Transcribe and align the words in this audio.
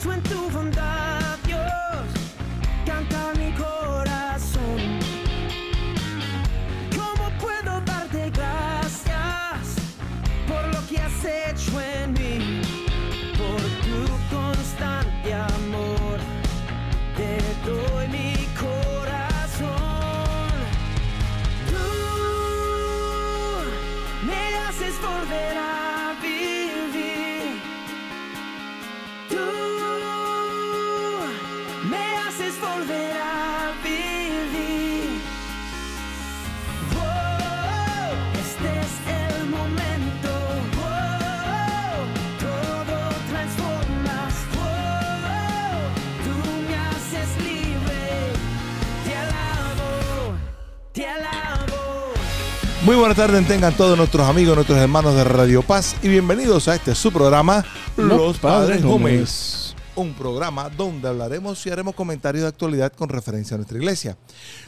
pienso 0.00 0.12
en 0.12 0.22
tu 0.22 0.79
buenas 53.00 53.16
tardes, 53.16 53.48
tengan 53.48 53.74
todos 53.74 53.96
nuestros 53.96 54.28
amigos, 54.28 54.54
nuestros 54.54 54.78
hermanos 54.78 55.14
de 55.14 55.24
Radio 55.24 55.62
Paz 55.62 55.96
y 56.02 56.08
bienvenidos 56.08 56.68
a 56.68 56.74
este 56.74 56.94
su 56.94 57.10
programa 57.10 57.64
Los, 57.96 58.38
Padres 58.38 58.82
Gómez. 58.82 59.74
Un 59.96 60.12
programa 60.12 60.68
donde 60.68 61.08
hablaremos 61.08 61.64
y 61.64 61.70
haremos 61.70 61.94
comentarios 61.94 62.42
de 62.42 62.48
actualidad 62.48 62.92
con 62.92 63.08
referencia 63.08 63.54
a 63.54 63.56
nuestra 63.56 63.78
iglesia. 63.78 64.18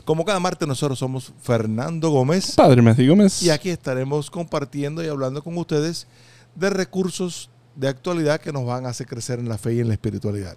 Como 0.06 0.24
cada 0.24 0.40
martes 0.40 0.66
nosotros 0.66 0.98
somos 0.98 1.30
Fernando 1.42 2.08
Gómez 2.08 2.54
Padre 2.56 2.80
Matthew 2.80 3.10
Gómez. 3.10 3.42
y 3.42 3.50
aquí 3.50 3.68
estaremos 3.68 4.30
compartiendo 4.30 5.04
y 5.04 5.08
hablando 5.08 5.42
con 5.44 5.58
ustedes 5.58 6.06
de 6.54 6.70
recursos 6.70 7.50
de 7.76 7.88
actualidad 7.88 8.40
que 8.40 8.50
nos 8.50 8.64
van 8.64 8.86
a 8.86 8.90
hacer 8.90 9.06
crecer 9.06 9.40
en 9.40 9.48
la 9.50 9.58
fe 9.58 9.74
y 9.74 9.80
en 9.80 9.88
la 9.88 9.94
espiritualidad. 9.94 10.56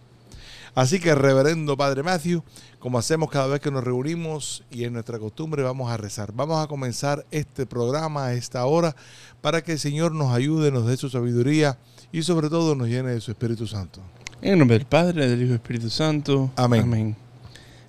Así 0.76 1.00
que, 1.00 1.16
reverendo 1.16 1.78
Padre 1.78 2.04
Matthew, 2.04 2.44
como 2.80 3.00
hacemos 3.00 3.31
cada 3.31 3.48
vez 3.48 3.62
que 3.62 3.72
nos 3.72 3.84
reunimos 3.84 4.64
y 4.70 4.84
en 4.84 4.92
nuestra 4.92 5.17
costumbre, 5.17 5.64
vamos 5.64 5.90
a 5.90 5.95
rezar. 5.95 6.34
Vamos 6.34 6.62
a 6.62 6.67
comenzar 6.67 7.26
este 7.32 7.66
programa 7.66 8.26
a 8.26 8.34
esta 8.34 8.66
hora 8.66 8.94
para 9.42 9.64
que 9.64 9.72
el 9.72 9.80
Señor 9.80 10.12
nos 10.12 10.34
ayude, 10.34 10.72
nos 10.72 10.86
dé 10.86 10.98
su 10.98 11.09
sabiduría 11.09 11.78
y 12.12 12.23
sobre 12.23 12.50
todo 12.50 12.76
nos 12.76 12.90
llene 12.90 13.12
de 13.12 13.22
su 13.22 13.32
Espíritu 13.32 13.66
Santo. 13.66 14.02
En 14.42 14.54
el 14.54 14.59
nombre 14.59 14.78
del 14.78 14.86
Padre, 14.86 15.28
del 15.28 15.40
Hijo 15.40 15.45
y 15.45 15.48
del 15.48 15.56
Espíritu 15.56 15.90
Santo. 15.90 16.52
Amén. 16.58 17.16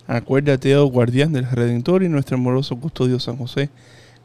Acuérdate, 0.07 0.77
oh 0.77 0.87
guardián 0.87 1.33
del 1.33 1.51
Redentor 1.51 2.05
y 2.05 2.09
nuestro 2.09 2.37
amoroso 2.37 2.77
custodio 2.77 3.19
San 3.19 3.37
José, 3.37 3.69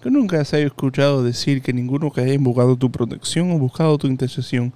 que 0.04 0.12
nunca 0.12 0.46
se 0.46 0.58
haya 0.58 0.68
escuchado 0.68 1.24
decir 1.24 1.64
que 1.64 1.74
ninguno 1.74 2.12
que 2.12 2.22
haya 2.22 2.34
invocado 2.34 2.76
tu 2.76 2.92
protección 2.92 3.52
o 3.52 3.58
buscado 3.58 3.98
tu 3.98 4.06
intercesión 4.06 4.72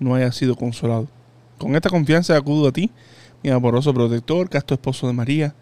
no 0.00 0.14
haya 0.14 0.32
sido 0.32 0.56
consolado. 0.56 1.08
Con 1.58 1.74
esta 1.76 1.90
confianza 1.90 2.36
acudo 2.36 2.68
a 2.68 2.72
ti, 2.72 2.90
mi 3.42 3.50
amoroso 3.50 3.92
protector, 3.92 4.48
casto 4.48 4.74
esposo 4.74 5.06
de 5.06 5.12
María, 5.12 5.54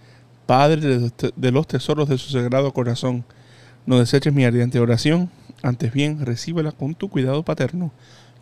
Padre 0.46 1.10
de 1.36 1.50
los 1.50 1.66
tesoros 1.66 2.08
de 2.08 2.18
su 2.18 2.30
sagrado 2.30 2.72
corazón. 2.72 3.24
No 3.84 3.98
deseches 3.98 4.32
mi 4.32 4.44
ardiente 4.44 4.78
oración, 4.78 5.30
antes 5.62 5.92
bien 5.92 6.24
recíbela 6.24 6.72
con 6.72 6.94
tu 6.94 7.08
cuidado 7.08 7.42
paterno 7.44 7.92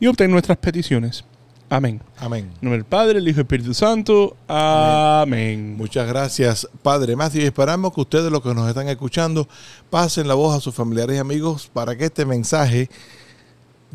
y 0.00 0.06
obtén 0.06 0.30
nuestras 0.30 0.58
peticiones. 0.58 1.24
Amén. 1.70 2.00
Amén. 2.18 2.44
En 2.44 2.58
nombre 2.60 2.78
del 2.78 2.84
Padre, 2.84 3.18
el 3.18 3.28
Hijo 3.28 3.38
y 3.38 3.40
el 3.40 3.46
Espíritu 3.46 3.74
Santo. 3.74 4.36
Amén. 4.46 5.76
Muchas 5.76 6.06
gracias, 6.06 6.68
Padre 6.82 7.16
Matthew. 7.16 7.42
Y 7.42 7.44
esperamos 7.46 7.94
que 7.94 8.02
ustedes, 8.02 8.30
los 8.30 8.42
que 8.42 8.54
nos 8.54 8.68
están 8.68 8.88
escuchando, 8.88 9.48
pasen 9.90 10.28
la 10.28 10.34
voz 10.34 10.56
a 10.56 10.60
sus 10.60 10.74
familiares 10.74 11.16
y 11.16 11.18
amigos 11.18 11.70
para 11.72 11.96
que 11.96 12.04
este 12.04 12.26
mensaje 12.26 12.90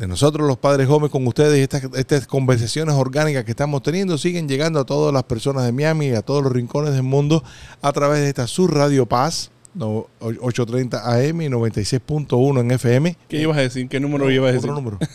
de 0.00 0.08
nosotros, 0.08 0.48
los 0.48 0.56
Padres 0.56 0.88
Gómez, 0.88 1.10
con 1.10 1.26
ustedes 1.26 1.58
y 1.58 1.60
estas, 1.60 1.84
estas 1.94 2.26
conversaciones 2.26 2.94
orgánicas 2.94 3.44
que 3.44 3.50
estamos 3.50 3.82
teniendo, 3.82 4.16
siguen 4.16 4.48
llegando 4.48 4.80
a 4.80 4.86
todas 4.86 5.12
las 5.12 5.24
personas 5.24 5.66
de 5.66 5.72
Miami 5.72 6.06
y 6.06 6.14
a 6.14 6.22
todos 6.22 6.42
los 6.42 6.50
rincones 6.50 6.94
del 6.94 7.02
mundo 7.02 7.44
a 7.82 7.92
través 7.92 8.20
de 8.20 8.28
esta 8.28 8.46
Sur 8.46 8.74
Radio 8.74 9.04
Paz, 9.04 9.50
no, 9.74 10.06
830 10.20 11.06
AM 11.06 11.42
y 11.42 11.48
96.1 11.48 12.60
en 12.60 12.70
FM. 12.70 13.16
¿Qué 13.28 13.42
ibas 13.42 13.58
a 13.58 13.60
decir? 13.60 13.90
¿Qué 13.90 14.00
número 14.00 14.30
ibas 14.30 14.48
a 14.48 14.52
decir? 14.54 14.70
Otro 14.70 14.82
número. 14.82 14.98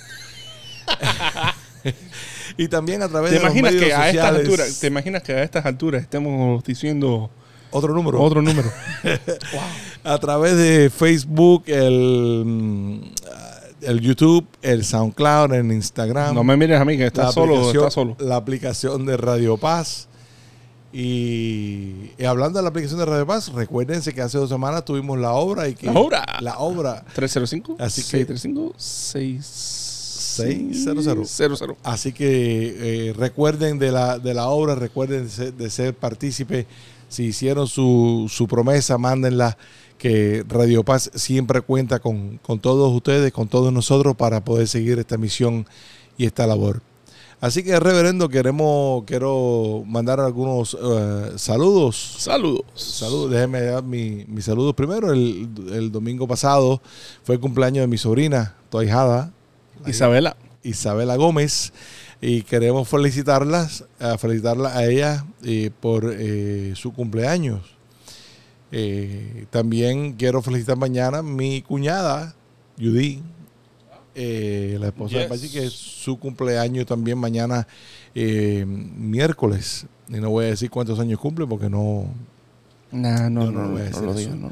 y 2.58 2.68
también 2.68 3.02
a 3.02 3.10
través 3.10 3.32
¿Te 3.32 3.40
de 3.40 3.44
los 3.44 3.56
imaginas 3.56 3.74
medios 3.74 3.88
que 3.88 3.96
a 3.96 4.10
estas 4.12 4.36
alturas, 4.36 4.80
te 4.80 4.88
imaginas 4.88 5.24
que 5.24 5.34
a 5.34 5.42
estas 5.42 5.66
alturas 5.66 6.04
estemos 6.04 6.64
diciendo 6.64 7.32
Otro 7.72 7.92
número. 7.92 8.22
otro 8.22 8.44
número? 8.44 8.72
a 10.04 10.18
través 10.20 10.56
de 10.56 10.92
Facebook, 10.92 11.64
el, 11.66 13.12
el 13.86 14.02
YouTube, 14.02 14.46
el 14.62 14.84
SoundCloud, 14.84 15.54
el 15.54 15.72
Instagram. 15.72 16.36
no 16.36 16.44
me 16.44 16.56
mires 16.58 16.80
a 16.80 16.86
mí 16.86 16.94
que 16.96 17.02
la 17.04 17.08
estás 17.08 17.34
solo, 17.34 17.72
estás 17.72 17.94
solo. 17.94 18.16
La 18.20 18.36
aplicación 18.36 19.06
de 19.06 19.18
Radio 19.18 19.58
Paz. 19.58 20.08
Y, 20.94 22.12
y 22.18 22.24
hablando 22.26 22.60
de 22.60 22.64
la 22.64 22.70
aplicación 22.70 23.00
de 23.00 23.06
Radio 23.06 23.28
Paz, 23.28 23.52
recuérdense 23.52 24.14
que 24.14 24.22
hace 24.22 24.38
dos 24.38 24.50
semanas 24.50 24.86
tuvimos 24.86 25.20
la 25.20 25.34
obra 25.34 25.68
y 25.68 25.76
que 25.76 25.88
La 25.88 26.00
obra. 26.00 26.26
la 26.40 26.58
obra 26.60 27.04
305 27.14 27.76
Así 27.80 28.02
que- 28.02 28.08
635 28.26 28.74
600. 28.78 31.30
600. 31.30 31.78
Así 31.84 32.14
que 32.14 33.10
eh, 33.10 33.14
recuerden 33.14 33.80
de 33.80 33.92
la, 33.92 34.20
de 34.20 34.34
la 34.34 34.48
obra, 34.50 34.76
recuerden 34.76 35.24
de 35.26 35.30
ser, 35.30 35.54
de 35.54 35.70
ser 35.70 35.94
partícipe. 35.96 36.66
Si 37.08 37.26
hicieron 37.26 37.68
su, 37.68 38.26
su 38.30 38.48
promesa, 38.48 38.98
mándenla. 38.98 39.58
Que 39.98 40.44
Radio 40.48 40.84
Paz 40.84 41.10
siempre 41.16 41.62
cuenta 41.62 42.00
con, 42.00 42.38
con 42.40 42.60
todos 42.60 42.94
ustedes, 42.94 43.32
con 43.32 43.48
todos 43.48 43.72
nosotros, 43.72 44.16
para 44.16 44.44
poder 44.44 44.68
seguir 44.68 45.00
esta 45.00 45.18
misión 45.18 45.66
y 46.18 46.26
esta 46.26 46.46
labor. 46.48 46.82
Así 47.42 47.64
que, 47.64 47.80
reverendo, 47.80 48.30
queremos, 48.30 49.04
quiero 49.06 49.84
mandar 49.86 50.20
algunos 50.20 50.76
eh, 50.82 51.32
saludos. 51.38 52.16
Saludos. 52.20 52.64
Saludos, 52.76 53.30
déjenme 53.32 53.62
dar 53.62 53.84
mi- 53.84 54.26
mis 54.28 54.46
saludos 54.46 54.74
primero. 54.74 55.12
El, 55.12 55.50
el 55.72 55.92
domingo 55.92 56.28
pasado 56.28 56.82
fue 57.24 57.36
el 57.36 57.42
cumpleaños 57.42 57.84
de 57.84 57.88
mi 57.88 57.98
sobrina, 57.98 58.56
tu 58.70 58.80
ahijada, 58.80 59.32
Isabela. 59.86 60.38
Isabela 60.64 61.16
Gómez 61.18 61.74
y 62.22 62.42
queremos 62.42 62.88
felicitarlas, 62.88 63.84
a 64.00 64.18
felicitarla 64.18 64.76
a 64.76 64.86
ella 64.86 65.26
eh, 65.44 65.70
por 65.80 66.12
eh, 66.18 66.74
su 66.76 66.92
cumpleaños. 66.94 67.75
Eh, 68.72 69.46
también 69.52 70.14
quiero 70.14 70.42
felicitar 70.42 70.78
mañana 70.78 71.20
a 71.20 71.24
mi 71.24 71.62
cuñada, 71.62 72.36
Judy, 72.80 73.22
eh, 74.16 74.78
la 74.80 74.88
esposa 74.88 75.18
de 75.18 75.22
Yes. 75.24 75.30
Pachi, 75.30 75.50
que 75.50 75.66
es 75.66 75.74
su 75.74 76.18
cumpleaños 76.18 76.86
también 76.86 77.18
mañana, 77.18 77.68
eh, 78.14 78.66
miércoles. 78.66 79.86
Y 80.10 80.14
no 80.20 80.30
voy 80.30 80.46
a 80.46 80.50
decir 80.50 80.70
cuántos 80.70 81.00
años 81.00 81.20
cumple 81.20 81.46
porque 81.48 81.70
no, 81.70 82.06
Nah, 82.92 83.30
no, 83.30 83.52
no, 83.52 83.52
no 83.52 83.62
no, 83.64 83.70
voy 83.72 83.82
a 83.82 83.90
no 83.90 83.90
decir 83.90 84.04
lo 84.04 84.12
eso. 84.12 84.20
digas. 84.20 84.36
No, 84.36 84.50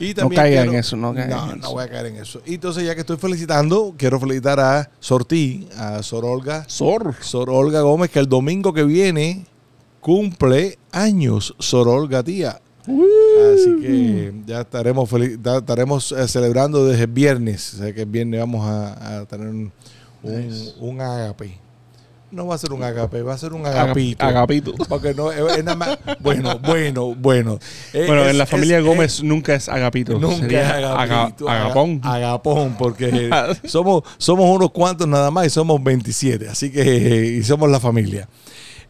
Y 0.00 0.14
No 0.14 0.28
caiga 0.30 0.62
en 0.64 0.74
eso, 0.74 0.96
no 0.96 1.14
caiga 1.14 1.36
no, 1.36 1.52
en 1.52 1.58
no 1.60 1.64
eso. 1.66 1.72
voy 1.74 1.84
a 1.84 1.88
caer 1.88 2.06
en 2.06 2.16
eso. 2.16 2.40
Y 2.44 2.54
entonces, 2.54 2.84
ya 2.84 2.94
que 2.94 3.00
estoy 3.02 3.16
felicitando, 3.18 3.94
quiero 3.96 4.18
felicitar 4.18 4.58
a 4.58 4.90
Sortí, 4.98 5.68
a 5.76 6.02
Sor 6.02 6.24
Olga, 6.24 6.64
Sor. 6.68 7.14
Sor 7.20 7.50
Olga 7.50 7.82
Gómez, 7.82 8.10
que 8.10 8.18
el 8.18 8.28
domingo 8.28 8.72
que 8.72 8.84
viene 8.84 9.46
cumple 10.00 10.78
años, 10.90 11.54
Sor 11.58 11.86
Olga 11.88 12.22
tía. 12.22 12.60
Así 12.86 13.76
que 13.80 14.32
ya 14.46 14.60
estaremos 14.60 15.08
feliz- 15.10 15.38
ya 15.42 15.56
estaremos 15.58 16.12
eh, 16.12 16.28
celebrando 16.28 16.84
desde 16.86 17.04
el 17.04 17.10
viernes. 17.10 17.74
O 17.74 17.78
sea 17.78 17.92
que 17.92 18.02
el 18.02 18.06
viernes 18.08 18.40
vamos 18.40 18.66
a, 18.68 19.20
a 19.20 19.24
tener 19.26 19.48
un, 19.48 19.72
un, 20.22 20.48
Nice. 20.48 20.74
un 20.80 21.00
agape. 21.00 21.58
No 22.30 22.48
va 22.48 22.56
a 22.56 22.58
ser 22.58 22.72
un 22.72 22.82
agape, 22.82 23.22
va 23.22 23.34
a 23.34 23.38
ser 23.38 23.52
un 23.52 23.64
Aga- 23.64 23.82
agapito. 23.82 24.24
Agapito. 24.24 24.74
Porque 24.88 25.14
no, 25.14 25.30
es, 25.30 25.62
nada 25.64 25.76
más. 25.76 25.98
Bueno, 26.18 26.58
bueno, 26.58 27.14
bueno. 27.14 27.58
Eh, 27.92 28.04
Bueno, 28.08 28.26
en 28.28 28.36
la 28.36 28.44
familia 28.46 28.78
es- 28.78 28.84
Gómez 28.84 29.22
nunca 29.22 29.54
es 29.54 29.68
agapito. 29.68 30.18
Nunca 30.18 30.36
sería 30.38 30.62
es 30.62 30.68
aga- 30.84 31.00
agapito, 31.00 31.48
aga- 31.48 31.64
agapón. 31.66 32.00
Agapón, 32.02 32.74
porque 32.76 33.30
somos, 33.66 34.02
somos 34.18 34.50
unos 34.54 34.72
cuantos 34.72 35.06
nada 35.06 35.30
más 35.30 35.46
y 35.46 35.50
somos 35.50 35.80
27, 35.82 36.48
así 36.48 36.72
que 36.72 37.36
y 37.38 37.42
somos 37.44 37.70
la 37.70 37.78
familia. 37.78 38.28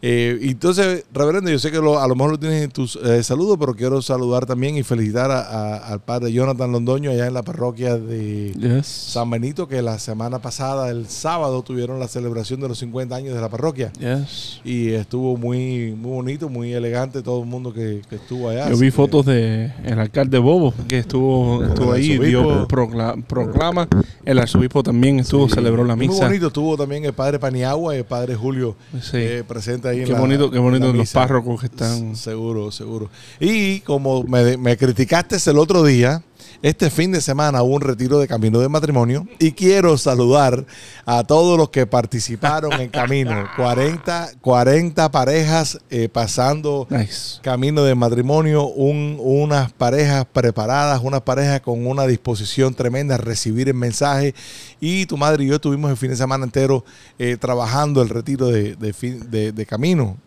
Eh, 0.01 0.37
entonces, 0.41 1.05
reverendo, 1.13 1.49
yo 1.49 1.57
sé 1.59 1.71
que 1.71 1.77
lo- 1.77 1.99
a 1.99 2.07
lo 2.07 2.15
mejor 2.15 2.31
lo 2.31 2.39
tienes 2.39 2.63
en 2.63 2.71
tus 2.71 2.95
eh, 2.97 3.23
saludos, 3.23 3.57
pero 3.59 3.73
quiero 3.75 4.01
saludar 4.01 4.45
también 4.45 4.77
y 4.77 4.83
felicitar 4.83 5.31
a- 5.31 5.41
a- 5.41 5.77
al 5.87 5.99
padre 6.01 6.31
Jonathan 6.31 6.71
Londoño 6.71 7.11
allá 7.11 7.27
en 7.27 7.33
la 7.33 7.43
parroquia 7.43 7.97
de 7.97 8.51
Yes. 8.53 8.85
San 8.87 9.29
Benito, 9.29 9.67
que 9.67 9.81
la 9.81 9.97
semana 9.99 10.39
pasada, 10.39 10.89
el 10.89 11.07
sábado, 11.07 11.61
tuvieron 11.63 11.99
la 11.99 12.07
celebración 12.07 12.59
de 12.59 12.67
los 12.67 12.77
50 12.79 13.15
años 13.15 13.33
de 13.33 13.41
la 13.41 13.49
parroquia. 13.49 13.91
Yes. 13.99 14.59
Y 14.63 14.89
estuvo 14.91 15.37
muy, 15.37 15.91
muy 15.93 16.11
bonito, 16.11 16.49
muy 16.49 16.73
elegante 16.73 17.21
todo 17.21 17.41
el 17.41 17.47
mundo 17.47 17.73
que, 17.73 18.01
que 18.09 18.15
estuvo 18.15 18.49
allá. 18.49 18.69
Yo 18.69 18.77
vi 18.77 18.87
que- 18.87 18.91
fotos 18.91 19.25
de 19.25 19.71
el 19.83 19.99
alcalde 19.99 20.37
Bobo 20.39 20.73
que 20.87 20.99
estuvo, 20.99 21.63
estuvo 21.63 21.93
ahí, 21.93 22.17
dio 22.19 22.67
procla- 22.67 23.15
proclama. 23.25 23.87
El 24.25 24.39
arzobispo 24.39 24.83
también 24.83 25.19
estuvo, 25.19 25.47
Sí, 25.47 25.55
celebró 25.55 25.83
la 25.85 25.95
Muy 25.95 26.07
misa. 26.07 26.25
bonito 26.25 26.47
estuvo 26.47 26.75
también 26.77 27.05
el 27.05 27.13
padre 27.13 27.39
Paniagua 27.39 27.95
y 27.95 27.99
el 27.99 28.05
padre 28.05 28.35
Julio 28.35 28.75
Sí. 29.01 29.17
eh, 29.17 29.43
presente 29.47 29.84
gente 29.85 29.89
ahí. 29.89 29.99
en 30.01 30.05
Qué 30.07 30.13
la- 30.13 30.19
bonito, 30.19 30.51
qué 30.51 30.57
en 30.57 30.63
bonito 30.63 30.87
la 30.91 30.93
los 30.93 31.11
párrocos 31.11 31.59
que 31.61 31.67
están. 31.67 32.15
Seguro, 32.15 32.71
seguro. 32.71 33.09
Y 33.39 33.79
como 33.81 34.23
me, 34.23 34.57
me 34.57 34.77
criticaste 34.77 35.37
el 35.49 35.57
otro 35.57 35.83
día, 35.83 36.23
este 36.67 36.89
fin 36.89 37.11
de 37.11 37.21
semana 37.21 37.61
hubo 37.61 37.75
un 37.75 37.81
retiro 37.81 38.17
de 38.17 38.27
camino 38.27 38.57
de 38.59 38.67
matrimonio 38.67 39.27
y 39.37 39.51
quiero 39.51 39.99
saludar 39.99 40.65
a 41.05 41.23
todos 41.23 41.59
los 41.59 41.69
que 41.69 41.85
participaron 41.85 42.73
en 42.73 42.89
camino. 42.89 43.45
40, 43.55 44.31
40 44.41 45.11
parejas 45.11 45.77
eh, 45.91 46.09
pasando 46.09 46.87
Nice. 46.89 47.39
camino 47.43 47.83
de 47.83 47.93
matrimonio, 47.93 48.65
un- 48.65 49.17
unas 49.21 49.71
parejas 49.73 50.25
preparadas, 50.33 51.01
unas 51.03 51.21
parejas 51.21 51.61
con 51.61 51.85
una 51.85 52.07
disposición 52.07 52.73
tremenda 52.73 53.13
a 53.13 53.17
recibir 53.19 53.67
el 53.67 53.75
mensaje. 53.75 54.33
Y 54.79 55.05
tu 55.05 55.17
madre 55.17 55.43
y 55.43 55.47
yo 55.47 55.55
estuvimos 55.55 55.91
el 55.91 55.97
fin 55.97 56.09
de 56.09 56.15
semana 56.15 56.45
entero 56.45 56.83
eh, 57.19 57.37
trabajando 57.39 58.01
el 58.01 58.09
retiro 58.09 58.47
de, 58.47 58.75
de 58.75 58.91
fin- 58.91 59.29
de- 59.29 59.51
de 59.51 59.65
camino. 59.67 60.17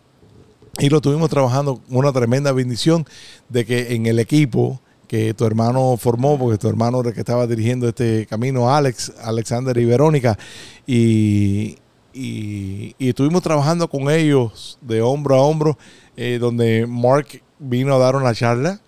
Y 0.77 0.87
lo 0.87 0.97
estuvimos 0.97 1.29
trabajando 1.29 1.81
con 1.85 1.97
una 1.97 2.13
tremenda 2.13 2.53
bendición 2.53 3.05
de 3.49 3.65
que 3.65 3.93
en 3.93 4.05
el 4.05 4.19
equipo 4.19 4.79
que 5.09 5.33
tu 5.33 5.43
hermano 5.43 5.97
formó, 5.97 6.37
porque 6.39 6.57
tu 6.59 6.69
hermano 6.69 6.99
era 7.01 7.09
el 7.09 7.15
que 7.15 7.19
estaba 7.21 7.45
dirigiendo 7.47 7.87
este 7.89 8.27
camino, 8.27 8.73
Alex, 8.73 9.11
Alexander 9.23 9.75
y 9.77 9.83
Verónica, 9.85 10.37
y, 10.85 11.77
y- 12.13 12.95
y 12.97 13.09
estuvimos 13.09 13.41
trabajando 13.41 13.87
con 13.89 14.09
ellos 14.09 14.77
de 14.81 15.01
hombro 15.01 15.35
a 15.35 15.41
hombro, 15.41 15.77
eh, 16.15 16.37
donde 16.39 16.85
Mark 16.87 17.41
vino 17.59 17.93
a 17.95 17.97
dar 17.97 18.15
una 18.15 18.33
charla. 18.33 18.79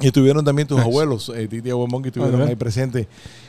Y 0.00 0.06
estuvieron 0.06 0.44
también 0.44 0.66
tus 0.68 0.76
Nice. 0.78 0.88
abuelos, 0.88 1.32
eh, 1.34 1.48
Titi 1.48 1.68
y 1.68 1.72
Abuelo 1.72 1.88
Monkey, 1.90 2.10
estuvieron 2.10 2.42
ahí 2.46 2.54
presentes 2.54 3.08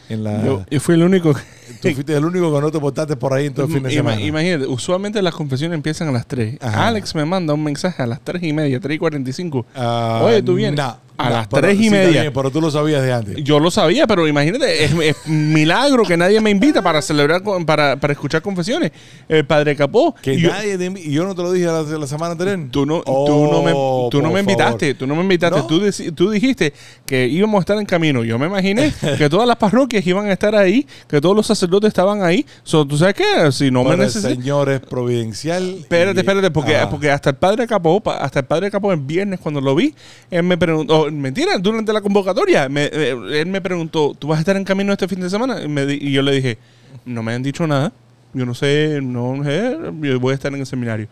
en 0.09 0.23
la... 0.23 0.43
Yo, 0.43 0.65
yo 0.71 0.79
fui 0.79 0.95
el 0.95 1.03
único. 1.03 1.31
que- 1.33 1.39
tú 1.79 1.93
fuiste 1.93 2.15
el 2.15 2.25
único 2.25 2.51
que 2.53 2.59
no 2.59 2.71
te 2.71 2.79
portaste 2.79 3.15
por 3.15 3.33
ahí 3.33 3.45
en 3.45 3.53
todo 3.53 3.67
el 3.67 3.71
fin 3.71 3.83
de 3.83 3.89
Ima- 3.89 3.93
semana. 3.93 4.19
Imagínate, 4.21 4.65
usualmente 4.65 5.21
las 5.21 5.35
confesiones 5.35 5.75
empiezan 5.75 6.07
a 6.07 6.11
las 6.11 6.25
3. 6.25 6.57
Ajá. 6.59 6.87
Alex 6.87 7.13
me 7.13 7.23
manda 7.23 7.53
un 7.53 7.63
mensaje 7.63 8.01
a 8.01 8.07
las 8.07 8.19
3 8.21 8.41
y 8.41 8.51
media, 8.51 8.79
3 8.79 8.95
y 8.95 8.97
45. 8.99 9.63
Ah, 9.75 10.21
Oye, 10.25 10.41
tú 10.41 10.55
vienes. 10.55 10.75
nah, 10.77 10.95
A 11.19 11.29
las 11.29 11.47
pero- 11.47 11.61
tres 11.63 11.79
y 11.79 11.83
sí, 11.83 11.89
media. 11.89 12.31
pero 12.33 12.49
tú 12.51 12.61
lo 12.61 12.71
sabías 12.71 13.03
de 13.03 13.11
antes. 13.13 13.35
Yo 13.43 13.59
lo 13.59 13.69
sabía, 13.71 14.07
pero 14.07 14.27
imagínate, 14.27 14.83
es, 14.85 14.91
es 14.93 15.27
milagro 15.27 16.03
que 16.03 16.15
nadie 16.17 16.39
me 16.41 16.49
invita 16.49 16.81
para 16.81 17.01
celebrar, 17.01 17.43
con- 17.43 17.65
para, 17.65 17.97
para 17.97 18.13
escuchar 18.13 18.41
confesiones. 18.41 18.91
El 19.27 19.45
padre 19.45 19.75
Capó. 19.75 20.15
Que 20.21 20.33
y 20.35 20.41
yo- 20.41 20.49
nadie 20.49 20.77
te 20.77 20.89
invi- 20.91 21.03
y 21.05 21.11
yo 21.11 21.25
no 21.25 21.35
te 21.35 21.41
lo 21.41 21.51
dije 21.51 21.65
la, 21.67 21.81
la 21.83 22.07
semana 22.07 22.31
anterior. 22.31 22.59
Tú 22.71 22.85
no, 22.85 23.03
Oh, 23.05 23.25
tú 23.25 23.51
no 23.51 23.61
me, 23.63 23.71
tú 23.71 24.17
no 24.21 24.29
por 24.29 24.33
me 24.33 24.39
invitaste, 24.39 24.85
favor. 24.87 24.97
tú 24.99 25.07
no 25.07 25.15
me 25.15 25.21
invitaste. 25.23 25.59
¿No? 25.59 25.67
Tú, 26.15 26.29
dijiste 26.31 26.73
que 27.05 27.27
íbamos 27.27 27.57
a 27.57 27.61
estar 27.61 27.77
en 27.77 27.85
camino. 27.85 28.23
Yo 28.23 28.37
me 28.39 28.47
imaginé 28.47 28.93
que 29.17 29.29
todas 29.29 29.47
las 29.47 29.57
parroquias 29.57 30.05
iban 30.07 30.27
a 30.27 30.33
estar 30.33 30.55
ahí, 30.55 30.85
que 31.07 31.19
todos 31.21 31.35
los 31.35 31.45
sacerdotes 31.47 31.89
estaban 31.89 32.23
ahí. 32.23 32.45
So, 32.63 32.85
¿Tú 32.85 32.97
sabes 32.97 33.15
qué? 33.15 33.51
Si 33.51 33.71
no 33.71 33.83
Pero 33.83 33.89
me 33.89 34.03
el 34.03 34.07
necesitas... 34.07 34.31
Señor 34.37 34.69
es 34.69 34.79
providencial. 34.81 35.75
Espérate, 35.79 36.17
y- 36.17 36.21
espérate, 36.21 36.51
porque, 36.51 36.75
Ah. 36.77 36.89
porque 36.89 37.11
hasta 37.11 37.31
el 37.31 37.35
padre 37.35 37.67
Capó, 37.67 38.01
hasta 38.19 38.39
el 38.39 38.45
padre 38.45 38.71
Capó 38.71 38.91
el 38.93 38.99
viernes 38.99 39.39
cuando 39.39 39.59
lo 39.61 39.75
vi, 39.75 39.93
él 40.31 40.43
me 40.43 40.57
preguntó, 40.57 41.01
oh, 41.01 41.08
mentira, 41.11 41.57
durante 41.57 41.93
la 41.93 42.01
convocatoria, 42.01 42.69
me- 42.69 42.89
eh, 42.91 43.15
él 43.41 43.47
me 43.47 43.61
preguntó, 43.61 44.13
¿tú 44.17 44.27
vas 44.27 44.37
a 44.37 44.39
estar 44.41 44.55
en 44.57 44.63
camino 44.63 44.91
este 44.91 45.07
fin 45.07 45.19
de 45.19 45.29
semana? 45.29 45.61
Y, 45.63 45.67
me 45.67 45.83
y 45.93 46.11
yo 46.11 46.21
le 46.21 46.31
dije, 46.33 46.57
no 47.05 47.23
me 47.23 47.33
han 47.33 47.43
dicho 47.43 47.65
nada, 47.67 47.91
yo 48.33 48.45
no 48.45 48.53
sé, 48.53 48.99
no 49.01 49.43
sé, 49.43 49.77
yo 50.01 50.19
voy 50.19 50.31
a 50.31 50.35
estar 50.35 50.53
en 50.53 50.59
el 50.59 50.65
seminario. 50.65 51.07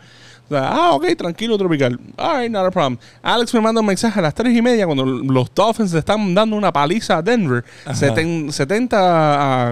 O 0.50 0.54
sea, 0.54 0.70
ah, 0.70 0.92
ok, 0.94 1.06
tranquilo, 1.18 1.58
tropical. 1.58 2.00
All 2.18 2.40
right, 2.42 2.50
not 2.52 2.66
a 2.66 2.72
problem. 2.72 2.98
Alex 3.22 3.54
me 3.54 3.60
manda 3.60 3.82
un 3.82 3.88
mensaje 3.88 4.18
a 4.18 4.22
las 4.22 4.34
3 4.34 4.56
y 4.56 4.62
media 4.62 4.86
cuando 4.86 5.06
los 5.06 5.54
Dolphins 5.54 5.92
le 5.92 6.00
están 6.00 6.34
dando 6.34 6.56
una 6.56 6.72
paliza 6.72 7.18
a 7.18 7.22
Denver. 7.22 7.66
Seten- 7.88 8.50
70 8.52 8.98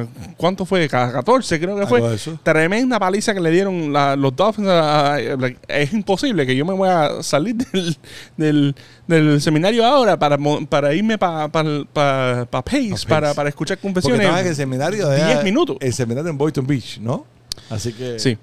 a, 0.02 0.06
¿cuánto 0.36 0.66
fue? 0.66 0.90
Ca- 0.90 1.12
14 1.14 1.60
creo 1.60 1.78
que 1.80 1.88
fue. 1.88 2.02
Tremenda 2.44 3.00
paliza 3.00 3.34
que 3.34 3.40
le 3.40 3.52
dieron 3.52 3.94
la- 3.94 4.16
los 4.18 4.36
Dolphins. 4.36 4.68
a- 4.68 5.14
a- 5.16 5.20
like, 5.38 5.60
es 5.68 5.94
imposible 5.94 6.46
que 6.46 6.56
yo 6.56 6.66
me 6.66 6.74
voy 6.74 6.90
a 6.90 7.24
salir 7.24 7.56
del, 7.72 7.96
del, 8.36 8.76
del 9.08 9.42
seminario 9.42 9.86
ahora 9.86 10.20
para, 10.20 10.38
para 10.70 10.94
irme 10.94 11.18
para 11.18 11.48
pa, 11.48 11.64
pa- 11.94 12.46
pa 12.50 12.62
Pace, 12.62 12.90
Pace. 12.92 13.08
Para, 13.08 13.34
para 13.34 13.48
escuchar 13.50 13.78
Porque 13.78 14.00
estabas 14.00 14.14
en 14.16 14.22
el 14.22 14.28
confesiones. 14.28 14.58
seminario 14.58 15.08
de 15.08 15.26
10 15.26 15.44
minutos. 15.46 15.78
El 15.80 15.94
seminario 15.94 16.30
en 16.30 16.38
Boynton 16.38 16.68
Beach, 16.68 17.00
¿no? 17.00 17.26
Así 17.70 17.94
que. 17.94 18.20
Sí. 18.20 18.38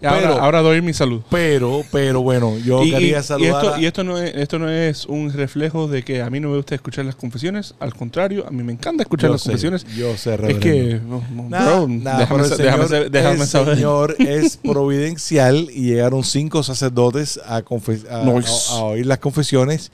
Pero- 0.00 0.10
ahora, 0.14 0.28
ahora 0.44 0.60
doy 0.62 0.80
mi 0.80 0.92
salud. 0.92 1.22
Pero, 1.28 1.82
pero 1.90 2.22
bueno, 2.22 2.56
yo 2.58 2.84
y, 2.84 2.92
quería 2.92 3.16
y- 3.16 3.20
y 3.20 3.22
saludar. 3.24 3.64
esto, 3.64 3.74
a- 3.74 3.80
y 3.80 3.86
esto 3.86 4.04
no 4.04 4.16
es 4.18 4.32
esto 4.36 4.58
no 4.60 4.70
es 4.70 5.06
un 5.06 5.32
reflejo 5.32 5.88
de 5.88 6.04
que 6.04 6.22
a 6.22 6.30
mí 6.30 6.38
no 6.38 6.50
me 6.50 6.56
gusta 6.56 6.76
escuchar 6.76 7.04
las 7.04 7.16
confesiones. 7.16 7.74
Al 7.80 7.94
contrario, 7.94 8.44
a 8.46 8.50
mí 8.52 8.62
me 8.62 8.72
encanta 8.72 9.02
escuchar 9.02 9.28
yo 9.30 9.32
las 9.32 9.42
sé, 9.42 9.48
confesiones. 9.50 9.84
Yo 9.96 10.16
sé, 10.16 10.34
Es 10.34 10.40
reverendo. 10.40 10.60
que, 10.60 11.00
no, 11.04 11.24
no, 11.32 11.48
Nah, 11.48 11.64
bro, 11.66 11.88
nah, 11.88 12.18
déjame, 12.18 12.42
el 12.44 12.50
déjame 12.50 12.84
Señor- 12.86 13.10
déjame 13.10 13.40
el 13.40 13.46
saber. 13.48 13.74
Señor 13.74 14.16
es 14.20 14.56
providencial 14.58 15.68
y 15.72 15.82
llegaron 15.86 16.22
cinco 16.22 16.62
sacerdotes 16.62 17.40
a, 17.44 17.62
confe- 17.64 18.08
a- 18.08 18.22
Nice. 18.24 18.50
a- 18.70 18.76
a 18.78 18.82
oír 18.84 19.06
las 19.06 19.18
confesiones 19.18 19.90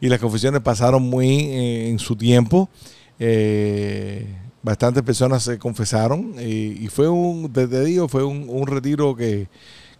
y 0.00 0.08
las 0.08 0.18
confesiones 0.18 0.62
pasaron 0.62 1.02
muy 1.02 1.28
eh, 1.50 1.88
en 1.90 1.98
su 2.00 2.16
tiempo. 2.16 2.68
Eh, 3.20 4.26
bastantes 4.64 5.02
personas 5.04 5.44
se 5.44 5.58
confesaron 5.58 6.34
y, 6.40 6.88
fue 6.88 7.08
un, 7.08 7.52
te 7.52 7.66
digo, 7.84 8.08
fue 8.08 8.24
un, 8.24 8.46
un 8.48 8.66
retiro 8.66 9.14
que, 9.14 9.46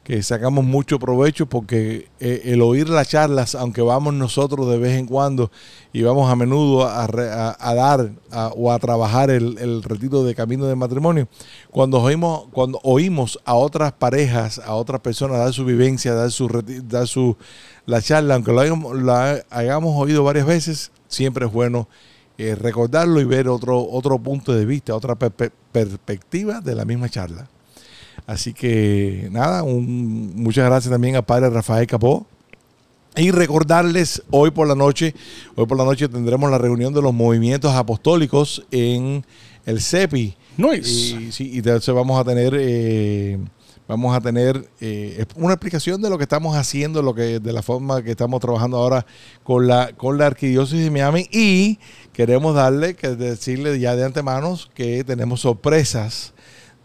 que 0.02 0.22
sacamos 0.22 0.64
mucho 0.64 0.98
provecho 0.98 1.46
porque 1.46 2.08
eh, 2.18 2.40
el 2.46 2.62
oír 2.62 2.88
las 2.88 3.08
charlas, 3.08 3.54
aunque 3.54 3.82
vamos 3.82 4.14
nosotros 4.14 4.68
de 4.70 4.78
vez 4.78 4.98
en 4.98 5.06
cuando 5.06 5.50
y 5.92 6.00
vamos 6.02 6.30
a 6.30 6.36
menudo 6.36 6.84
a, 6.86 7.04
a- 7.04 7.74
dar 7.74 8.10
o 8.56 8.72
a 8.72 8.78
trabajar 8.78 9.30
el, 9.30 9.58
el 9.58 9.82
retiro 9.82 10.24
de 10.24 10.34
camino 10.34 10.66
de 10.66 10.74
matrimonio, 10.76 11.28
cuando 11.70 12.00
oímos, 12.00 12.46
cuando 12.50 12.80
oímos 12.82 13.38
a 13.44 13.54
otras 13.54 13.92
parejas, 13.92 14.58
a 14.64 14.74
otras 14.74 15.00
personas 15.02 15.38
dar 15.38 15.52
su 15.52 15.66
vivencia, 15.66 16.14
dar 16.14 16.30
su, 16.30 16.48
dar 16.88 17.06
su 17.06 17.36
la 17.86 18.00
charla, 18.00 18.34
aunque 18.36 18.50
hayamos, 18.58 18.96
la 19.02 19.44
hayamos 19.50 19.94
oído 19.94 20.24
varias 20.24 20.46
veces, 20.46 20.90
siempre 21.06 21.44
es 21.46 21.52
bueno 21.52 21.86
eh, 22.38 22.54
recordarlo 22.54 23.20
y 23.20 23.24
ver 23.24 23.48
otro, 23.48 23.86
otro 23.88 24.18
punto 24.18 24.52
de 24.52 24.64
vista, 24.64 24.94
otra 24.94 25.14
perspectiva 25.16 26.60
de 26.60 26.74
la 26.74 26.84
misma 26.84 27.08
charla. 27.08 27.48
Así 28.26 28.54
que 28.54 29.28
nada, 29.30 29.62
un- 29.62 30.32
muchas 30.36 30.64
gracias 30.66 30.90
también 30.90 31.16
al 31.16 31.24
padre 31.24 31.50
Rafael 31.50 31.86
Capó. 31.86 32.26
Y 33.16 33.30
recordarles, 33.30 34.22
hoy 34.30 34.50
por 34.50 34.66
la 34.66 34.74
noche, 34.74 35.14
hoy 35.54 35.66
por 35.66 35.78
la 35.78 35.84
noche 35.84 36.08
tendremos 36.08 36.50
la 36.50 36.58
reunión 36.58 36.92
de 36.92 37.00
los 37.00 37.14
movimientos 37.14 37.72
apostólicos 37.72 38.64
en 38.72 39.24
el 39.66 39.80
CEPI. 39.80 40.34
Nice. 40.56 40.90
Y, 40.90 41.32
sí, 41.32 41.50
y 41.52 41.58
entonces 41.58 41.94
vamos 41.94 42.18
a 42.20 42.24
tener, 42.24 42.56
eh, 42.58 43.38
vamos 43.86 44.16
a 44.16 44.20
tener 44.20 44.68
eh, 44.80 45.24
una 45.36 45.52
explicación 45.54 46.02
de 46.02 46.10
lo 46.10 46.16
que 46.18 46.24
estamos 46.24 46.56
haciendo, 46.56 47.02
lo 47.02 47.14
que, 47.14 47.38
de 47.38 47.52
la 47.52 47.62
forma 47.62 48.02
que 48.02 48.10
estamos 48.12 48.40
trabajando 48.40 48.78
ahora 48.78 49.06
con 49.44 49.68
la, 49.68 49.92
con 49.92 50.18
la 50.18 50.26
arquidiócesis 50.26 50.82
de 50.84 50.90
Miami. 50.90 51.28
Y 51.30 51.78
queremos 52.14 52.54
darle, 52.54 52.94
que 52.94 53.08
decirle 53.10 53.78
ya 53.78 53.94
de 53.96 54.04
antemano 54.04 54.58
que 54.72 55.04
tenemos 55.04 55.40
sorpresas 55.42 56.32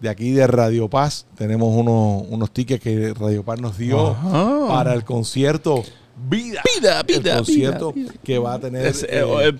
de 0.01 0.09
aquí 0.09 0.31
de 0.31 0.45
Radio 0.47 0.89
Paz. 0.89 1.25
Tenemos 1.37 1.73
unos, 1.75 2.23
unos 2.29 2.51
tickets 2.51 2.83
que 2.83 3.13
Radio 3.13 3.43
Paz 3.43 3.59
nos 3.61 3.77
dio 3.77 4.09
Ajá. 4.09 4.67
para 4.67 4.93
el 4.93 5.03
concierto 5.05 5.83
Vida. 6.29 6.61
Vida, 6.75 6.99
el 6.99 7.05
vida, 7.05 7.37
concierto 7.37 7.93
vida, 7.93 8.09
vida. 8.11 8.21
que 8.23 8.39
va 8.39 8.55
a 8.55 8.59
tener. 8.59 8.85
Es- 8.85 9.03
eh, 9.03 9.23
eh, 9.23 9.53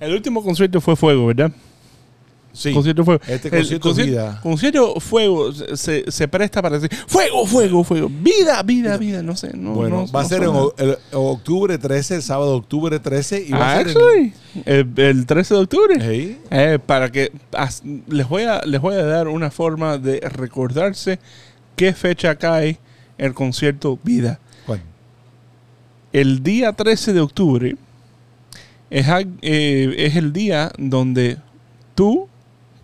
el 0.00 0.14
último 0.14 0.42
concierto 0.42 0.80
fue 0.80 0.96
Fuego, 0.96 1.26
¿verdad? 1.26 1.50
Sí, 2.56 2.72
Concierto 2.72 3.04
Fuego. 3.04 3.20
este 3.28 3.50
concierto 3.50 3.90
conci- 3.94 4.04
Vida. 4.06 4.40
Concierto 4.42 4.98
Fuego 5.00 5.52
se, 5.52 6.10
se 6.10 6.28
presta 6.28 6.60
para 6.62 6.78
decir 6.78 6.96
Fuego, 7.06 7.46
Fuego, 7.46 7.84
Fuego. 7.84 8.08
Vida, 8.10 8.62
vida, 8.62 8.96
vida. 8.96 9.22
No 9.22 9.36
sé. 9.36 9.50
No, 9.56 9.74
Bueno, 9.74 10.06
no- 10.06 10.12
va 10.12 10.22
a 10.22 10.24
ser 10.24 10.42
en 10.42 10.50
el- 10.78 10.96
octubre 11.12 11.78
13, 11.78 12.16
el 12.16 12.22
sábado 12.22 12.56
octubre 12.56 12.98
13. 12.98 13.44
Y 13.46 13.52
va 13.52 13.58
Ah, 13.58 13.72
a 13.72 13.76
ser 13.78 13.86
en- 13.88 13.96
actually, 13.96 14.32
el, 14.64 14.92
el 14.96 15.26
13 15.26 15.54
de 15.54 15.60
octubre. 15.60 15.96
Hey, 16.00 16.38
Eh, 16.50 16.78
para 16.84 17.12
que 17.12 17.30
as- 17.52 17.82
les 18.08 18.28
voy 18.28 18.42
a 18.44 18.62
les 18.64 18.80
voy 18.80 18.94
a 18.94 19.04
dar 19.04 19.28
una 19.28 19.50
forma 19.50 19.98
de 19.98 20.20
recordarse 20.20 21.18
qué 21.76 21.92
fecha 21.92 22.34
cae 22.36 22.78
el 23.18 23.34
concierto 23.34 23.98
Vida. 24.02 24.38
¿cuál? 24.66 24.80
El 26.12 26.42
día 26.42 26.72
13 26.72 27.12
de 27.12 27.20
octubre 27.20 27.76
es, 28.90 29.06
eh, 29.42 29.94
es 29.98 30.16
el 30.16 30.32
día 30.32 30.70
donde 30.78 31.38
tú, 31.94 32.28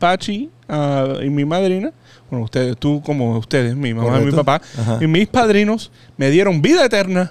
Pachi 0.03 0.51
ah, 0.69 1.19
y 1.23 1.31
mi 1.31 1.45
madrina, 1.45 1.93
bueno, 2.29 2.47
ustedes, 2.47 2.77
tú 2.77 3.01
como 3.07 3.39
ustedes, 3.39 3.77
mi 3.77 3.95
mamá 3.95 4.21
y 4.21 4.25
mi 4.25 4.33
papá, 4.33 4.61
Ajá. 4.77 4.99
y 5.01 5.07
mis 5.07 5.29
padrinos 5.29 5.93
me 6.17 6.29
dieron 6.29 6.61
vida 6.61 6.85
eterna 6.85 7.31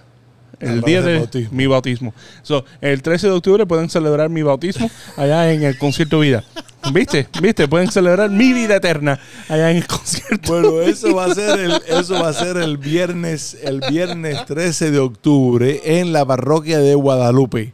el 0.58 0.80
día 0.82 1.02
de 1.02 1.18
bautismo. 1.18 1.50
mi 1.52 1.68
bautismo. 1.68 2.14
So, 2.44 2.64
el 2.80 3.02
13 3.02 3.28
de 3.28 3.34
octubre 3.34 3.66
pueden 3.66 3.90
celebrar 3.90 4.30
mi 4.30 4.42
bautismo 4.42 4.90
allá 5.18 5.52
en 5.52 5.64
el 5.64 5.78
concierto 5.78 6.22
Vida. 6.22 6.46
¿Viste? 6.94 7.28
¿Viste? 7.42 7.68
Pueden 7.68 7.92
celebrar 7.92 8.30
mi 8.30 8.54
vida 8.54 8.78
eterna 8.78 9.20
allá 9.50 9.70
en 9.72 9.78
el 9.78 9.88
concierto. 9.88 10.54
Bueno, 10.54 10.80
eso 10.80 11.14
va 11.14 11.26
a 11.26 11.36
ser 11.36 11.60
el, 11.60 11.74
eso 11.88 12.14
va 12.14 12.30
a 12.30 12.34
ser 12.34 12.56
el 12.56 12.78
viernes, 12.78 13.58
el 13.64 13.82
viernes 13.82 14.46
13 14.46 14.92
de 14.92 15.00
octubre 15.00 15.82
en 15.84 16.14
la 16.14 16.26
parroquia 16.26 16.80
de 16.80 16.96
Guadalupe. 16.96 17.74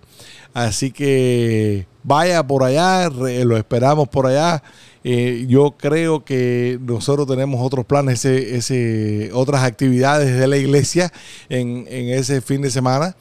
Así 0.56 0.90
que 0.90 1.86
vaya 2.02 2.42
por 2.48 2.64
allá, 2.64 3.10
lo 3.10 3.58
esperamos 3.58 4.08
por 4.08 4.26
allá. 4.26 4.64
Eh, 5.10 5.46
yo 5.48 5.76
creo 5.78 6.26
que 6.26 6.80
nosotros 6.82 7.26
tenemos 7.28 7.62
otros 7.66 7.86
planes, 7.86 8.26
ese, 8.26 8.58
ese, 8.58 9.30
otras 9.32 9.64
actividades 9.64 10.38
de 10.38 10.48
la 10.48 10.58
iglesia 10.58 11.14
en, 11.48 11.86
en 11.90 12.10
ese 12.10 12.42
fin 12.42 12.62
de 12.62 12.70
semana 12.70 13.16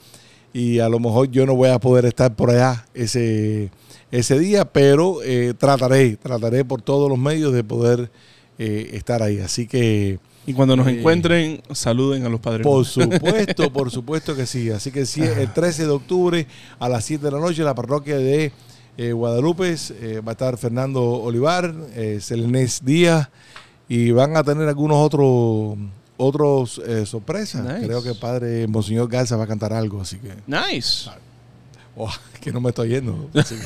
y 0.51 0.79
a 0.79 0.89
lo 0.89 0.99
mejor 0.99 1.31
yo 1.31 1.45
no 1.45 1.55
voy 1.55 1.69
a 1.69 1.79
poder 1.79 2.03
estar 2.03 2.35
por 2.35 2.49
allá 2.49 2.85
ese, 2.93 3.69
ese 4.11 4.37
día, 4.37 4.65
pero 4.65 5.23
eh, 5.23 5.53
trataré, 5.57 6.17
trataré 6.17 6.65
por 6.65 6.81
todos 6.81 7.09
los 7.09 7.17
medios 7.17 7.53
de 7.53 7.63
poder 7.63 8.11
eh, 8.59 8.89
estar 8.91 9.23
ahí. 9.23 9.39
Así 9.39 9.65
que... 9.65 10.19
Y 10.45 10.51
cuando 10.53 10.75
nos 10.75 10.87
Eh, 10.87 10.99
encuentren, 10.99 11.61
saluden 11.71 12.25
a 12.25 12.29
los 12.29 12.41
padres. 12.41 12.63
Por 12.63 12.85
supuesto, 12.87 13.71
por 13.71 13.91
supuesto 13.91 14.35
que 14.35 14.45
sí. 14.45 14.71
Así 14.71 14.91
que 14.91 15.05
sí, 15.05 15.21
el 15.21 15.53
13 15.53 15.83
de 15.83 15.91
octubre 15.91 16.47
a 16.79 16.89
las 16.89 17.05
7 17.05 17.23
de 17.23 17.31
la 17.31 17.39
noche, 17.39 17.63
la 17.63 17.75
parroquia 17.75 18.17
de 18.17 18.51
eh, 18.97 19.11
Guadalupe 19.13 19.75
eh, 20.01 20.21
va 20.25 20.31
a 20.31 20.33
estar 20.33 20.57
Fernando 20.57 21.01
Olivar, 21.03 21.73
eh, 21.95 22.19
Selenés 22.21 22.83
Díaz 22.83 23.29
y 23.87 24.11
van 24.11 24.35
a 24.35 24.43
tener 24.43 24.67
algunos 24.67 24.97
otros 24.97 25.77
otros 26.17 26.81
eh, 26.85 27.05
sorpresas. 27.05 27.63
Nice. 27.63 27.85
Creo 27.85 28.01
que 28.01 28.09
el 28.09 28.17
padre 28.17 28.67
Monseñor 28.67 29.07
Garza 29.07 29.35
va 29.37 29.43
a 29.43 29.47
cantar 29.47 29.71
algo, 29.71 30.01
así 30.01 30.17
que 30.17 30.33
Nice. 30.47 31.09
oh, 31.95 32.11
que 32.41 32.51
no 32.51 32.59
me 32.59 32.69
estoy 32.69 32.89
yendo. 32.89 33.29
Así, 33.35 33.55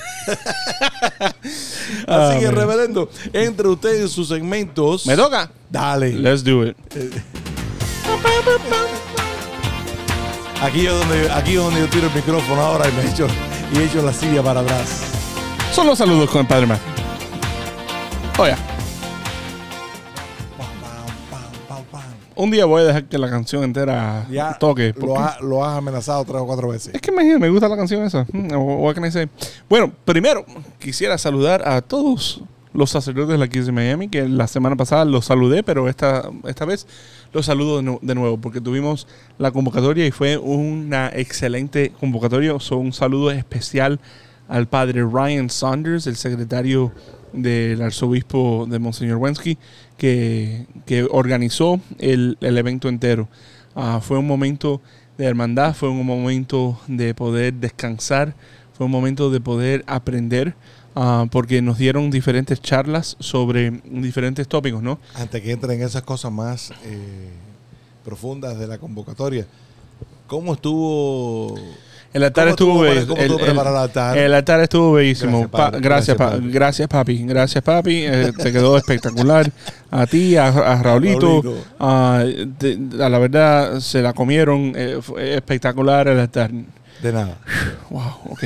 Ah, 2.07 2.29
Así 2.29 2.39
que, 2.39 2.45
man. 2.51 2.55
reverendo, 2.55 3.09
entre 3.33 3.67
ustedes 3.67 4.11
sus 4.11 4.27
segmentos. 4.27 5.05
¿Me 5.07 5.15
toca? 5.15 5.49
Dale. 5.69 6.13
Let's 6.13 6.43
do 6.43 6.65
it. 6.65 6.75
Aquí 10.61 10.85
es 10.85 10.93
donde, 10.93 11.31
aquí 11.31 11.51
es 11.51 11.57
donde 11.57 11.79
yo 11.79 11.89
tiro 11.89 12.07
el 12.07 12.13
micrófono 12.13 12.61
ahora 12.61 12.87
y 12.87 12.91
me 12.93 13.09
echo, 13.09 13.27
y 13.73 13.79
echo 13.79 14.01
la 14.03 14.13
silla 14.13 14.43
para 14.43 14.59
atrás. 14.61 15.01
Son 15.71 15.87
los 15.87 15.97
saludos 15.97 16.29
con 16.29 16.41
el 16.41 16.47
padre 16.47 16.65
Matthew. 16.65 16.85
Oye, 18.39 18.55
Pam, 20.57 20.67
pam, 20.81 21.05
pam, 21.29 21.51
pam, 21.67 21.83
pam. 21.91 22.01
un 22.35 22.51
día 22.51 22.65
voy 22.65 22.81
a 22.81 22.85
dejar 22.85 23.05
que 23.05 23.17
la 23.17 23.29
canción 23.29 23.63
entera 23.63 24.25
Ya 24.29 24.53
toque. 24.57 24.93
lo, 24.99 25.17
ha- 25.19 25.37
lo 25.41 25.63
has 25.63 25.77
amenazado 25.77 26.23
tres 26.25 26.37
o 26.41 26.45
cuatro 26.45 26.69
veces. 26.69 26.93
Es 26.93 27.01
que 27.01 27.11
me, 27.11 27.37
me 27.39 27.49
gusta 27.49 27.67
la 27.69 27.77
canción 27.77 28.03
esa. 28.03 28.25
What 28.33 28.95
can 28.95 29.05
I 29.05 29.11
say? 29.11 29.29
Bueno, 29.69 29.91
primero 30.05 30.45
quisiera 30.79 31.17
saludar 31.17 31.67
a 31.67 31.81
todos 31.81 32.41
los 32.73 32.89
sacerdotes 32.89 33.29
de 33.33 33.37
la 33.37 33.45
Iglesia 33.45 33.65
de 33.67 33.71
Miami, 33.73 34.07
que 34.09 34.27
la 34.27 34.47
semana 34.47 34.75
pasada 34.77 35.03
los 35.05 35.25
saludé, 35.25 35.61
pero 35.61 35.89
esta, 35.89 36.29
esta 36.47 36.63
vez 36.65 36.87
los 37.33 37.45
saludo 37.45 37.77
de, 37.77 37.83
nu- 37.83 37.99
de 38.01 38.15
nuevo, 38.15 38.37
porque 38.37 38.61
tuvimos 38.61 39.07
la 39.37 39.51
convocatoria 39.51 40.05
y 40.05 40.11
fue 40.11 40.37
una 40.37 41.09
excelente 41.13 41.91
convocatoria. 41.99 42.57
So, 42.59 42.77
un 42.77 42.93
saludo 42.93 43.31
especial 43.31 43.99
al 44.51 44.67
padre 44.67 45.01
Ryan 45.01 45.49
Saunders, 45.49 46.07
el 46.07 46.17
secretario 46.17 46.91
del 47.31 47.81
arzobispo 47.81 48.67
de 48.69 48.79
Monseñor 48.79 49.15
Wensky, 49.15 49.57
que, 49.97 50.67
que 50.85 51.07
organizó 51.09 51.79
el, 51.99 52.37
el 52.41 52.57
evento 52.57 52.89
entero. 52.89 53.29
Ah, 53.75 54.01
fue 54.03 54.17
un 54.17 54.27
momento 54.27 54.81
de 55.17 55.23
hermandad, 55.23 55.73
fue 55.73 55.87
un 55.87 56.05
momento 56.05 56.77
de 56.87 57.13
poder 57.13 57.53
descansar, 57.53 58.35
fue 58.73 58.87
un 58.87 58.91
momento 58.91 59.29
de 59.29 59.39
poder 59.39 59.85
aprender, 59.87 60.53
ah, 60.95 61.27
porque 61.31 61.61
nos 61.61 61.77
dieron 61.77 62.11
diferentes 62.11 62.61
charlas 62.61 63.15
sobre 63.21 63.81
diferentes 63.85 64.49
tópicos, 64.49 64.83
¿no? 64.83 64.99
Antes 65.15 65.41
que 65.41 65.53
entren 65.53 65.81
esas 65.81 66.01
cosas 66.01 66.29
más 66.29 66.73
eh, 66.83 67.29
profundas 68.03 68.59
de 68.59 68.67
la 68.67 68.79
convocatoria, 68.79 69.47
¿cómo 70.27 70.55
estuvo? 70.55 71.55
El 72.13 72.23
altar 72.25 72.43
¿Cómo 72.57 72.83
estuvo, 72.83 72.85
estuvo 72.85 73.15
be- 73.15 73.27
para- 73.27 73.47
cómo 73.53 73.61
el, 73.61 73.77
altar? 73.77 74.17
el 74.17 74.33
altar 74.33 74.59
estuvo 74.61 74.91
bellísimo. 74.93 75.47
Gracias, 75.49 75.51
Pa- 75.51 75.69
gracias, 75.71 75.81
Gracias, 75.81 76.17
pa- 76.17 76.29
padre. 76.31 76.47
gracias, 76.51 76.87
papi. 76.89 77.17
Gracias, 77.25 77.63
papi. 77.63 78.03
Eh, 78.05 78.33
te 78.37 78.51
quedó 78.51 78.77
espectacular. 78.77 79.49
A 79.89 80.05
ti, 80.07 80.35
a, 80.35 80.47
a 80.47 80.83
Raulito. 80.83 81.41
Te- 82.57 82.79
a 83.03 83.09
la 83.09 83.19
verdad, 83.19 83.79
se 83.79 84.01
la 84.01 84.11
comieron. 84.13 84.73
eh, 84.75 84.99
fue 85.01 85.35
espectacular 85.35 86.07
el 86.09 86.19
altar. 86.19 86.51
De 87.01 87.13
nada. 87.13 87.37
Wow, 87.89 88.03
ok. 88.29 88.43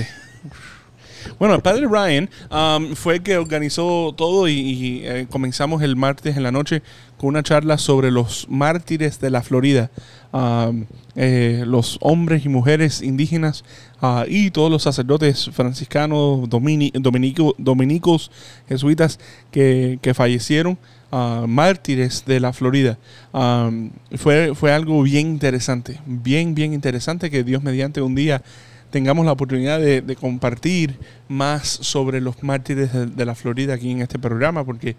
Bueno, 1.39 1.55
el 1.55 1.61
padre 1.61 1.87
Ryan 1.89 2.29
um, 2.51 2.93
fue 2.95 3.15
el 3.15 3.23
que 3.23 3.37
organizó 3.37 4.13
todo 4.15 4.47
y, 4.47 4.53
y, 4.53 5.01
eh, 5.05 5.27
comenzamos 5.29 5.81
el 5.81 5.95
martes 5.95 6.37
en 6.37 6.43
la 6.43 6.51
noche 6.51 6.83
con 7.17 7.29
una 7.29 7.41
charla 7.41 7.77
sobre 7.79 8.11
los 8.11 8.45
mártires 8.47 9.19
de 9.19 9.31
la 9.31 9.41
Florida, 9.41 9.89
um, 10.31 10.85
eh, 11.15 11.63
los 11.65 11.97
hombres 12.01 12.45
y 12.45 12.49
mujeres 12.49 13.01
indígenas 13.01 13.63
ah, 14.01 14.25
y 14.27 14.51
todos 14.51 14.69
los 14.69 14.83
sacerdotes 14.83 15.49
franciscanos, 15.53 16.49
domini- 16.49 16.91
dominico- 16.91 17.55
dominicos, 17.57 18.31
jesuitas 18.67 19.19
que, 19.51 19.97
que 20.01 20.13
fallecieron, 20.13 20.77
ah, 21.11 21.45
mártires 21.47 22.25
de 22.25 22.39
la 22.39 22.51
Florida. 22.51 22.97
Um, 23.31 23.91
fue, 24.17 24.53
fue 24.55 24.73
algo 24.73 25.01
bien 25.03 25.27
interesante, 25.27 25.99
bien, 26.05 26.53
bien 26.53 26.73
interesante 26.73 27.31
que 27.31 27.43
Dios 27.43 27.63
mediante 27.63 28.01
un 28.01 28.15
día 28.15 28.41
tengamos 28.89 29.25
la 29.25 29.33
oportunidad 29.33 29.79
de, 29.79 30.15
compartir 30.15 30.97
más 31.27 31.67
sobre 31.67 32.21
los 32.21 32.43
mártires 32.43 32.91
de, 32.93 33.25
la 33.25 33.35
Florida 33.35 33.73
aquí 33.73 33.91
en 33.91 34.01
este 34.01 34.19
programa, 34.19 34.63
porque 34.63 34.95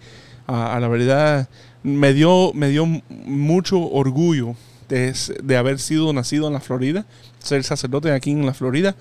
ah, 0.46 0.74
a 0.74 0.80
la 0.80 0.88
verdad 0.88 1.48
me 1.82 2.12
dio, 2.12 2.52
me 2.54 2.68
dio 2.68 2.86
mucho 3.26 3.80
orgullo 3.80 4.54
de, 4.88 5.14
de 5.42 5.56
haber 5.56 5.78
sido 5.78 6.12
nacido 6.12 6.46
en 6.46 6.52
la 6.54 6.60
Florida, 6.60 7.06
ser 7.38 7.62
sacerdote 7.64 8.12
aquí 8.12 8.30
en 8.30 8.46
la 8.46 8.54
Florida, 8.54 8.94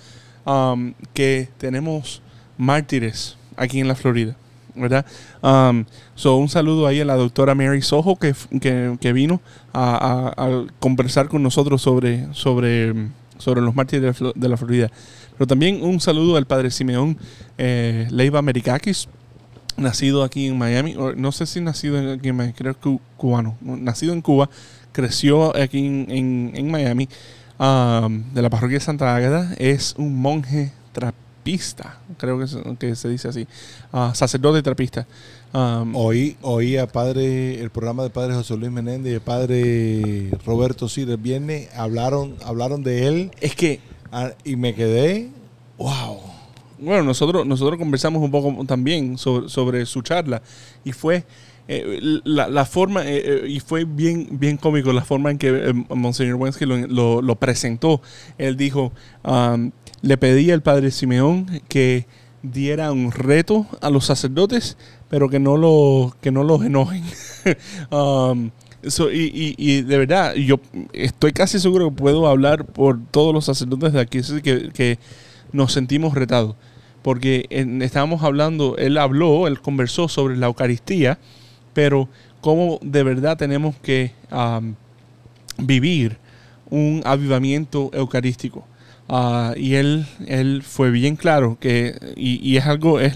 um, 0.46 0.94
que 1.13 1.50
tenemos 1.58 2.22
mártires 2.58 3.38
aquí 3.58 3.80
en 3.80 3.88
la 3.88 3.96
Florida. 3.96 4.36
¿verdad? 4.77 5.06
Um, 5.42 5.86
so, 6.15 6.36
un 6.36 6.50
saludo 6.50 6.86
ahí 6.86 7.00
a 7.00 7.06
la 7.06 7.15
doctora 7.15 7.56
Mary 7.56 7.82
Soho 7.82 8.18
que, 8.18 8.36
que, 8.60 8.98
que 9.00 9.13
vino 9.13 9.39
a, 9.72 10.34
a- 10.36 10.46
a 10.46 10.65
conversar 10.82 11.30
con 11.30 11.42
nosotros 11.42 11.82
sobre, 11.82 12.27
sobre, 12.34 12.94
sobre 13.38 13.62
los 13.62 13.74
mártires 13.74 14.20
de 14.20 14.32
de 14.36 14.50
la 14.50 14.58
Florida. 14.58 14.92
Pero 15.38 15.48
también 15.48 15.82
un 15.82 16.01
saludo 16.01 16.36
al 16.36 16.46
padre 16.46 16.72
Simeón 16.72 17.18
eh, 17.58 18.08
Leiva 18.12 18.42
Merikakis, 18.42 19.08
nacido 19.77 20.24
aquí 20.24 20.48
en 20.48 20.58
Miami, 20.58 20.96
o 20.98 21.13
no 21.15 21.32
sé 21.32 21.46
si 21.46 21.62
nacido 21.62 21.98
aquí 22.12 22.27
en 22.27 22.36
Miami, 22.36 22.54
creo 22.54 22.74
que 22.74 22.80
cu- 22.82 23.01
cubano, 23.15 23.58
nacido 23.62 24.12
en 24.12 24.22
Cuba, 24.22 24.50
creció 24.96 25.56
aquí 25.56 25.86
en, 25.86 26.08
en- 26.10 26.52
en 26.56 26.72
Miami, 26.72 27.08
um, 27.60 28.24
de 28.34 28.42
la 28.42 28.50
parroquia 28.50 28.78
de 28.80 28.84
Santa 28.86 29.14
Ágata, 29.16 29.54
es 29.58 29.94
un 29.98 30.16
monje 30.20 30.72
trapista, 30.94 32.00
creo 32.18 32.40
que 32.40 32.48
se, 32.48 32.62
que 32.80 32.96
se 32.96 33.10
dice 33.10 33.28
así, 33.28 33.46
ah, 33.94 34.12
sacerdote 34.16 34.62
trapista. 34.64 35.06
Um, 35.54 35.96
Oí, 35.96 36.36
oí 36.42 36.75
a 36.75 36.86
padre, 36.88 37.62
el 37.62 37.70
programa 37.70 38.04
del 38.04 38.12
padre 38.12 38.34
José 38.34 38.58
Luis 38.58 38.72
Menéndez 38.72 39.12
y 39.12 39.16
el 39.16 39.22
padre 39.22 40.32
Roberto 40.46 40.90
Cid 40.90 41.10
el 41.10 41.18
viernes, 41.18 41.70
hablaron, 41.78 42.36
hablaron 42.44 42.84
de 42.84 43.08
él 43.08 43.32
es 43.40 43.56
que 43.56 43.80
ah, 44.12 44.32
y 44.44 44.56
me 44.58 44.74
quedé, 44.75 45.30
wow. 45.78 46.20
Bueno, 46.78 47.04
nosotros, 47.04 47.46
nosotros 47.48 47.80
conversamos 47.80 48.22
un 48.22 48.32
poco 48.32 48.66
también 48.66 49.18
sobre, 49.18 49.48
sobre 49.48 49.86
su 49.86 50.02
charla 50.02 50.42
y 50.84 50.92
fue 50.92 51.24
eh, 51.68 52.00
la, 52.24 52.48
la 52.48 52.66
forma, 52.66 53.04
eh, 53.06 53.22
eh, 53.44 53.48
y 53.50 53.60
fue 53.60 53.86
bien, 53.86 54.28
bien 54.32 54.58
cómico 54.58 54.94
la 54.94 55.04
forma 55.04 55.32
en 55.32 55.38
que 55.38 55.50
eh, 55.50 55.74
Monseñor 55.90 56.36
Wensky 56.36 56.66
lo, 56.66 56.78
lo- 56.88 57.22
lo 57.22 57.36
presentó. 57.38 58.02
Él 58.38 58.56
dijo, 58.58 58.92
um, 59.24 59.72
le 60.02 60.18
pedí 60.18 60.52
al 60.52 60.62
padre 60.62 60.92
Simeón 60.92 61.62
que 61.68 62.06
diera 62.44 62.92
un 62.92 63.12
reto 63.12 63.66
a 63.82 63.90
los 63.90 64.06
sacerdotes, 64.06 64.78
pero 65.10 65.30
que 65.30 65.40
no, 65.40 65.58
lo, 65.58 66.16
que 66.22 66.32
no 66.32 66.44
los 66.44 66.64
enojen. 66.64 67.04
Um, 67.92 68.50
so, 68.88 69.12
y, 69.12 69.32
y- 69.34 69.56
y 69.58 69.82
de 69.84 69.98
verdad, 70.00 70.34
yo 70.36 70.60
estoy 70.94 71.32
casi 71.32 71.60
seguro 71.60 71.90
que 71.90 71.96
puedo 71.96 72.28
hablar 72.28 72.66
por 72.66 73.00
todos 73.12 73.34
los 73.34 73.46
sacerdotes 73.46 73.94
de 73.94 74.02
aquí, 74.02 74.22
que, 74.44 74.70
que 74.74 75.00
nos 75.52 75.72
sentimos 75.74 76.14
retados. 76.16 76.56
Porque 77.04 77.46
en- 77.52 77.82
estábamos 77.84 78.24
hablando, 78.24 78.78
él 78.78 78.98
habló, 78.98 79.48
él 79.48 79.62
conversó 79.62 80.08
sobre 80.08 80.38
la 80.38 80.48
Eucaristía, 80.48 81.20
pero 81.75 82.10
cómo 82.41 82.79
de 82.82 83.03
verdad 83.03 83.38
tenemos 83.38 83.75
que 83.75 84.13
vivir 85.60 86.17
un 86.72 87.03
avivamiento 87.05 87.91
eucarístico. 87.94 88.65
Ah, 89.08 89.53
y 89.55 89.75
él, 89.75 90.08
él 90.25 90.63
fue 90.63 90.89
bien 90.89 91.15
claro 91.15 91.60
que, 91.60 91.96
y, 92.15 92.58
es 92.58 92.65
algo, 92.65 93.00
es, 93.00 93.13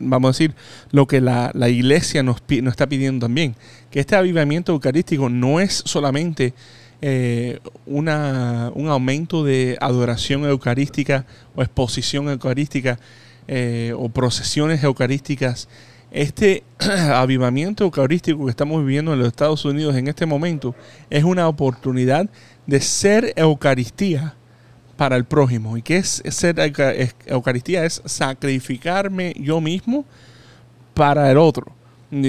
vamos 0.00 0.28
a 0.28 0.32
decir, 0.32 0.54
lo 0.92 1.06
que 1.06 1.20
la, 1.20 1.50
la 1.52 1.68
iglesia 1.68 2.22
nos, 2.22 2.38
nos 2.62 2.72
está 2.72 2.88
pidiendo 2.88 3.26
también, 3.26 3.54
que 3.90 4.00
este 4.00 4.16
avivamiento 4.16 4.72
eucarístico 4.72 5.28
no 5.28 5.60
es 5.60 5.82
solamente 5.84 6.54
eh, 7.02 7.58
una, 7.84 8.70
un 8.74 8.88
aumento 8.88 9.44
de 9.44 9.76
adoración 9.82 10.46
eucarística 10.46 11.26
o 11.54 11.60
exposición 11.62 12.30
eucarística 12.30 12.98
eh, 13.46 13.92
o 13.94 14.08
procesiones 14.08 14.82
eucarísticas. 14.82 15.68
Este 16.16 16.64
avivamiento 17.12 17.84
eucarístico 17.84 18.46
que 18.46 18.50
estamos 18.50 18.80
viviendo 18.80 19.12
en 19.12 19.18
los 19.18 19.28
Estados 19.28 19.62
Unidos 19.66 19.94
en 19.96 20.08
este 20.08 20.24
momento 20.24 20.74
es 21.10 21.24
una 21.24 21.46
oportunidad 21.46 22.30
de 22.66 22.80
ser 22.80 23.34
Eucaristía 23.36 24.34
para 24.96 25.16
el 25.16 25.26
prójimo. 25.26 25.76
¿Y 25.76 25.82
qué 25.82 25.98
es 25.98 26.22
ser 26.30 26.56
Eucaristía? 27.26 27.84
Es 27.84 28.00
sacrificarme 28.06 29.34
yo 29.38 29.60
mismo 29.60 30.06
para 30.94 31.30
el 31.30 31.36
otro. 31.36 31.66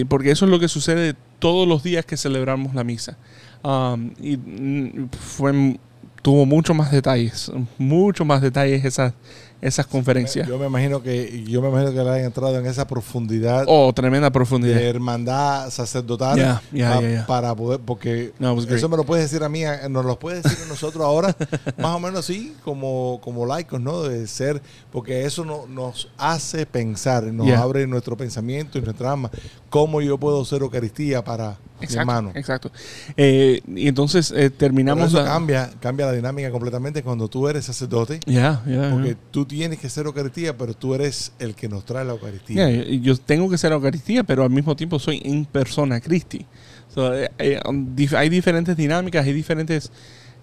Porque 0.09 0.31
eso 0.31 0.43
es 0.43 0.51
lo 0.51 0.59
que 0.59 0.67
sucede 0.67 1.15
todos 1.39 1.65
los 1.65 1.81
días 1.81 2.05
que 2.05 2.17
celebramos 2.17 2.75
la 2.75 2.83
misa. 2.83 3.17
Um, 3.63 4.11
y 4.19 4.35
mm, 4.35 5.09
fue, 5.17 5.79
tuvo 6.21 6.45
mucho 6.45 6.73
más 6.73 6.91
detalles, 6.91 7.49
mucho 7.77 8.25
más 8.25 8.41
detalles 8.41 8.83
esas, 8.83 9.13
esas 9.61 9.87
conferencias. 9.87 10.47
Yo 10.47 10.57
me 10.59 10.67
imagino 10.67 11.01
que 11.01 11.43
yo 11.47 11.61
me 11.61 11.69
imagino 11.69 11.91
que 11.91 12.03
le 12.03 12.09
han 12.11 12.19
entrado 12.25 12.57
en 12.59 12.65
esa 12.67 12.85
profundidad 12.87 13.65
Oh, 13.67 13.91
tremenda 13.93 14.29
profundidad. 14.29 14.75
de 14.77 14.87
hermandad 14.87 15.69
sacerdotal 15.71 16.37
Ya, 16.37 16.61
ya, 16.71 17.21
a- 17.23 17.25
para 17.25 17.55
poder 17.55 17.79
porque 17.83 18.33
No, 18.39 18.55
great. 18.55 18.71
eso 18.77 18.87
me 18.87 18.97
lo 18.97 19.03
puedes 19.03 19.25
decir 19.29 19.43
a 19.43 19.49
mí 19.49 19.63
nos 19.89 20.05
lo 20.05 20.19
puedes 20.19 20.43
decir 20.43 20.59
a 20.63 20.67
nosotros 20.67 21.03
ahora 21.03 21.35
más 21.79 21.95
o 21.95 21.99
menos 21.99 22.19
así 22.19 22.55
como 22.63 23.19
como 23.23 23.45
laicos 23.47 23.81
no 23.81 24.03
de 24.03 24.27
ser 24.27 24.61
porque 24.91 25.25
eso 25.25 25.43
no- 25.43 25.65
nos 25.67 26.09
hace 26.19 26.65
pensar 26.67 27.23
nos 27.23 27.49
abre 27.51 27.87
nuestro 27.87 28.15
pensamiento 28.15 28.77
y 28.77 28.81
nuestra 28.81 29.11
alma 29.13 29.31
cómo 29.69 30.01
yo 30.01 30.17
puedo 30.19 30.45
ser 30.45 30.61
Eucaristía 30.61 31.23
para 31.23 31.57
mi 31.79 31.85
Exacto, 31.85 31.99
hermano 32.01 32.31
exacto. 32.35 32.71
Eh, 33.15 33.61
y 33.67 33.87
entonces 33.87 34.31
eh, 34.31 34.35
Pero 34.49 34.55
terminamos 34.57 35.07
eso 35.09 35.17
la- 35.21 35.25
cambia 35.25 35.69
cambia 35.79 36.05
la 36.07 36.11
dinámica 36.13 36.51
completamente 36.51 37.03
cuando 37.03 37.27
tú 37.27 37.47
eres 37.47 37.65
sacerdote 37.65 38.19
Ya, 38.25 38.63
ya, 38.67 38.89
porque 38.91 39.15
tú 39.31 39.45
tienes 39.47 39.79
que 39.79 39.89
ser 39.89 40.05
Eucaristía 40.05 40.55
pero 40.57 40.73
tú 40.73 40.93
eres 40.93 41.31
el 41.39 41.55
que 41.55 41.67
nos 41.67 41.85
trae 41.85 42.05
la 42.05 42.13
Eucaristía 42.13 42.69
yo 43.01 43.15
tengo 43.17 43.49
que 43.49 43.57
ser 43.57 43.71
Eucaristía, 43.71 44.23
pero 44.23 44.43
al 44.43 44.49
mismo 44.49 44.75
tiempo 44.75 44.99
soy 44.99 45.21
en 45.23 45.45
persona 45.45 45.99
Cristi. 45.99 46.45
So, 46.93 47.13
eh, 47.13 47.31
eh, 47.37 47.59
um, 47.67 47.95
hay 48.15 48.29
diferentes 48.29 48.75
dinámicas, 48.75 49.25
hay 49.25 49.33
diferentes 49.33 49.91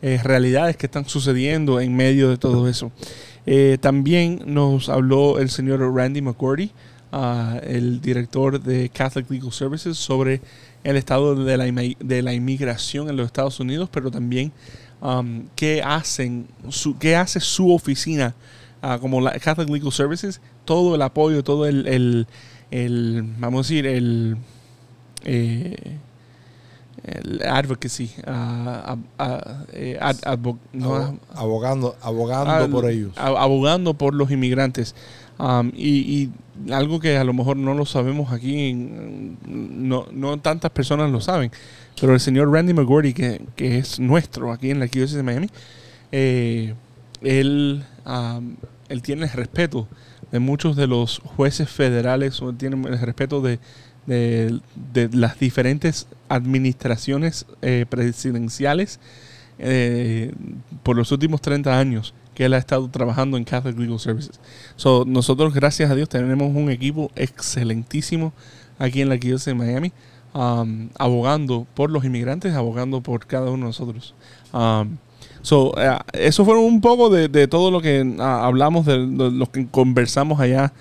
eh, 0.02 0.20
realidades 0.23 0.76
que 0.76 0.87
están 0.87 1.04
sucediendo 1.08 1.80
en 1.80 1.94
medio 1.96 2.28
de 2.30 2.37
todo 2.37 2.68
eso. 2.68 2.90
También 3.80 4.40
nos 4.46 4.88
habló 4.88 5.38
el 5.38 5.50
señor 5.50 5.80
Randy 5.94 6.23
McCordy, 6.23 6.70
ah, 7.12 7.61
el 7.62 8.00
director 8.00 8.61
de 8.61 8.88
Catholic 8.88 9.30
Legal 9.30 9.52
Services, 9.52 9.99
sobre 9.99 10.40
el 10.82 10.96
estado 10.96 11.34
de 11.34 11.56
la, 11.56 11.66
inmi- 11.66 11.96
de 11.99 12.23
la 12.23 12.32
inmigración 12.32 13.08
en 13.08 13.16
los 13.16 13.26
Estados 13.26 13.61
Unidos, 13.61 13.88
pero 13.92 14.11
también 14.11 14.52
um, 15.00 15.44
qué 15.56 15.82
hacen, 15.82 16.46
su, 16.68 16.96
qué 16.99 17.16
hace 17.16 17.40
su 17.40 17.73
oficina 17.73 18.34
ah, 18.84 18.98
como 19.00 19.20
la 19.20 19.32
Catholic 19.38 19.70
Legal 19.70 19.92
Services, 19.92 20.40
todo 20.64 20.94
el 20.94 21.02
apoyo, 21.02 21.42
todo 21.42 21.66
el, 21.66 21.86
el, 21.86 22.26
el, 22.70 23.22
vamos 23.38 23.58
a 23.58 23.62
decir, 23.68 23.86
el, 23.86 24.36
eh, 25.24 25.96
el 27.04 27.42
advocacy, 27.42 28.10
ah, 28.26 28.96
ah, 29.18 29.64
eh, 29.72 29.98
ad- 30.00 30.22
advo- 30.24 30.58
no, 30.72 30.94
Abo- 30.94 31.18
abogando 31.34 31.96
abogando 32.00 32.70
por 32.70 32.88
ellos 32.90 33.12
abogando 33.16 33.94
por 33.94 34.14
los 34.14 34.30
inmigrantes. 34.30 34.94
Um, 35.36 35.72
y, 35.74 36.30
y 36.68 36.72
algo 36.72 37.00
que 37.00 37.16
a 37.18 37.24
lo 37.24 37.32
mejor 37.32 37.56
no 37.56 37.74
lo 37.74 37.84
sabemos 37.84 38.32
aquí, 38.32 38.70
en- 38.70 39.36
no, 39.88 40.06
no 40.12 40.38
tantas 40.38 40.70
personas 40.70 41.10
lo 41.10 41.20
saben, 41.20 41.50
pero 42.00 42.14
el 42.14 42.20
señor 42.20 42.50
Randy 42.52 42.72
McGordy, 42.72 43.12
que, 43.12 43.42
que 43.56 43.78
es 43.78 43.98
nuestro 43.98 44.52
aquí 44.52 44.70
en 44.70 44.78
la 44.78 44.84
Arquidiócesis 44.84 45.16
de 45.16 45.22
Miami, 45.24 45.48
eh, 46.12 46.74
él, 47.20 47.84
um, 48.06 48.54
él 48.88 49.02
tiene 49.02 49.24
el 49.24 49.32
respeto 49.32 49.88
de 50.32 50.38
muchos 50.38 50.76
de 50.76 50.86
los 50.86 51.20
jueces 51.24 51.68
federales, 51.68 52.40
o 52.42 52.52
tiene 52.52 52.76
el 52.88 52.98
respeto 52.98 53.40
de, 53.40 53.58
de, 54.06 54.60
de 54.92 55.08
las 55.12 55.38
diferentes 55.38 56.06
administraciones 56.28 57.46
eh, 57.62 57.86
presidenciales 57.88 59.00
eh, 59.58 60.32
por 60.82 60.96
los 60.96 61.12
últimos 61.12 61.40
30 61.40 61.78
años 61.78 62.14
que 62.34 62.44
él 62.46 62.54
ha 62.54 62.58
estado 62.58 62.88
trabajando 62.88 63.36
en 63.36 63.44
Catholic 63.44 63.78
Legal 63.78 64.00
Services. 64.00 64.40
So, 64.76 65.04
nosotros, 65.06 65.54
gracias 65.54 65.90
a 65.90 65.94
Dios, 65.94 66.08
tenemos 66.08 66.54
un 66.54 66.68
equipo 66.68 67.10
excelentísimo 67.14 68.32
aquí 68.78 69.00
en 69.00 69.08
la 69.08 69.14
Arquidiócesis 69.14 69.46
de 69.46 69.54
Miami, 69.54 69.92
um, 70.34 70.88
abogando 70.98 71.66
por 71.74 71.90
los 71.90 72.04
inmigrantes, 72.04 72.54
abogando 72.54 73.00
por 73.00 73.26
cada 73.26 73.50
uno 73.50 73.58
de 73.58 73.68
nosotros. 73.68 74.14
Um, 74.52 74.97
so, 75.45 75.73
eh, 75.78 75.97
eso 76.15 76.45
fue 76.45 76.59
un 76.59 76.80
poco 76.80 77.09
de, 77.11 77.28
de 77.28 77.47
todo 77.49 77.71
lo 77.71 77.80
que 77.80 78.17
ah, 78.19 78.45
hablamos, 78.47 78.87
de, 78.87 78.99
de 79.07 79.30
lo 79.30 79.47
que 79.47 79.67
conversamos 79.69 80.41
allá 80.41 80.73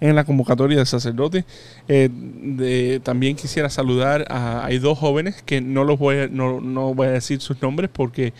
en 0.00 0.16
la 0.16 0.24
convocatoria 0.24 0.78
del 0.78 0.86
sacerdote. 0.86 1.44
Eh, 1.88 2.08
de- 2.12 3.00
también 3.04 3.36
quisiera 3.36 3.68
saludar 3.70 4.24
a 4.30 4.64
hay 4.64 4.78
dos 4.78 4.98
jóvenes 4.98 5.42
que 5.42 5.60
no 5.60 5.84
los 5.84 5.98
voy 5.98 6.16
a, 6.18 6.28
no, 6.28 6.60
no 6.60 6.94
voy 6.94 7.08
a 7.08 7.10
decir 7.12 7.40
sus 7.40 7.60
nombres 7.62 7.90
porque 7.92 8.32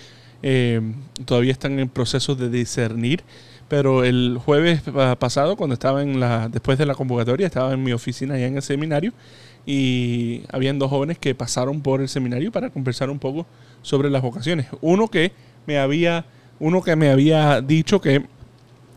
eh, 0.42 0.80
todavía 1.24 1.52
están 1.52 1.78
en 1.78 1.88
proceso 1.88 2.34
de 2.34 2.48
discernir. 2.50 3.22
Pero 3.68 4.04
el 4.04 4.38
jueves 4.44 4.82
pa- 4.82 5.16
pasado, 5.16 5.56
cuando 5.56 5.74
estaba 5.74 6.02
en 6.02 6.20
la, 6.20 6.48
después 6.48 6.78
de 6.78 6.84
la 6.86 6.94
convocatoria, 6.94 7.46
estaba 7.46 7.72
en 7.72 7.82
mi 7.82 7.92
oficina 7.92 8.34
allá 8.34 8.46
en 8.46 8.56
el 8.56 8.62
seminario 8.62 9.12
y 9.64 10.42
habían 10.50 10.78
dos 10.78 10.90
jóvenes 10.90 11.18
que 11.18 11.34
pasaron 11.34 11.80
por 11.80 12.00
el 12.00 12.08
seminario 12.08 12.50
para 12.52 12.70
conversar 12.70 13.08
un 13.10 13.18
poco 13.18 13.46
sobre 13.82 14.10
las 14.10 14.20
vocaciones. 14.22 14.66
Uno 14.80 15.08
que 15.08 15.32
me 15.66 15.78
había, 15.78 16.24
uno 16.58 16.82
que 16.82 16.96
me 16.96 17.10
había 17.10 17.60
dicho 17.60 18.00
que 18.00 18.24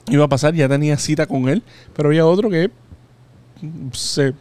iba 0.09 0.25
a 0.25 0.29
pasar, 0.29 0.53
ya 0.53 0.69
tenía 0.69 0.97
cita 0.97 1.25
con 1.25 1.49
él, 1.49 1.63
pero 1.95 2.09
había 2.09 2.25
otro 2.25 2.49
que 2.49 2.69
se 3.93 4.33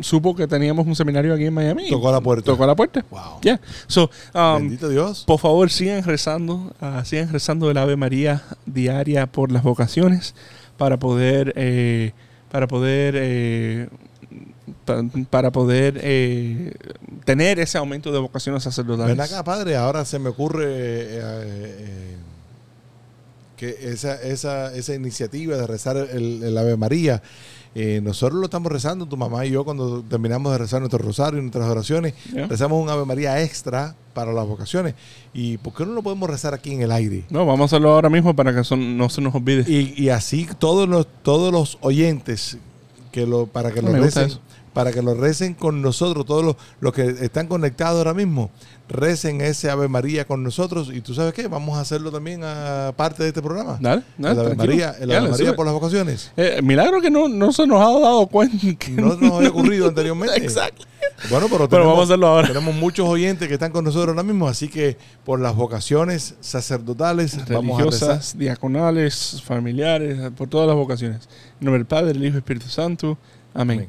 supo 0.00 0.34
que 0.34 0.46
teníamos 0.46 0.86
un 0.86 0.96
seminario 0.96 1.34
aquí 1.34 1.44
en 1.44 1.54
Miami. 1.54 1.88
Tocó 1.88 2.10
la 2.10 2.20
puerta. 2.20 2.44
Tocó 2.44 2.66
la 2.66 2.74
puerta. 2.74 3.04
wow 3.10 3.38
Ya. 3.42 3.60
So, 3.86 4.10
um, 4.34 4.58
bendito 4.58 4.88
Dios 4.88 5.24
por 5.26 5.38
favor, 5.38 5.70
sigan 5.70 6.02
rezando, 6.02 6.72
ah, 6.80 7.02
sigan 7.04 7.32
rezando 7.32 7.70
el 7.70 7.76
Ave 7.76 7.96
María 7.96 8.42
diaria 8.66 9.26
por 9.26 9.52
las 9.52 9.62
vocaciones 9.62 10.34
para 10.76 10.98
poder, 10.98 11.52
eh, 11.56 12.12
para 12.50 12.66
poder, 12.66 13.14
eh, 13.16 13.88
pa- 14.84 15.02
para 15.30 15.50
poder 15.50 16.00
eh, 16.02 16.72
tener 17.24 17.58
ese 17.58 17.78
aumento 17.78 18.12
de 18.12 18.18
vocaciones 18.18 18.62
sacerdotales. 18.62 19.16
Ven 19.16 19.20
acá, 19.24 19.42
padre, 19.44 19.76
ahora 19.76 20.04
se 20.04 20.18
me 20.18 20.28
ocurre 20.28 20.64
eh, 20.66 21.20
eh, 21.22 22.16
que 23.56 23.76
esa, 23.92 24.14
esa, 24.22 24.74
esa 24.74 24.94
iniciativa 24.94 25.56
de 25.56 25.66
rezar 25.66 25.96
el, 25.96 26.42
el 26.42 26.56
Ave 26.56 26.76
María, 26.78 27.22
eh, 27.74 28.00
nosotros 28.02 28.38
lo 28.40 28.46
estamos 28.46 28.72
rezando, 28.72 29.06
tu 29.06 29.16
mamá 29.18 29.44
y 29.44 29.50
yo, 29.50 29.64
cuando 29.64 30.02
terminamos 30.02 30.50
de 30.52 30.58
rezar 30.58 30.80
nuestro 30.80 30.98
rosario 30.98 31.38
y 31.38 31.42
nuestras 31.42 31.68
oraciones, 31.68 32.14
rezamos 32.48 32.82
un 32.82 32.88
Ave 32.88 33.04
María 33.04 33.40
extra 33.42 33.94
para 34.14 34.32
las 34.32 34.46
vocaciones. 34.46 34.94
¿Y 35.34 35.58
por 35.58 35.74
qué 35.74 35.84
no 35.84 35.92
lo 35.92 36.02
podemos 36.02 36.28
rezar 36.28 36.54
aquí 36.54 36.72
en 36.72 36.80
el 36.82 36.90
aire? 36.90 37.24
No, 37.30 37.44
vamos 37.44 37.60
a 37.60 37.64
hacerlo 37.76 37.92
ahora 37.92 38.08
mismo 38.08 38.34
para 38.34 38.54
que 38.54 38.64
son- 38.64 38.96
no 38.96 39.08
se 39.10 39.20
nos 39.20 39.34
olvide. 39.34 39.70
Y, 39.70 39.94
y 40.02 40.08
así 40.08 40.48
todos 40.58 40.88
los, 40.88 41.06
todos 41.22 41.52
los 41.52 41.76
oyentes 41.82 42.56
que 43.12 43.26
lo, 43.26 43.46
para 43.46 43.70
que 43.72 43.82
lo 43.82 43.92
Me 43.92 44.00
gusta 44.00 44.22
recen. 44.24 44.38
Para 44.72 44.92
que 44.92 45.02
lo 45.02 45.14
recen 45.14 45.54
con 45.54 45.82
nosotros, 45.82 46.24
todos 46.26 46.44
los, 46.44 46.56
los 46.80 46.92
que 46.92 47.02
están 47.20 47.46
conectados 47.48 47.98
ahora 47.98 48.14
mismo, 48.14 48.50
recen 48.88 49.40
ese 49.40 49.70
Ave 49.70 49.88
María 49.88 50.24
con 50.26 50.42
nosotros. 50.42 50.90
Y 50.92 51.00
tú 51.00 51.14
sabes 51.14 51.32
qué, 51.34 51.48
vamos 51.48 51.76
a 51.78 51.80
hacerlo 51.80 52.10
también 52.10 52.42
a 52.44 52.92
parte 52.96 53.22
de 53.22 53.28
este 53.30 53.42
programa. 53.42 53.78
Dale, 53.80 54.02
dale, 54.18 54.32
el 54.34 54.38
Ave 54.38 54.54
tranquilo. 54.56 54.72
María, 54.72 54.96
el 55.00 55.10
Ave 55.12 55.28
María 55.30 55.56
por 55.56 55.66
las 55.66 55.74
vocaciones. 55.74 56.32
Eh, 56.36 56.60
milagro 56.62 57.00
que 57.00 57.10
no, 57.10 57.28
no 57.28 57.52
se 57.52 57.66
nos 57.66 57.80
ha 57.80 58.00
dado 58.00 58.26
cuenta. 58.26 58.56
que- 58.78 58.90
No 58.92 59.16
nos 59.16 59.32
había 59.32 59.50
ocurrido 59.50 59.88
anteriormente. 59.88 60.36
Exacto. 60.42 60.84
Bueno, 61.28 61.46
pero, 61.50 61.58
Pero 61.58 61.68
tenemos, 61.68 61.86
vamos 61.88 62.00
a 62.00 62.04
hacerlo 62.04 62.26
ahora. 62.28 62.48
tenemos 62.48 62.74
muchos 62.74 63.06
oyentes 63.06 63.46
que 63.46 63.54
están 63.54 63.72
con 63.72 63.84
nosotros 63.84 64.08
ahora 64.08 64.22
mismo, 64.22 64.48
así 64.48 64.68
que 64.68 64.96
por 65.24 65.38
las 65.38 65.54
vocaciones 65.54 66.34
sacerdotales 66.40 67.36
vamos 67.48 67.78
a 67.78 67.84
religiosas, 67.84 68.38
diaconales, 68.38 69.42
familiares, 69.44 70.30
por 70.36 70.48
todas 70.48 70.66
las 70.66 70.76
vocaciones. 70.76 71.28
En 71.60 71.66
nombre 71.66 71.78
del 71.80 71.86
Padre, 71.86 72.12
del 72.14 72.24
Hijo 72.24 72.36
y 72.36 72.38
Espíritu 72.38 72.68
Santo. 72.68 73.18
Amén. 73.52 73.80
Amén. 73.80 73.88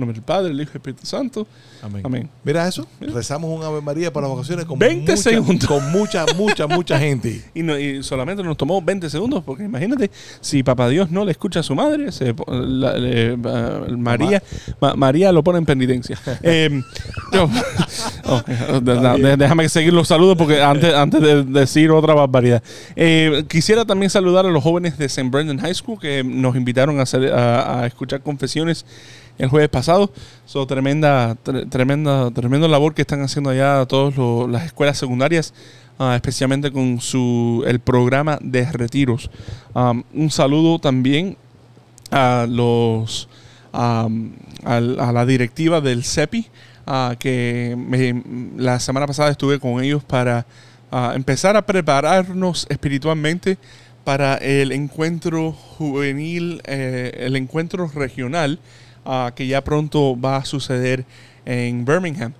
En 0.00 0.06
nombre 0.06 0.14
del 0.14 0.24
Padre, 0.24 0.48
del 0.48 0.60
Hijo 0.60 0.70
y 0.74 0.76
Espíritu 0.78 1.04
Santo. 1.06 1.46
Amén. 1.82 2.02
Amén. 2.04 2.30
Mira 2.42 2.66
eso, 2.66 2.86
Mira. 2.98 3.12
rezamos 3.12 3.50
un 3.50 3.62
Ave 3.64 3.80
María 3.82 4.12
para 4.12 4.26
las 4.26 4.34
vocaciones 4.36 4.64
con 4.64 4.78
20 4.78 5.12
mucha, 5.12 5.16
segundos. 5.22 5.66
con 5.68 5.92
mucha, 5.92 6.24
mucha, 6.36 6.66
mucha 6.66 6.98
gente. 6.98 7.42
Y, 7.54 7.62
no- 7.62 7.78
y 7.78 8.02
solamente 8.02 8.42
nos 8.42 8.56
tomó 8.56 8.80
20 8.80 9.10
segundos, 9.10 9.42
porque 9.44 9.64
imagínate, 9.64 10.10
si 10.40 10.62
Papá 10.62 10.88
Dios 10.88 11.10
no 11.10 11.24
le 11.24 11.32
escucha 11.32 11.60
a 11.60 11.62
su 11.62 11.74
madre, 11.74 12.12
se 12.12 12.32
po- 12.34 12.50
la- 12.52 12.96
le- 12.96 13.36
ah, 13.44 13.80
María, 13.96 14.42
Ma- 14.80 14.94
María 14.94 15.32
lo 15.32 15.42
pone 15.44 15.58
en 15.58 15.66
penitencia. 15.66 16.18
Eh, 16.42 16.82
yo- 17.32 17.48
oh, 18.24 18.42
de- 18.80 19.36
déjame 19.36 19.68
seguir 19.68 19.92
los 19.92 20.08
saludos 20.08 20.36
porque 20.38 20.62
antes, 20.62 20.94
antes 20.94 21.20
de 21.20 21.42
decir 21.44 21.90
otra 21.90 22.14
barbaridad. 22.14 22.62
Eh, 22.96 23.44
quisiera 23.48 23.84
también 23.84 24.08
saludar 24.10 24.46
a 24.46 24.50
los 24.50 24.62
jóvenes 24.62 24.96
de 24.98 25.06
St. 25.06 25.28
Brendan 25.30 25.58
High 25.58 25.74
School 25.74 25.98
que 26.00 26.22
nos 26.24 26.56
invitaron 26.56 26.98
a, 27.00 27.02
hacer- 27.02 27.32
a- 27.32 27.80
a 27.82 27.86
escuchar 27.86 28.22
confesiones 28.22 28.84
el 29.40 29.48
jueves 29.48 29.68
pasado. 29.68 30.12
So, 30.46 30.66
tremenda, 30.66 31.36
tre- 31.44 31.68
tremenda, 31.68 32.30
tremenda 32.30 32.68
labor 32.68 32.94
que 32.94 33.02
están 33.02 33.22
haciendo 33.22 33.50
allá 33.50 33.84
todas 33.86 34.14
las 34.48 34.64
escuelas 34.66 34.98
secundarias, 34.98 35.54
ah, 35.98 36.14
especialmente 36.14 36.70
con 36.70 37.00
su 37.00 37.64
el 37.66 37.80
programa 37.80 38.38
de 38.40 38.70
retiros. 38.70 39.30
Un 39.74 40.30
saludo 40.30 40.78
también 40.78 41.36
a 42.10 42.46
los 42.48 43.28
a, 43.72 44.08
la 44.66 45.26
directiva 45.26 45.80
del 45.80 46.04
CEPI, 46.04 46.46
ah, 46.86 47.14
que 47.18 47.76
la 48.56 48.80
semana 48.80 49.06
pasada 49.06 49.30
estuve 49.30 49.58
con 49.60 49.82
ellos 49.82 50.02
para 50.04 50.44
ah, 50.90 51.12
empezar 51.14 51.56
a 51.56 51.62
prepararnos 51.62 52.66
espiritualmente 52.68 53.58
para 54.04 54.36
el 54.36 54.72
encuentro 54.72 55.52
juvenil, 55.52 56.62
eh, 56.64 57.12
el 57.20 57.36
encuentro 57.36 57.86
regional 57.94 58.58
ah, 59.04 59.32
que 59.34 59.46
ya 59.46 59.62
pronto 59.62 60.18
va 60.20 60.36
a 60.36 60.44
suceder 60.44 61.04
en 61.44 61.84
Birmingham. 61.84 62.32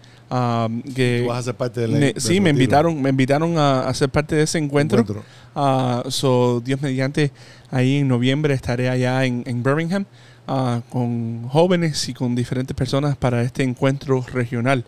Que 0.94 1.23
Tú 1.25 1.29
vas 1.29 1.38
a 1.38 1.42
ser 1.42 1.55
parte 1.57 1.81
del 1.81 1.90
me- 1.90 1.99
del 2.12 2.20
sí, 2.20 2.40
me 2.40 2.51
invitaron, 2.51 3.03
me 3.03 3.11
invitaron 3.11 3.59
a, 3.59 3.88
a 3.88 3.94
ser 3.94 4.09
parte 4.11 4.37
de 4.37 4.44
ese 4.44 4.59
encuentro. 4.59 5.01
Encuentro. 5.01 5.25
Ah, 5.57 6.05
so, 6.09 6.61
Dios 6.64 6.81
mediante, 6.81 7.33
ahí 7.70 7.96
en 7.99 8.09
noviembre 8.09 8.55
estaré 8.55 8.88
allá 8.88 9.25
en, 9.25 9.42
en 9.46 9.62
Birmingham 9.64 10.05
ah, 10.46 10.83
con 10.88 11.49
jóvenes 11.49 12.09
y 12.09 12.14
con 12.14 12.37
diferentes 12.37 12.77
personas 12.77 13.16
para 13.16 13.42
este 13.42 13.64
encuentro 13.64 14.25
regional. 14.33 14.85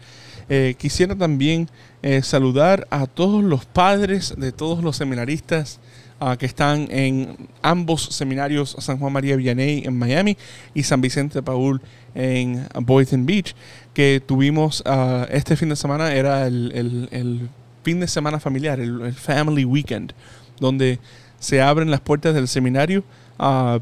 Eh, 0.49 0.75
quisiera 0.79 1.17
también 1.17 1.69
eh, 2.03 2.23
saludar 2.23 2.87
a 2.91 3.07
todos 3.07 3.43
los 3.43 3.65
padres 3.65 4.35
de 4.37 4.53
todos 4.53 4.85
los 4.85 4.97
seminaristas 4.97 5.81
ah, 6.25 6.37
que 6.39 6.47
están 6.47 6.87
en 6.91 7.37
ambos 7.63 8.03
seminarios, 8.11 8.77
San 8.79 8.99
Juan 8.99 9.13
María 9.13 9.37
Vianney 9.37 9.83
en 9.85 9.99
Miami 9.99 10.37
y 10.75 10.83
San 10.85 11.01
Vicente 11.01 11.35
de 11.39 11.43
Paul 11.43 11.81
en 12.15 12.67
Boynton 12.83 13.27
Beach, 13.27 13.55
que 13.95 14.23
tuvimos 14.25 14.83
ah, 14.87 15.27
este 15.31 15.57
fin 15.57 15.69
de 15.71 15.77
semana, 15.77 16.15
era 16.15 16.47
el, 16.47 16.71
el- 16.75 17.09
el 17.11 17.49
fin 17.85 17.99
de 18.01 18.07
semana 18.07 18.39
familiar, 18.39 18.79
el, 18.79 19.01
el 19.03 19.15
Family 19.15 19.65
Weekend, 19.65 20.13
donde 20.61 20.99
se 21.41 21.61
abren 21.61 21.91
las 21.91 22.01
puertas 22.01 22.33
del 22.35 22.47
seminario 22.47 23.03
ah, 23.39 23.81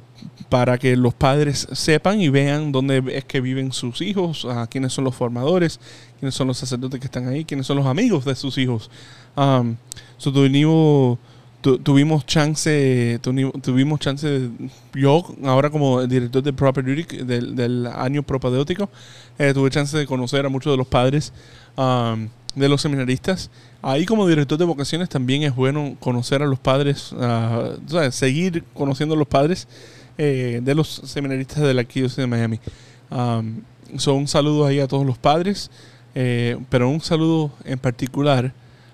para 0.48 0.78
que 0.78 0.96
los 0.96 1.12
padres 1.12 1.68
sepan 1.72 2.20
y 2.20 2.28
vean 2.30 2.72
dónde 2.72 3.02
es 3.14 3.24
que 3.26 3.40
viven 3.42 3.72
sus 3.72 4.00
hijos, 4.00 4.46
ah, 4.48 4.66
quiénes 4.70 4.92
son 4.94 5.04
los 5.04 5.14
formadores, 5.14 5.78
quiénes 6.18 6.34
son 6.34 6.46
los 6.48 6.56
sacerdotes 6.58 6.98
que 7.00 7.06
están 7.06 7.28
ahí, 7.28 7.44
quiénes 7.44 7.66
son 7.66 7.76
los 7.76 7.86
amigos 7.86 8.24
de 8.24 8.34
sus 8.34 8.56
hijos. 8.56 8.90
Um, 9.36 9.76
so 10.16 10.32
tuvimos, 10.32 11.18
tu- 11.60 11.78
tuvimos 11.78 12.24
chance, 12.26 13.18
tuvimos 13.62 14.00
chance, 14.00 14.48
yo 14.94 15.24
ahora 15.44 15.70
como 15.70 16.06
director 16.06 16.42
de 16.42 16.52
Proper 16.52 16.84
Duty 16.84 17.18
del, 17.24 17.54
del 17.56 17.86
año 17.86 18.22
propadéutico, 18.22 18.88
eh, 19.38 19.52
tuve 19.54 19.70
chance 19.70 19.96
de 19.96 20.06
conocer 20.06 20.44
a 20.46 20.48
muchos 20.48 20.72
de 20.72 20.76
los 20.76 20.86
padres 20.86 21.32
de 22.54 22.68
los 22.68 22.82
seminaristas. 22.82 23.50
Ahí 23.80 24.04
como 24.04 24.26
director 24.28 24.58
de 24.58 24.64
vocaciones 24.64 25.08
también 25.08 25.44
es 25.44 25.54
bueno 25.54 25.96
conocer 26.00 26.42
a 26.42 26.46
los 26.46 26.58
padres, 26.58 27.14
ah, 27.18 27.70
seguir 28.10 28.64
conociendo 28.74 29.14
a 29.14 29.18
los 29.18 29.28
padres 29.28 29.68
eh, 30.18 30.60
de 30.62 30.74
los 30.74 30.88
seminaristas 30.88 31.60
de 31.60 31.72
la 31.72 31.80
Arquidiócesis 31.82 32.18
de 32.18 32.26
Miami. 32.26 32.60
Um, 33.10 33.62
so, 33.96 34.14
un 34.14 34.28
saludo 34.28 34.66
ahí 34.66 34.80
a 34.80 34.86
todos 34.86 35.06
los 35.06 35.16
padres, 35.16 35.70
eh, 36.14 36.58
pero 36.68 36.88
un 36.90 37.00
saludo 37.00 37.50
en 37.64 37.78
particular 37.78 38.52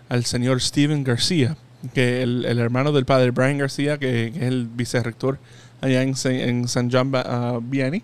al 0.09 0.25
señor 0.25 0.61
Steven 0.61 1.03
García, 1.03 1.57
que 1.95 2.23
el, 2.23 2.45
el 2.45 2.59
hermano 2.59 2.93
del 2.93 3.05
padre 3.05 3.31
Brian 3.31 3.59
García, 3.59 3.99
que, 3.99 4.31
que 4.33 4.39
es 4.39 4.45
el 4.45 4.67
vicerrector 4.67 5.39
allá 5.81 6.03
en, 6.03 6.15
en 6.25 6.69
San 6.69 6.91
Ba- 7.11 7.25
ah, 7.27 7.59
Vianney, 7.63 8.03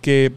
que 0.00 0.32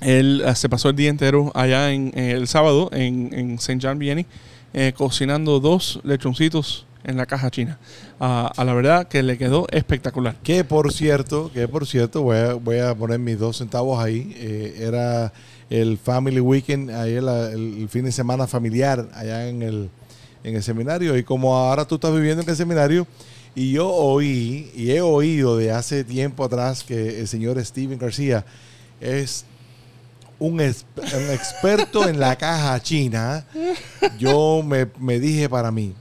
él 0.00 0.42
ah, 0.46 0.54
se 0.54 0.68
pasó 0.68 0.88
el 0.90 0.96
día 0.96 1.10
entero 1.10 1.52
allá 1.54 1.92
en, 1.92 2.12
en 2.14 2.30
el 2.30 2.48
sábado 2.48 2.88
en, 2.92 3.30
en 3.32 3.54
St. 3.56 3.78
John 3.82 3.98
Vianney 3.98 4.26
eh, 4.74 4.92
cocinando 4.96 5.60
dos 5.60 6.00
lechoncitos 6.04 6.86
en 7.04 7.16
la 7.16 7.26
caja 7.26 7.50
china. 7.50 7.78
Ah, 8.20 8.52
a 8.56 8.64
la 8.64 8.74
verdad 8.74 9.06
que 9.08 9.22
le 9.22 9.38
quedó 9.38 9.66
espectacular. 9.70 10.36
Que 10.42 10.64
por 10.64 10.92
cierto, 10.92 11.50
que 11.52 11.68
por 11.68 11.86
cierto, 11.86 12.22
voy 12.22 12.36
a, 12.36 12.54
voy 12.54 12.78
a 12.78 12.94
poner 12.94 13.18
mis 13.18 13.38
dos 13.38 13.58
centavos 13.58 14.02
ahí. 14.02 14.32
eh, 14.36 14.76
era 14.80 15.32
el 15.70 15.98
Family 15.98 16.40
Weekend, 16.40 16.90
ahí 16.90 17.14
el, 17.14 17.28
el 17.28 17.88
fin 17.90 18.04
de 18.04 18.12
semana 18.12 18.46
familiar 18.46 19.06
allá 19.14 19.48
en 19.48 19.62
el, 19.62 19.90
en 20.48 20.56
el 20.56 20.62
seminario. 20.62 21.16
Y 21.16 21.22
como 21.22 21.56
ahora 21.56 21.86
tú 21.86 21.96
estás 21.96 22.14
viviendo 22.14 22.42
en 22.42 22.48
el 22.48 22.56
seminario, 22.56 23.06
y 23.54 23.72
yo 23.72 23.88
oí, 23.88 24.70
y 24.74 24.90
he 24.90 25.00
oído 25.00 25.56
de 25.56 25.72
hace 25.72 26.04
tiempo 26.04 26.44
atrás 26.44 26.84
que 26.84 27.20
el 27.20 27.28
señor 27.28 27.64
Steven 27.64 27.98
García 27.98 28.44
es 29.00 29.44
un, 30.38 30.54
un 30.54 30.60
experto 30.60 32.08
en 32.08 32.20
la 32.20 32.36
caja 32.36 32.80
china, 32.80 33.46
yo 34.18 34.62
me, 34.64 34.86
me 34.98 35.18
dije 35.18 35.48
para 35.48 35.70
mí, 35.70 35.94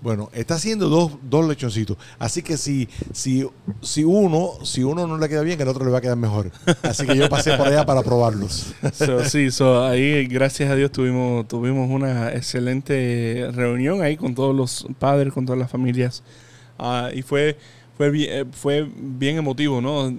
bueno, 0.00 0.30
está 0.32 0.54
haciendo 0.54 0.88
dos, 0.88 1.12
dos 1.22 1.48
lechoncitos. 1.48 1.96
Así 2.18 2.42
que 2.42 2.56
si, 2.56 2.88
si, 3.12 3.46
si 3.80 4.04
uno, 4.04 4.52
si 4.64 4.82
uno 4.84 5.06
no 5.06 5.18
le 5.18 5.28
queda 5.28 5.42
bien, 5.42 5.60
el 5.60 5.68
otro 5.68 5.84
le 5.84 5.90
va 5.90 5.98
a 5.98 6.00
quedar 6.00 6.16
mejor. 6.16 6.52
Así 6.82 7.06
que 7.06 7.16
yo 7.16 7.28
pasé 7.28 7.56
por 7.56 7.66
allá 7.66 7.84
para 7.84 8.02
probarlos. 8.02 8.74
So, 8.92 9.24
sí, 9.24 9.50
so, 9.50 9.84
ahí 9.84 10.26
gracias 10.26 10.70
a 10.70 10.74
Dios 10.74 10.90
tuvimos, 10.90 11.46
tuvimos 11.46 11.88
una 11.88 12.32
excelente 12.32 13.48
reunión 13.52 14.02
ahí 14.02 14.16
con 14.16 14.34
todos 14.34 14.54
los 14.54 14.86
padres, 14.98 15.32
con 15.32 15.46
todas 15.46 15.58
las 15.58 15.70
familias. 15.70 16.22
Ah, 16.78 17.10
y 17.14 17.22
fue, 17.22 17.56
fue, 17.96 18.10
bien, 18.10 18.30
eh, 18.32 18.44
fue 18.50 18.88
bien 18.96 19.36
emotivo, 19.36 19.80
¿no? 19.80 20.10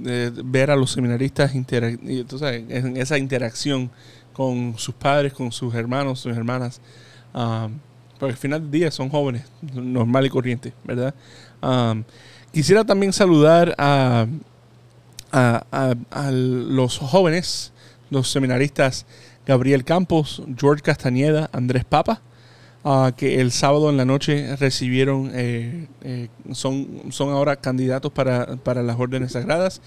Ver 0.45 0.71
a 0.71 0.75
los 0.75 0.91
seminaristas 0.91 1.53
y, 1.55 2.23
tú 2.23 2.37
sabes, 2.37 2.63
en 2.69 2.97
esa 2.97 3.17
interacción 3.17 3.89
con 4.33 4.77
sus 4.77 4.95
padres, 4.95 5.33
con 5.33 5.51
sus 5.51 5.73
hermanos, 5.73 6.19
sus 6.19 6.35
hermanas. 6.35 6.79
Ah, 7.33 7.69
porque 8.19 8.33
al 8.33 8.37
final 8.37 8.61
del 8.61 8.71
día 8.71 8.91
son 8.91 9.09
jóvenes, 9.09 9.43
normal 9.73 10.25
y 10.25 10.29
corriente, 10.29 10.73
¿verdad? 10.83 11.13
Ah, 11.61 11.95
quisiera 12.53 12.83
también 12.83 13.13
saludar 13.13 13.73
a, 13.77 14.27
a, 15.31 15.63
a- 15.71 15.95
a 16.11 16.31
los 16.31 16.97
jóvenes, 16.97 17.71
los 18.09 18.29
seminaristas 18.29 19.05
Gabriel 19.45 19.83
Campos, 19.83 20.43
George 20.57 20.81
Castañeda, 20.83 21.49
Andrés 21.53 21.85
Papa, 21.85 22.21
ah, 22.83 23.11
que 23.15 23.39
el 23.41 23.51
sábado 23.51 23.89
en 23.89 23.97
la 23.97 24.05
noche 24.05 24.55
recibieron, 24.57 25.31
eh, 25.33 25.87
eh, 26.01 26.27
son, 26.51 26.87
son 27.11 27.29
ahora 27.29 27.55
candidatos 27.55 28.11
para, 28.11 28.57
para 28.57 28.83
las 28.83 28.99
órdenes 28.99 29.31
sagradas. 29.33 29.81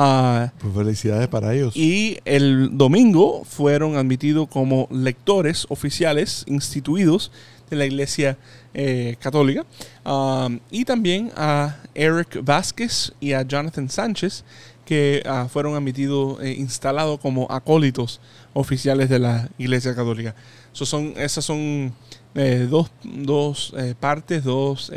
Ah, 0.00 0.52
Pues 0.60 0.72
felicidades 0.74 1.26
para 1.28 1.54
ellos. 1.54 1.74
y 1.76 2.18
el 2.24 2.76
domingo 2.78 3.42
fueron 3.44 3.96
admitidos 3.96 4.46
como 4.48 4.86
lectores 4.92 5.66
oficiales 5.70 6.44
instituidos 6.46 7.32
de 7.68 7.76
la 7.76 7.86
Iglesia 7.86 8.36
eh, 8.74 9.16
Católica. 9.20 9.64
Um, 10.04 10.60
y 10.70 10.84
también 10.84 11.32
a 11.36 11.76
Eric 11.94 12.40
Vázquez 12.42 13.12
y 13.20 13.32
a 13.32 13.42
Jonathan 13.42 13.88
Sánchez, 13.88 14.44
que 14.88 15.22
ah, 15.26 15.48
fueron 15.50 15.74
admitidos, 15.74 16.40
eh, 16.42 16.54
instalados 16.58 17.20
como 17.20 17.46
acólitos 17.50 18.22
oficiales 18.54 19.10
de 19.10 19.18
la 19.18 19.50
Iglesia 19.58 19.94
Católica. 19.94 20.34
So 20.72 20.86
son, 20.86 21.12
esas 21.18 21.44
son 21.44 21.92
eh, 22.34 22.66
dos, 22.70 22.90
dos, 23.04 23.74
eh, 23.76 23.94
partes, 24.00 24.44
dos 24.44 24.90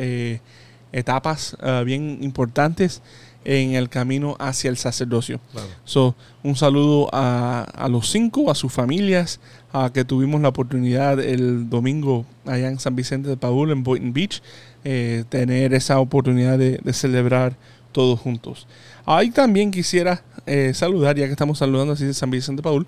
etapas 0.93 1.57
ah, 1.59 1.83
bien 1.85 2.19
importantes 2.21 3.01
en 3.43 3.73
el 3.73 3.89
camino 3.89 4.35
hacia 4.39 4.69
el 4.69 4.77
sacerdocio. 4.77 5.39
Claro. 5.51 5.67
So, 5.83 6.15
un 6.43 6.55
saludo 6.55 7.09
a, 7.11 7.63
a 7.63 7.87
los 7.89 8.09
cinco, 8.11 8.51
a 8.51 8.55
sus 8.55 8.71
familias, 8.71 9.39
a 9.73 9.91
que 9.93 10.05
tuvimos 10.05 10.41
la 10.41 10.49
oportunidad 10.49 11.19
el 11.19 11.69
domingo 11.69 12.25
allá 12.45 12.67
en 12.67 12.79
San 12.79 12.95
Vicente 12.95 13.29
de 13.29 13.37
Paul, 13.37 13.71
en 13.71 13.83
Boynton 13.83 14.13
Beach, 14.13 14.41
eh, 14.83 15.23
tener 15.29 15.73
esa 15.73 15.99
oportunidad 15.99 16.57
de, 16.57 16.79
de 16.83 16.93
celebrar 16.93 17.55
todos 17.91 18.19
juntos. 18.19 18.67
Ahí 19.05 19.31
también 19.31 19.71
quisiera 19.71 20.23
eh, 20.45 20.71
saludar, 20.73 21.15
ya 21.17 21.25
que 21.25 21.31
estamos 21.31 21.57
saludando 21.57 21.93
así 21.93 22.05
de 22.05 22.13
San 22.13 22.29
Vicente 22.31 22.59
de 22.59 22.63
Paul, 22.63 22.87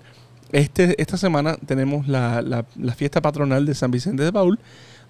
este, 0.52 1.00
esta 1.02 1.16
semana 1.16 1.56
tenemos 1.66 2.06
la, 2.06 2.40
la- 2.42 2.64
la 2.76 2.94
fiesta 2.94 3.20
patronal 3.20 3.66
de 3.66 3.74
San 3.74 3.90
Vicente 3.90 4.22
de 4.22 4.32
Paul. 4.32 4.58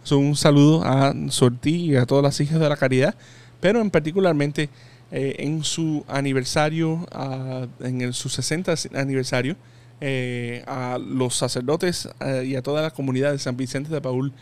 So, 0.03 0.19
un 0.19 0.37
saludo 0.37 0.83
a 0.85 1.15
Sortí 1.29 1.91
y 1.93 1.97
a 1.97 2.07
todas 2.07 2.23
las 2.23 2.41
hijas 2.41 2.61
de 2.61 2.69
la 2.69 2.77
caridad, 2.77 3.15
pero 3.61 3.81
en 3.81 3.91
particularmente 3.91 4.69
eh, 5.17 5.37
en 5.39 5.63
su 5.63 6.05
aniversario, 6.09 7.07
ah, 7.13 7.67
en 7.81 8.13
su 8.13 8.29
60 8.29 8.75
aniversario, 8.95 9.55
eh, 10.01 10.65
a 10.67 10.99
los 10.99 11.37
sacerdotes 11.37 12.09
eh, 12.21 12.45
y 12.47 12.57
a 12.57 12.63
toda 12.63 12.83
la 12.83 12.91
comunidad 12.91 13.31
de 13.31 13.39
San 13.39 13.57
Vicente 13.57 13.91
de 13.91 14.01
Paul 14.01 14.33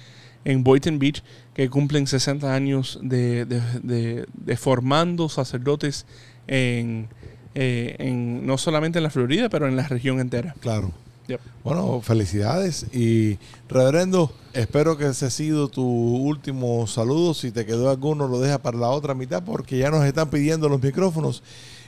en 0.47 0.65
Boynton 0.65 0.99
Beach, 0.99 1.23
que 1.55 1.69
cumplen 1.69 2.07
60 2.07 2.55
años 2.55 2.99
de- 3.03 3.45
de 3.45 4.57
formando 4.57 5.29
sacerdotes 5.29 6.07
en, 6.49 7.09
eh, 7.55 7.95
en- 7.99 8.47
no 8.47 8.57
solamente 8.57 8.99
en 8.99 9.03
la 9.05 9.11
Florida, 9.11 9.49
pero 9.51 9.69
en 9.69 9.77
la 9.77 9.87
región 9.87 10.21
entera. 10.21 10.55
Claro. 10.61 10.91
Yep. 11.29 11.41
Bueno, 11.65 12.01
felicidades. 12.03 12.87
Y 12.93 13.39
reverendo, 13.69 14.33
espero 14.53 14.97
que 14.97 15.07
ese 15.07 15.27
ha 15.27 15.31
sido 15.31 15.69
tu 15.69 15.85
último 15.85 16.87
saludo. 16.87 17.35
Si 17.35 17.51
te 17.51 17.65
quedó 17.65 17.91
alguno, 17.91 18.29
lo 18.29 18.41
deja 18.41 18.59
para 18.59 18.79
la 18.79 18.89
otra 18.89 19.15
mitad 19.15 19.43
porque 19.43 19.79
ya 19.79 19.91
nos 19.91 20.05
están 20.05 20.31
pidiendo 20.31 20.69
los 20.69 20.83
micrófonos 20.83 21.43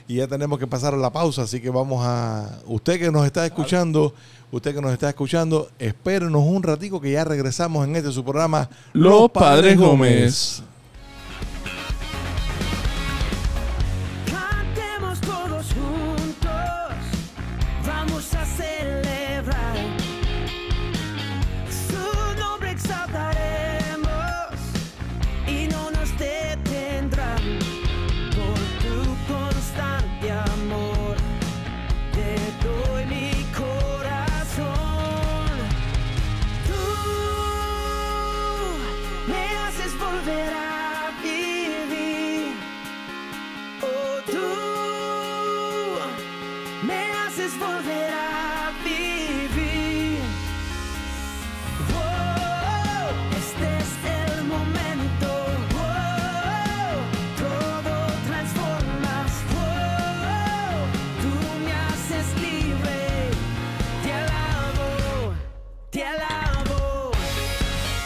y 0.07 0.15
ya 0.15 0.27
tenemos 0.27 0.59
que 0.59 0.67
pasar 0.67 0.93
a 0.93 0.97
la 0.97 1.11
pausa. 1.11 1.43
Así 1.43 1.59
que 1.59 1.69
vamos 1.69 2.05
a... 2.05 2.59
Usted 2.65 2.99
que 2.99 3.11
nos 3.11 3.25
está 3.25 3.45
escuchando, 3.45 4.13
usted 4.51 4.73
que 4.73 4.81
nos 4.81 4.93
está 4.93 5.09
escuchando, 5.09 5.69
espérenos 5.79 6.43
un 6.45 6.63
ratico 6.63 7.01
que 7.01 7.11
ya 7.11 7.23
regresamos 7.23 7.87
en 7.87 7.95
este 7.95 8.11
su 8.11 8.23
programa. 8.23 8.69
Los 8.93 9.31
Padres 9.31 9.77
Gómez. 9.77 10.63
volverá 39.93 40.74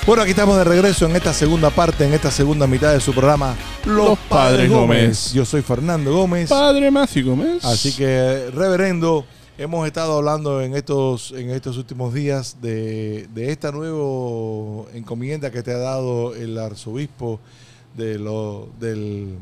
Bueno, 0.10 0.24
aquí 0.24 0.32
estamos 0.32 0.58
de 0.58 0.63
regreso 0.63 1.06
en 1.06 1.15
esta 1.15 1.32
segunda 1.34 1.69
parte, 1.69 2.04
en 2.04 2.15
esta 2.15 2.32
segunda 2.32 2.65
mitad 2.65 2.91
de 2.91 3.00
su 3.00 3.13
programa 3.13 3.56
Los 3.86 4.17
Padres 4.17 4.67
Gómez. 4.67 5.32
Yo 5.34 5.45
soy 5.45 5.62
Fernando 5.62 6.12
Gómez. 6.12 6.50
Padre 6.50 6.89
Matthew 6.89 7.28
Gómez. 7.28 7.63
Así 7.63 7.95
que, 7.95 8.50
reverendo, 8.52 9.24
hemos 9.56 9.86
estado 9.86 10.17
hablando 10.17 10.63
en 10.63 10.74
estos, 10.74 11.32
en 11.34 11.52
estos 11.52 11.78
últimos 11.78 12.12
días 12.12 12.58
de, 12.60 13.28
de 13.36 13.52
esta 13.52 13.72
nueva 13.72 14.89
encomienda 14.95 15.52
que 15.52 15.62
te 15.62 15.74
ha 15.74 15.78
dado 15.78 16.34
el 16.34 16.58
arzobispo 16.58 17.39
de 17.95 18.17
lo, 18.17 18.67
del 18.80 19.38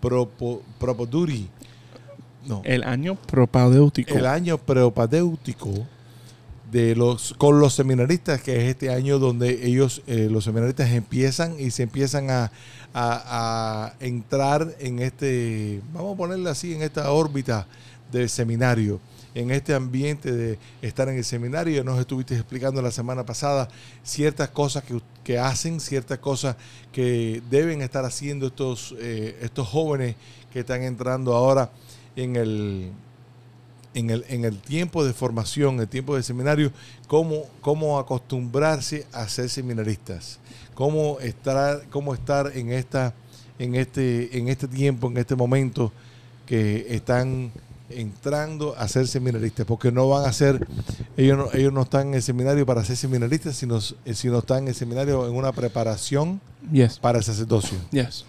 Propo, 0.00 0.62
Propoduri. 0.80 1.48
No, 2.44 2.60
El 2.64 2.82
año 2.82 3.14
propadéutico. 3.14 4.12
el 4.16 4.26
año 4.26 4.58
preopadéutico 4.58 5.86
de 6.72 6.96
los 6.96 7.34
con 7.38 7.60
los 7.60 7.74
seminaristas 7.74 8.42
que 8.42 8.56
es 8.56 8.70
este 8.70 8.90
año 8.90 9.18
donde 9.18 9.66
ellos 9.66 10.02
eh, 10.06 10.28
los 10.30 10.44
seminaristas 10.44 10.90
empiezan 10.90 11.60
y 11.60 11.70
se 11.70 11.82
empiezan 11.84 12.30
a, 12.30 12.50
a- 12.94 13.92
entrar 14.00 14.74
en 14.80 14.98
este 14.98 15.82
vamos 15.92 16.14
a 16.14 16.16
ponerle 16.16 16.48
así 16.50 16.72
en 16.74 16.82
esta 16.82 17.12
órbita 17.12 17.66
del 18.10 18.28
seminario 18.28 19.00
en 19.34 19.50
este 19.50 19.74
ambiente 19.74 20.30
de 20.30 20.58
estar 20.82 21.08
en 21.08 21.16
el 21.16 21.24
seminario. 21.24 21.82
Nos 21.84 21.98
estuviste 21.98 22.34
explicando 22.34 22.82
la 22.82 22.90
semana 22.90 23.24
pasada 23.24 23.66
ciertas 24.02 24.50
cosas 24.50 24.84
que, 24.84 25.00
que 25.24 25.38
hacen 25.38 25.80
ciertas 25.80 26.18
cosas 26.18 26.56
que 26.92 27.42
deben 27.50 27.80
estar 27.80 28.04
haciendo 28.04 28.48
estos 28.48 28.94
eh, 28.98 29.38
estos 29.40 29.66
jóvenes 29.68 30.16
que 30.52 30.60
están 30.60 30.82
entrando 30.82 31.34
ahora 31.34 31.70
en 32.14 32.36
el 32.36 32.90
en 33.94 34.10
el, 34.10 34.24
en 34.28 34.44
el 34.44 34.58
tiempo 34.58 35.04
de 35.04 35.12
formación, 35.12 35.80
el 35.80 35.88
tiempo 35.88 36.16
de 36.16 36.22
seminario, 36.22 36.72
cómo, 37.06 37.44
cómo 37.60 37.98
acostumbrarse 37.98 39.06
a 39.12 39.28
ser 39.28 39.48
seminaristas, 39.48 40.38
cómo 40.74 41.18
estar, 41.20 41.84
cómo 41.90 42.14
estar 42.14 42.52
en 42.56 42.72
esta, 42.72 43.14
en 43.58 43.74
este, 43.74 44.36
en 44.38 44.48
este 44.48 44.66
tiempo, 44.68 45.08
en 45.08 45.18
este 45.18 45.36
momento 45.36 45.92
que 46.46 46.86
están 46.94 47.52
entrando 47.90 48.74
a 48.78 48.88
ser 48.88 49.06
seminaristas, 49.06 49.66
porque 49.66 49.92
no 49.92 50.08
van 50.08 50.24
a 50.26 50.32
ser, 50.32 50.66
ellos 51.16 51.36
no, 51.36 51.48
ellos 51.52 51.72
no 51.72 51.82
están 51.82 52.08
en 52.08 52.14
el 52.14 52.22
seminario 52.22 52.64
para 52.64 52.84
ser 52.84 52.96
seminaristas, 52.96 53.54
sino, 53.56 53.80
sino 53.80 54.38
están 54.38 54.58
en 54.62 54.68
el 54.68 54.74
seminario 54.74 55.26
en 55.28 55.34
una 55.34 55.52
preparación 55.52 56.40
Yes. 56.72 56.98
para 56.98 57.18
el 57.18 57.24
sacerdocio. 57.24 57.76
Yes. 57.90 58.24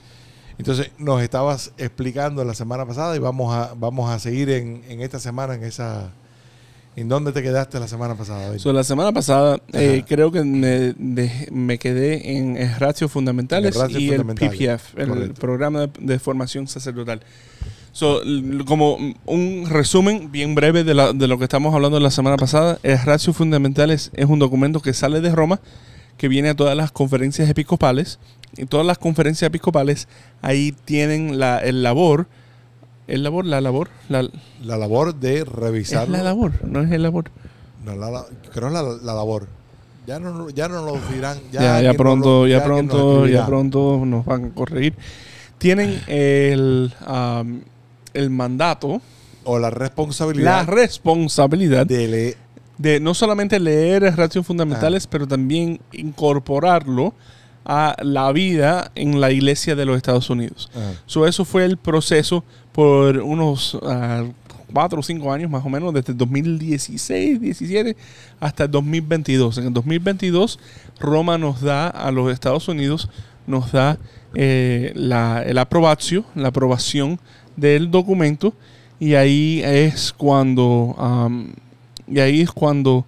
Entonces 0.58 0.92
nos 0.98 1.22
estabas 1.22 1.72
explicando 1.78 2.44
la 2.46 2.54
semana 2.54 2.86
pasada 2.86 3.16
y 3.16 3.20
vamos 3.20 3.54
a, 3.56 3.74
vamos 3.76 4.10
a 4.12 4.20
seguir 4.20 4.50
en, 4.50 4.84
en 4.88 5.02
esta 5.02 5.20
semana, 5.20 5.56
en 5.56 5.64
esa... 5.64 6.12
¿En 6.96 7.10
dónde 7.10 7.32
te 7.32 7.42
quedaste 7.42 7.80
la 7.80 7.88
semana 7.88 8.14
pasada? 8.14 8.60
So, 8.60 8.72
la 8.72 8.84
semana 8.84 9.12
pasada 9.12 9.58
eh, 9.74 10.04
creo 10.08 10.32
que 10.32 10.44
me, 10.44 10.94
de- 10.96 11.48
me 11.52 11.80
quedé 11.80 12.38
en 12.38 12.56
el 12.56 12.76
Ratio 12.76 13.10
Fundamentales 13.10 13.76
El 13.76 13.82
ratio 13.82 13.98
y 14.00 14.10
el 14.12 14.24
PPF, 14.24 15.00
el 15.00 15.08
correcto. 15.08 15.42
programa 15.42 15.80
de, 15.88 15.90
de 16.00 16.20
formación 16.20 16.68
sacerdotal. 16.68 17.22
So, 17.94 18.22
como 18.68 18.98
un 19.26 19.66
resumen 19.72 20.32
bien 20.32 20.54
breve 20.54 20.84
de, 20.84 20.94
la- 20.94 21.14
de 21.14 21.28
lo 21.28 21.40
que 21.40 21.46
estamos 21.46 21.74
hablando 21.74 22.00
la 22.00 22.12
semana 22.12 22.38
pasada, 22.38 22.78
el 22.84 23.00
Ratio 23.00 23.34
Fundamentales 23.34 24.12
es 24.14 24.28
un 24.28 24.38
documento 24.38 24.80
que 24.80 24.94
sale 24.94 25.20
de 25.20 25.32
Roma, 25.34 25.62
que 26.18 26.28
viene 26.28 26.50
a 26.50 26.56
todas 26.56 26.78
las 26.78 26.92
conferencias 26.92 27.50
episcopales. 27.50 28.20
Y 28.58 28.66
todas 28.66 28.86
las 28.86 28.98
conferencias 28.98 29.48
episcopales 29.48 30.08
ahí 30.42 30.74
tienen 30.86 31.40
la, 31.40 31.58
el 31.60 31.82
labor, 31.84 32.28
el 33.08 33.24
labor, 33.24 33.46
la 33.46 33.62
labor, 33.62 33.90
la, 34.10 34.28
La 34.64 34.78
labor 34.78 35.16
de 35.16 35.44
revisar. 35.44 36.04
es 36.04 36.10
la 36.10 36.24
labor, 36.24 36.52
no 36.66 36.82
es 36.82 36.92
el 36.92 37.04
labor. 37.04 37.26
No, 37.84 37.96
la, 37.96 38.12
la- 38.12 38.26
creo 38.54 38.68
es 38.68 38.74
la, 38.74 38.84
la 38.84 39.14
labor. 39.14 39.48
Ya 40.06 40.20
no, 40.20 40.50
ya 40.50 40.68
no 40.68 40.86
lo 40.86 41.00
dirán. 41.14 41.38
Ya, 41.52 41.82
ya, 41.82 41.88
nos 41.90 41.98
pronto, 41.98 42.42
lo- 42.42 42.48
ya, 42.48 42.64
pronto, 42.64 43.28
ya 43.28 43.46
pronto 43.46 44.04
nos 44.06 44.26
van 44.26 44.46
a 44.46 44.50
corregir. 44.54 44.94
Tienen 45.58 46.00
el, 46.08 46.94
am, 47.06 47.62
el 48.14 48.30
mandato, 48.30 49.02
O 49.46 49.56
la 49.58 49.68
la 49.68 49.70
responsabilidad 49.72 50.68
responsabilidad 50.68 51.86
de 51.88 52.08
le- 52.08 52.38
de 52.78 53.00
no 53.00 53.14
solamente 53.14 53.60
leer 53.60 54.04
el 54.04 54.16
ratios 54.18 54.44
Ah. 54.46 54.48
fundamentales, 54.48 55.08
pero 55.08 55.28
también 55.28 55.80
incorporarlo 55.92 57.14
a 57.66 57.96
la 58.02 58.32
vida 58.32 58.92
en 58.96 59.22
la 59.22 59.32
iglesia 59.32 59.76
de 59.76 59.86
los 59.86 59.98
Estados 59.98 60.30
Unidos. 60.30 60.70
Ajá. 60.76 60.94
So, 61.06 61.28
eso 61.28 61.46
fue 61.46 61.66
el 61.66 61.78
proceso 61.78 62.44
por 62.72 63.18
unos 63.18 63.78
ah, 63.84 64.24
cuatro 64.74 65.00
o 65.00 65.04
cinco 65.04 65.32
años 65.32 65.50
más 65.50 65.66
o 65.66 65.70
menos, 65.70 65.94
desde 65.94 66.12
el 66.12 66.18
2016, 66.18 67.40
17 67.40 67.96
hasta 68.40 68.64
el 68.66 68.72
2022. 68.72 69.60
En 69.60 69.68
el 69.68 69.74
2022, 69.74 70.60
Roma 71.00 71.38
nos 71.38 71.62
da 71.62 71.88
a 71.88 72.12
los 72.12 72.32
Estados 72.32 72.68
Unidos, 72.68 73.10
nos 73.46 73.72
da 73.72 73.98
eh, 74.34 74.92
la, 74.96 75.44
el 75.44 75.58
aprobación, 75.60 76.26
la 76.36 76.50
aprobación 76.50 77.20
del 77.56 77.92
documento 77.92 78.54
y 79.00 79.16
ahí 79.16 79.62
es 79.64 80.14
cuando, 80.14 80.96
y 82.08 82.20
ahí 82.20 82.42
es 82.42 82.52
cuando 82.52 83.06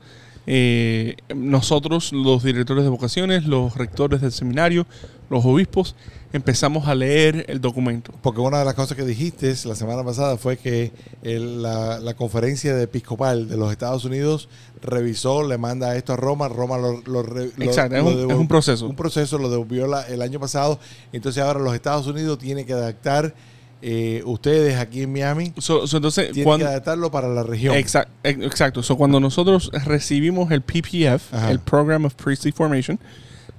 eh, 0.48 1.16
nosotros, 1.36 2.12
los 2.14 2.44
directores 2.44 2.84
de 2.84 2.90
vocaciones, 2.90 3.46
los 3.46 3.76
rectores 3.76 4.22
del 4.22 4.32
seminario, 4.32 4.86
los 5.30 5.44
obispos, 5.46 5.96
empezamos 6.34 6.88
a 6.88 6.94
leer 6.96 7.46
el 7.48 7.62
documento. 7.62 8.14
Porque 8.22 8.42
una 8.42 8.60
de 8.60 8.66
las 8.66 8.74
cosas 8.76 8.96
que 8.98 9.04
dijiste 9.06 9.56
la 9.66 9.74
semana 9.76 10.04
pasada 10.04 10.38
fue 10.38 10.58
que 10.58 10.92
el- 11.24 11.62
la, 11.64 12.00
la 12.00 12.14
conferencia 12.14 12.76
de 12.76 12.84
episcopal 12.84 13.48
de 13.48 13.58
los 13.58 13.72
Estados 13.72 14.06
Unidos 14.06 14.50
revisó, 14.82 15.48
le 15.48 15.58
manda 15.58 15.96
esto 15.96 16.14
a 16.14 16.18
Roma, 16.18 16.48
Roma 16.50 16.78
lo, 16.78 17.02
lo 17.06 17.24
lo- 17.24 17.42
Exacto, 17.42 17.96
es 17.96 18.04
un- 18.04 18.14
devol- 18.28 18.32
es 18.34 18.38
un 18.38 18.48
proceso. 18.48 18.86
Un 18.88 18.96
proceso 18.96 19.38
lo 19.40 19.50
devolvió 19.50 19.88
la- 19.88 20.08
el 20.08 20.22
año 20.22 20.40
pasado, 20.40 20.80
entonces 21.14 21.42
ahora 21.42 21.60
los 21.60 21.74
Estados 21.74 22.06
Unidos 22.08 22.38
tienen 22.38 22.66
que 22.66 22.74
adaptar, 22.74 23.34
eh, 23.82 24.22
ustedes 24.26 24.78
aquí 24.78 25.02
en 25.04 25.12
Miami, 25.14 25.54
So- 25.58 25.86
so, 25.88 25.98
entonces, 25.98 26.28
tienen 26.32 26.44
cuando, 26.46 26.66
que 26.66 26.70
adaptarlo 26.72 27.12
para 27.12 27.28
la 27.28 27.44
región. 27.44 27.76
Exact- 27.76 28.08
ex- 28.24 28.44
exacto. 28.44 28.82
So, 28.84 28.96
cuando 28.98 29.20
nosotros 29.20 29.70
recibimos 29.86 30.52
el 30.52 30.62
PPF, 30.62 31.34
Ajá. 31.34 31.52
el 31.52 31.60
Program 31.60 32.06
of 32.06 32.16
Priestly 32.16 32.52
Formation, 32.52 33.00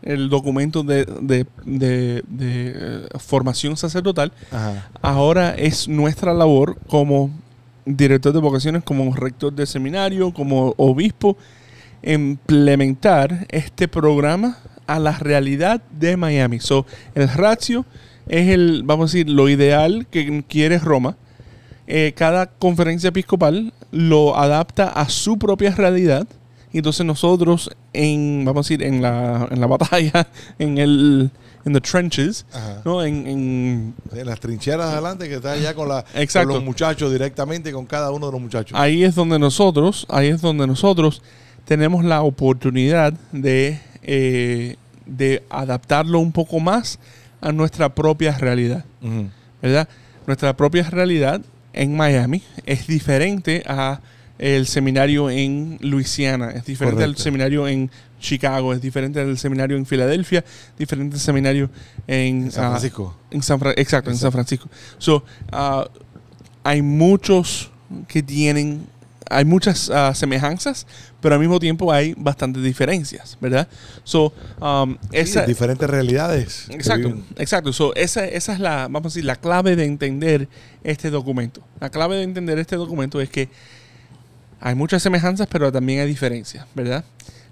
el 0.02 0.28
documento 0.28 0.82
de, 0.82 1.04
de- 1.04 1.46
de- 1.64 2.22
de, 2.26 2.72
eh, 2.76 3.08
formación 3.18 3.76
sacerdotal, 3.76 4.32
Ajá. 4.50 4.88
ahora 5.02 5.54
es 5.54 5.88
nuestra 5.88 6.32
labor 6.34 6.76
como 6.88 7.30
director 7.84 8.32
de 8.32 8.40
vocaciones, 8.40 8.82
como 8.82 9.14
rector 9.14 9.52
de 9.52 9.64
seminario, 9.66 10.32
como 10.32 10.74
obispo, 10.76 11.36
implementar 12.02 13.46
este 13.50 13.88
programa 13.88 14.58
a 14.86 14.98
la 14.98 15.12
realidad 15.18 15.80
de 15.90 16.16
Miami. 16.16 16.60
So, 16.60 16.86
el 17.14 17.28
ratio 17.28 17.84
es 18.26 18.48
el, 18.48 18.82
vamos 18.84 19.10
a 19.10 19.16
decir, 19.16 19.30
lo 19.30 19.48
ideal 19.48 20.06
que 20.10 20.44
quiere 20.48 20.78
Roma. 20.78 21.16
Eh, 21.86 22.12
cada 22.16 22.46
conferencia 22.46 23.08
episcopal 23.08 23.72
lo 23.92 24.36
adapta 24.36 24.88
a 24.88 25.08
su 25.08 25.38
propia 25.38 25.70
realidad. 25.74 26.26
Y 26.72 26.78
entonces 26.78 27.06
nosotros, 27.06 27.70
en, 27.92 28.42
vamos 28.44 28.66
a 28.66 28.68
decir, 28.68 28.82
en 28.86 29.00
la, 29.00 29.48
en 29.50 29.60
la 29.60 29.66
batalla, 29.68 30.26
en 30.58 30.78
el 30.78 31.30
en 31.64 31.72
the 31.72 31.80
trenches, 31.80 32.46
Ajá. 32.52 32.80
¿no? 32.84 33.02
En, 33.02 33.26
en- 33.26 33.94
En 34.12 34.26
las 34.26 34.38
trincheras 34.38 34.92
adelante 34.92 35.28
que 35.28 35.34
está 35.36 35.50
allá 35.52 35.74
con, 35.74 35.88
la, 35.88 36.04
Exacto. 36.14 36.50
con 36.50 36.58
los 36.58 36.64
muchachos 36.64 37.10
directamente, 37.10 37.72
con 37.72 37.86
cada 37.86 38.12
uno 38.12 38.26
de 38.26 38.32
los 38.32 38.40
muchachos. 38.40 38.78
ahí 38.78 39.02
es 39.02 39.16
donde 39.16 39.36
nosotros, 39.40 40.06
ahí 40.08 40.28
es 40.28 40.40
donde 40.40 40.64
nosotros 40.68 41.22
tenemos 41.64 42.04
la 42.04 42.22
oportunidad 42.22 43.12
de, 43.32 43.80
eh, 44.04 44.76
de 45.06 45.42
adaptarlo 45.50 46.20
un 46.20 46.30
poco 46.30 46.60
más 46.60 47.00
a 47.46 47.52
nuestra 47.52 47.94
propia 47.94 48.36
realidad. 48.38 48.84
¿verdad? 49.62 49.88
Nuestra 50.26 50.56
propia 50.56 50.82
realidad 50.90 51.40
en 51.72 51.96
Miami 51.96 52.42
es 52.64 52.86
diferente 52.86 53.62
a 53.66 54.00
el 54.38 54.66
seminario 54.66 55.30
en 55.30 55.78
Luisiana, 55.80 56.50
es 56.50 56.64
diferente 56.66 57.04
al 57.04 57.16
seminario 57.16 57.66
en 57.68 57.90
Chicago, 58.20 58.72
es 58.74 58.80
diferente 58.82 59.20
al 59.20 59.38
seminario 59.38 59.76
en 59.76 59.86
Filadelfia, 59.86 60.44
diferente 60.78 61.14
al 61.16 61.20
seminario 61.20 61.70
en, 62.06 62.44
En 62.46 62.50
San 62.52 62.64
ah, 62.64 62.68
Francisco. 62.70 63.16
en 63.30 63.42
San 63.42 63.58
Fra- 63.58 63.74
exacto, 63.76 64.10
en 64.10 64.16
San 64.16 64.32
Francisco. 64.32 64.68
So, 64.98 65.24
ah, 65.52 65.88
hay 66.64 66.82
muchos 66.82 67.70
que 68.08 68.22
tienen, 68.22 68.86
hay 69.30 69.44
muchas 69.44 69.90
ah, 69.90 70.14
semejanzas, 70.14 70.86
pero 71.20 71.34
al 71.34 71.40
mismo 71.40 71.58
tiempo 71.58 71.92
hay 71.92 72.14
bastantes 72.16 72.62
diferencias, 72.62 73.36
¿verdad? 73.40 73.68
So, 74.04 74.32
um, 74.60 74.96
Sí, 75.12 75.38
diferentes 75.46 75.88
realidades. 75.88 76.66
Exacto, 76.70 77.16
exacto. 77.38 77.72
So, 77.72 77.94
esa, 77.94 78.24
esa 78.26 78.52
es 78.52 78.60
la, 78.60 78.88
vamos 78.88 79.06
a 79.06 79.08
decir, 79.14 79.24
la 79.24 79.36
clave 79.36 79.76
de 79.76 79.84
entender 79.84 80.48
este 80.84 81.10
documento. 81.10 81.62
La 81.80 81.90
clave 81.90 82.16
de 82.16 82.22
entender 82.22 82.58
este 82.58 82.76
documento 82.76 83.20
es 83.20 83.28
que 83.28 83.48
hay 84.60 84.74
muchas 84.74 85.02
semejanzas, 85.02 85.48
pero 85.50 85.70
también 85.72 86.00
hay 86.00 86.06
diferencias, 86.06 86.66
¿verdad? 86.74 87.04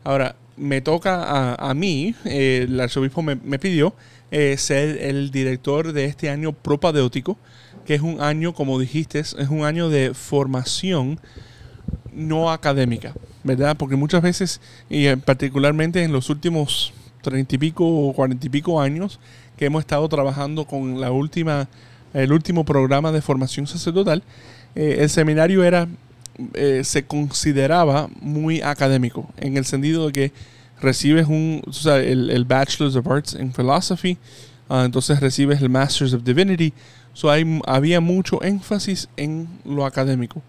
Ahora, 0.04 0.36
me 0.56 0.80
toca 0.80 1.22
a, 1.24 1.70
a 1.70 1.74
mí, 1.74 2.14
eh, 2.24 2.66
el 2.68 2.78
arzobispo 2.78 3.22
me, 3.22 3.34
me 3.36 3.58
pidió 3.58 3.94
eh, 4.30 4.56
ser 4.56 5.00
el 5.02 5.30
director 5.30 5.92
de 5.92 6.06
este 6.06 6.30
año 6.30 6.52
propadéutico, 6.52 7.36
que 7.86 7.94
es 7.94 8.00
un 8.00 8.20
año, 8.20 8.54
como 8.54 8.78
dijiste, 8.78 9.20
es 9.20 9.34
un 9.34 9.64
año 9.64 9.90
de 9.90 10.14
formación 10.14 11.20
no 12.14 12.50
académica, 12.50 13.14
¿verdad? 13.42 13.76
Porque 13.76 13.96
muchas 13.96 14.22
veces, 14.22 14.60
y 14.88 15.14
particularmente 15.16 16.02
en 16.02 16.12
los 16.12 16.30
últimos 16.30 16.92
treinta 17.22 17.54
y 17.54 17.58
pico 17.58 17.84
o 17.86 18.12
cuarenta 18.12 18.46
y 18.46 18.50
pico 18.50 18.80
años, 18.80 19.18
que 19.56 19.66
hemos 19.66 19.80
estado 19.80 20.08
trabajando 20.08 20.66
con 20.66 21.00
la 21.00 21.10
última, 21.10 21.68
el 22.12 22.32
último 22.32 22.64
programa 22.64 23.10
de 23.12 23.22
formación 23.22 23.66
sacerdotal, 23.66 24.22
eh, 24.74 24.98
el 25.00 25.10
seminario 25.10 25.64
era, 25.64 25.88
eh, 26.54 26.82
se 26.84 27.04
consideraba 27.04 28.08
muy 28.20 28.60
académico, 28.60 29.28
en 29.38 29.56
el 29.56 29.64
sentido 29.64 30.06
de 30.06 30.12
que 30.12 30.32
recibes 30.80 31.26
un, 31.26 31.62
o 31.66 31.72
sea, 31.72 31.98
el, 31.98 32.30
el 32.30 32.44
Bachelor's 32.44 32.96
of 32.96 33.06
Arts 33.06 33.34
in 33.34 33.52
Philosophy, 33.52 34.18
ah, 34.68 34.82
entonces 34.84 35.20
recibes 35.20 35.62
el 35.62 35.70
Masters 35.70 36.12
of 36.12 36.24
Divinity, 36.24 36.72
so 37.14 37.30
hay, 37.30 37.60
había 37.66 38.00
mucho 38.00 38.42
énfasis 38.42 39.08
en 39.16 39.48
lo 39.64 39.86
académico. 39.86 40.42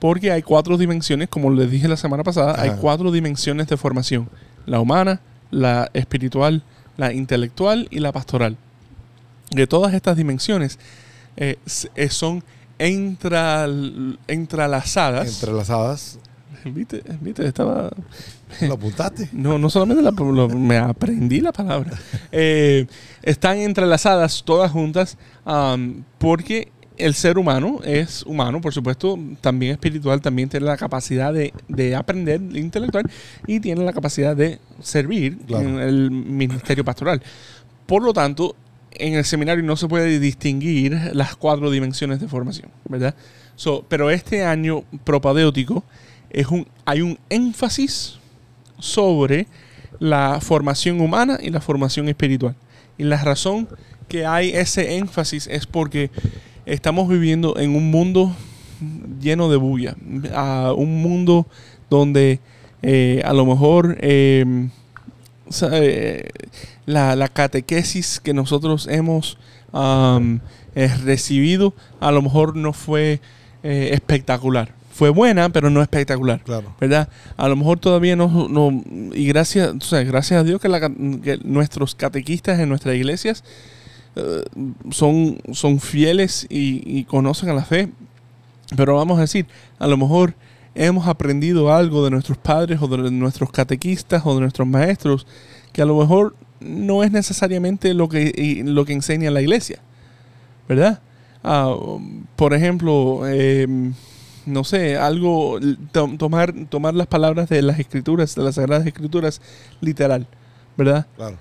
Porque 0.00 0.32
hay 0.32 0.42
cuatro 0.42 0.76
dimensiones, 0.76 1.28
como 1.28 1.50
les 1.50 1.70
dije 1.70 1.86
la 1.86 1.96
semana 1.96 2.24
pasada, 2.24 2.60
hay 2.60 2.70
cuatro 2.80 3.12
dimensiones 3.12 3.68
de 3.68 3.76
formación. 3.76 4.28
La 4.66 4.80
humana, 4.80 5.20
la 5.50 5.90
espiritual, 5.94 6.62
la 6.96 7.12
intelectual 7.12 7.86
y 7.90 8.00
la 8.00 8.10
pastoral. 8.10 8.56
De 9.50 9.66
todas 9.66 9.94
estas 9.94 10.16
dimensiones 10.16 10.78
eh, 11.36 11.56
eh, 11.96 12.08
son 12.08 12.42
entral- 12.78 14.18
entrelazadas. 14.26 15.28
Entrelazadas. 15.28 16.18
¿Viste? 16.64 17.02
¿Viste? 17.20 17.46
Estaba... 17.46 17.90
¿Lo 18.62 18.74
apuntaste? 18.74 19.28
No, 19.32 19.58
no 19.58 19.70
solamente 19.70 20.02
la- 20.02 20.10
lo- 20.10 20.48
me 20.48 20.76
aprendí 20.78 21.40
la 21.40 21.52
palabra. 21.52 21.92
Eh, 22.32 22.86
están 23.22 23.58
entrelazadas 23.58 24.42
todas 24.44 24.70
juntas 24.70 25.16
porque 26.18 26.70
el 27.00 27.14
ser 27.14 27.38
humano 27.38 27.80
es 27.84 28.22
humano, 28.24 28.60
por 28.60 28.72
supuesto, 28.72 29.18
también 29.40 29.72
espiritual, 29.72 30.20
también 30.20 30.48
tiene 30.48 30.66
la 30.66 30.76
capacidad 30.76 31.32
de, 31.32 31.52
de 31.68 31.94
aprender 31.96 32.40
intelectual 32.54 33.10
y 33.46 33.60
tiene 33.60 33.84
la 33.84 33.92
capacidad 33.92 34.36
de 34.36 34.58
servir 34.80 35.38
Claro. 35.46 35.68
en 35.68 35.78
el 35.80 36.10
ministerio 36.10 36.84
pastoral. 36.84 37.22
Por 37.86 38.02
lo 38.02 38.12
tanto, 38.12 38.54
en 38.92 39.14
el 39.14 39.24
seminario 39.24 39.64
no 39.64 39.76
se 39.76 39.88
puede 39.88 40.18
distinguir 40.18 40.98
las 41.12 41.36
cuatro 41.36 41.70
dimensiones 41.70 42.20
de 42.20 42.28
formación, 42.28 42.70
¿verdad? 42.88 43.14
So, 43.56 43.84
pero 43.88 44.10
este 44.10 44.44
año 44.44 44.84
propadéutico 45.04 45.84
es 46.30 46.46
un, 46.48 46.66
hay 46.84 47.02
un 47.02 47.18
énfasis 47.28 48.18
sobre 48.78 49.46
la 49.98 50.40
formación 50.40 51.00
humana 51.00 51.38
y 51.42 51.50
la 51.50 51.60
formación 51.60 52.08
espiritual. 52.08 52.54
Y 52.96 53.04
la 53.04 53.22
razón 53.22 53.68
que 54.08 54.26
hay 54.26 54.50
ese 54.50 54.96
énfasis 54.96 55.46
es 55.46 55.66
porque 55.66 56.10
estamos 56.72 57.08
viviendo 57.08 57.58
en 57.58 57.74
un 57.74 57.90
mundo 57.90 58.34
lleno 59.20 59.50
de 59.50 59.56
bulla, 59.56 59.96
a 60.34 60.72
un 60.76 61.02
mundo 61.02 61.46
donde 61.90 62.40
eh, 62.82 63.22
a 63.24 63.32
lo 63.32 63.44
mejor 63.44 63.98
eh, 64.00 64.68
sea, 65.50 65.70
eh, 65.72 66.28
la, 66.86 67.16
la 67.16 67.28
catequesis 67.28 68.20
que 68.20 68.32
nosotros 68.32 68.86
hemos 68.90 69.38
eh, 69.72 70.88
recibido 71.04 71.74
a 72.00 72.10
lo 72.10 72.22
mejor 72.22 72.56
no 72.56 72.72
fue 72.72 73.20
eh, 73.62 73.90
espectacular. 73.92 74.72
Fue 74.92 75.10
buena, 75.10 75.48
pero 75.48 75.70
no 75.70 75.80
espectacular. 75.80 76.42
Claro. 76.42 76.74
¿verdad? 76.80 77.08
A 77.36 77.48
lo 77.48 77.56
mejor 77.56 77.78
todavía 77.78 78.16
no, 78.16 78.48
no 78.48 78.82
y 79.14 79.26
gracias, 79.26 79.74
o 79.74 79.80
sea, 79.80 80.02
gracias 80.02 80.40
a 80.40 80.44
Dios 80.44 80.60
que, 80.60 80.68
la 80.68 80.80
que 80.80 81.38
nuestros 81.42 81.94
catequistas 81.94 82.58
en 82.58 82.68
nuestras 82.68 82.96
iglesias 82.96 83.44
eh, 84.16 84.44
son, 84.90 85.38
son 85.52 85.80
fieles 85.80 86.46
y, 86.48 87.04
conocen 87.04 87.48
a 87.50 87.54
la 87.54 87.64
fe. 87.64 87.90
Pero 88.76 88.96
vamos 88.96 89.18
a 89.18 89.22
decir, 89.22 89.46
a 89.78 89.86
lo 89.86 89.96
mejor 89.96 90.34
hemos 90.74 91.08
aprendido 91.08 91.72
algo 91.72 92.04
de 92.04 92.10
nuestros 92.10 92.38
padres 92.38 92.80
o 92.80 92.86
de 92.86 93.10
nuestros 93.10 93.50
catequistas 93.50 94.22
o 94.24 94.34
de 94.34 94.40
nuestros 94.40 94.68
maestros 94.68 95.26
que 95.72 95.82
a 95.82 95.84
lo 95.86 95.96
mejor 95.96 96.36
no 96.60 97.02
es 97.02 97.10
necesariamente 97.10 97.94
lo 97.94 98.08
que, 98.08 98.62
lo 98.64 98.84
que 98.84 98.92
enseña 98.92 99.30
la 99.30 99.40
iglesia, 99.40 99.80
¿verdad? 100.68 101.00
Ah, 101.42 101.74
por 102.36 102.54
ejemplo, 102.54 103.26
em, 103.26 103.94
no 104.46 104.64
sé, 104.64 104.96
algo, 104.96 105.58
to- 105.92 106.10
tomar, 106.18 106.52
tomar 106.68 106.94
las 106.94 107.06
palabras 107.06 107.48
de 107.48 107.62
las 107.62 107.78
escrituras, 107.78 108.34
de 108.34 108.42
las 108.42 108.56
sagradas 108.56 108.86
escrituras, 108.86 109.40
literal, 109.80 110.26
¿verdad? 110.76 111.06
Claro. 111.16 111.36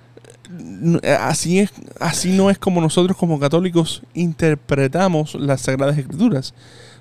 N- 0.49 0.99
Así, 1.19 1.59
es, 1.59 1.71
así 1.99 2.31
no 2.31 2.49
es 2.49 2.57
como 2.57 2.81
nosotros 2.81 3.15
como 3.17 3.39
católicos 3.39 4.01
interpretamos 4.13 5.35
las 5.35 5.61
sagradas 5.61 5.97
escrituras. 5.97 6.53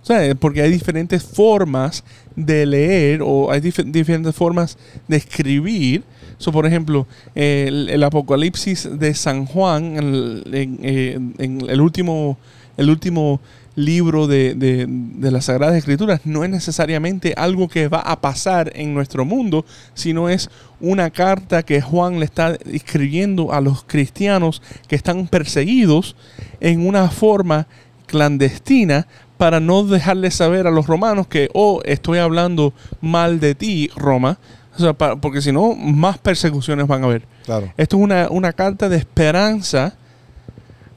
O 0.02 0.06
sea, 0.06 0.34
porque 0.34 0.62
hay 0.62 0.70
diferentes 0.70 1.22
formas 1.22 2.04
de 2.37 2.64
leer 2.66 3.20
o 3.22 3.50
hay 3.50 3.61
dif- 3.61 3.84
diferentes 3.90 4.34
formas 4.34 4.78
de 5.08 5.16
escribir. 5.16 6.04
So, 6.38 6.52
por 6.52 6.66
ejemplo, 6.66 7.06
el, 7.34 8.02
Apocalipsis 8.04 8.88
de 8.98 9.14
San 9.14 9.44
Juan, 9.46 9.96
el- 9.96 10.44
en, 10.52 10.78
eh, 10.82 11.18
en 11.38 11.68
el 11.68 11.80
último, 11.80 12.38
el 12.76 12.90
último 12.90 13.40
libro 13.85 14.27
de, 14.27 14.55
de- 14.55 14.87
de 14.88 15.31
las 15.31 15.47
Sagradas 15.47 15.77
Escrituras, 15.77 16.21
no 16.25 16.45
es 16.45 16.51
necesariamente 16.51 17.35
algo 17.37 17.69
que 17.69 17.88
va 17.88 18.01
a 18.01 18.21
pasar 18.21 18.73
en 18.75 18.93
nuestro 18.95 19.25
mundo, 19.25 19.64
sino 19.95 20.29
es 20.29 20.51
una 20.81 21.11
carta 21.11 21.62
que 21.62 21.81
Juan 21.81 22.19
le 22.19 22.25
está 22.25 22.57
escribiendo 22.73 23.53
a 23.53 23.61
los 23.61 23.85
cristianos 23.85 24.62
que 24.88 24.97
están 24.97 25.27
perseguidos 25.27 26.17
en 26.61 26.87
una 26.87 27.09
forma 27.11 27.67
clandestina 28.07 29.07
para 29.37 29.61
no 29.61 29.85
dejarles 29.85 30.35
saber 30.35 30.67
a 30.67 30.71
los 30.71 30.87
romanos 30.88 31.29
que, 31.29 31.49
oh, 31.55 31.81
estoy 31.85 32.19
hablando 32.19 32.73
mal 33.01 33.38
de 33.38 33.55
ti, 33.55 33.88
Roma, 33.95 34.38
o 34.77 34.81
sea, 34.81 34.93
porque 34.95 35.41
si 35.43 35.53
no, 35.53 35.75
más 35.75 36.19
persecuciones 36.19 36.87
van 36.87 37.03
a 37.03 37.07
haber. 37.07 37.23
Claro. 37.45 37.73
Esto 37.77 37.97
es 37.97 38.03
una, 38.03 38.29
una 38.31 38.53
carta 38.53 38.88
de 38.88 38.97
esperanza 38.97 39.95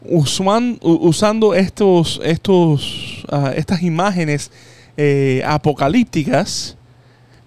usando 0.04 1.54
estos, 1.54 2.20
estos, 2.24 3.24
ah, 3.30 3.54
estas 3.56 3.82
imágenes 3.84 4.52
eh, 4.98 5.44
apocalípticas, 5.46 6.76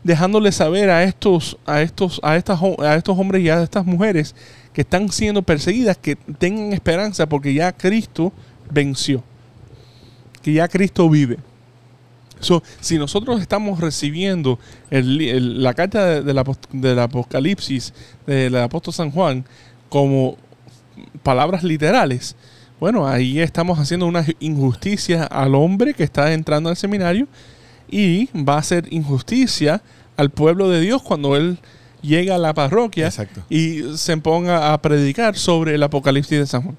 dejándole 0.02 0.52
saber 0.52 0.90
a 0.90 1.02
estos, 1.02 1.56
a 1.66 1.82
estos, 1.82 2.20
a 2.22 2.36
estas, 2.36 2.60
a 2.78 2.96
estos 2.96 3.18
hombres 3.18 3.42
y 3.42 3.48
a 3.48 3.62
estas 3.62 3.84
mujeres 3.86 4.34
que 4.72 4.82
están 4.82 5.10
siendo 5.10 5.42
perseguidas 5.42 5.96
que 5.96 6.16
tengan 6.16 6.72
esperanza 6.72 7.26
porque 7.28 7.54
ya 7.54 7.72
Cristo 7.72 8.32
venció, 8.70 9.22
que 10.42 10.52
ya 10.52 10.68
Cristo 10.68 11.09
vive. 11.09 11.38
So, 12.40 12.62
si 12.80 12.98
nosotros 12.98 13.40
estamos 13.40 13.80
recibiendo 13.80 14.59
la 14.90 15.72
carta 15.72 16.05
de- 16.07 16.22
del 16.22 16.36
apost- 16.38 16.68
del 16.72 16.98
Apocalipsis 16.98 17.94
del 18.26 18.57
apóstol 18.57 18.92
San 18.92 19.11
Juan 19.11 19.44
como 19.88 20.36
palabras 21.22 21.62
literales, 21.62 22.36
bueno, 22.81 23.07
ahí 23.07 23.41
estamos 23.41 23.79
haciendo 23.79 24.07
una 24.07 24.25
injusticia 24.41 25.25
al 25.25 25.55
hombre 25.55 25.95
que 25.95 26.03
está 26.03 26.33
entrando 26.33 26.68
al 26.68 26.77
seminario 26.77 27.27
y 27.89 28.29
va 28.35 28.55
a 28.55 28.59
hacer 28.59 28.93
injusticia 28.93 29.83
al 30.16 30.31
pueblo 30.31 30.68
de 30.68 30.81
Dios 30.81 31.03
cuando 31.03 31.37
él 31.37 31.59
llega 32.03 32.35
a 32.35 32.39
la 32.39 32.53
parroquia 32.53 33.07
Exacto. 33.07 33.43
y 33.49 33.97
se 33.97 34.16
ponga 34.18 34.72
a 34.72 34.83
predicar 34.83 35.37
sobre 35.37 35.75
el 35.75 35.83
Apocalipsis 35.83 36.39
de 36.39 36.47
San 36.47 36.62
Juan. 36.62 36.77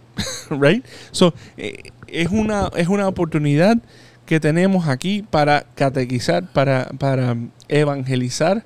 right? 0.61 0.85
So, 1.11 1.33
eh, 1.57 1.91
es, 2.07 2.29
una, 2.29 2.69
es 2.75 2.87
una 2.87 3.07
oportunidad 3.07 3.77
que 4.25 4.39
tenemos 4.39 4.87
aquí 4.87 5.23
para 5.29 5.65
catequizar, 5.75 6.51
para, 6.51 6.89
para 6.97 7.35
evangelizar 7.67 8.65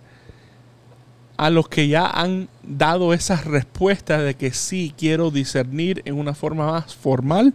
a 1.38 1.50
los 1.50 1.70
que 1.70 1.88
ya 1.88 2.06
han 2.06 2.50
dado 2.70 3.13
esas 3.13 3.45
respuestas 3.45 4.24
de 4.24 4.36
que 4.36 4.53
sí 4.53 4.93
quiero 4.97 5.32
discernir 5.32 6.01
en 6.05 6.15
una 6.15 6.34
forma 6.34 6.72
más 6.72 6.95
formal 6.95 7.53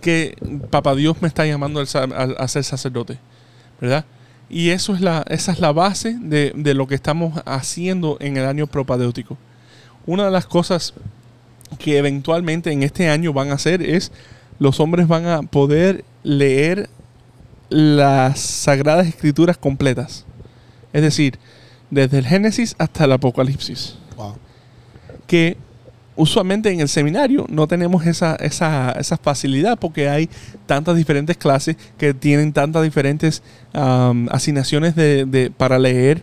que 0.00 0.36
Papá 0.70 0.94
Dios 0.94 1.20
me 1.20 1.28
está 1.28 1.44
llamando 1.46 1.80
a, 1.80 2.48
ser 2.48 2.64
sacerdote, 2.64 3.18
¿verdad? 3.80 4.04
Y 4.48 4.70
eso 4.70 4.94
es 4.94 5.00
la, 5.00 5.24
esa 5.28 5.52
es 5.52 5.60
la 5.60 5.72
base 5.72 6.16
de, 6.20 6.52
de 6.54 6.74
lo 6.74 6.86
que 6.86 6.94
estamos 6.94 7.40
haciendo 7.44 8.16
en 8.20 8.36
el 8.36 8.46
año 8.46 8.66
propadéutico. 8.66 9.36
Una 10.06 10.24
de 10.24 10.30
las 10.30 10.46
cosas 10.46 10.94
que 11.78 11.98
eventualmente 11.98 12.72
en 12.72 12.82
este 12.82 13.08
año 13.08 13.32
van 13.32 13.50
a 13.50 13.54
hacer 13.54 13.82
es 13.82 14.12
los 14.58 14.80
hombres 14.80 15.08
van 15.08 15.26
a 15.26 15.42
poder 15.42 16.04
leer 16.22 16.88
las 17.68 18.40
sagradas 18.40 19.06
escrituras 19.06 19.56
completas. 19.56 20.26
Es 20.92 21.02
decir, 21.02 21.38
desde 21.90 22.18
el 22.18 22.26
Génesis 22.26 22.74
hasta 22.78 23.04
el 23.04 23.12
Apocalipsis. 23.12 23.96
Que 25.26 25.56
usualmente 26.14 26.70
en 26.70 26.80
el 26.80 26.88
seminario 26.88 27.46
no 27.48 27.66
tenemos 27.66 28.04
esa, 28.06 28.34
esa, 28.36 28.92
esa 28.92 29.16
facilidad 29.16 29.78
porque 29.78 30.08
hay 30.10 30.28
tantas 30.66 30.96
diferentes 30.96 31.36
clases 31.38 31.76
que 31.96 32.12
tienen 32.12 32.52
tantas 32.52 32.82
diferentes 32.82 33.42
asignaciones 34.30 34.94
de, 34.94 35.24
de- 35.24 35.50
para 35.50 35.78
leer, 35.78 36.22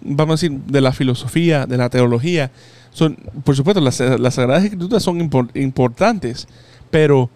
vamos 0.00 0.42
a 0.42 0.46
decir, 0.46 0.58
de 0.66 0.80
la 0.80 0.92
filosofía, 0.92 1.66
de 1.66 1.76
la 1.76 1.90
teología. 1.90 2.50
Son, 2.92 3.14
por 3.44 3.54
supuesto, 3.54 3.80
las, 3.80 4.00
las 4.00 4.34
Sagradas 4.34 4.64
Escrituras 4.64 5.02
son 5.02 5.20
impor- 5.20 5.50
importantes, 5.54 6.48
pero 6.90 7.30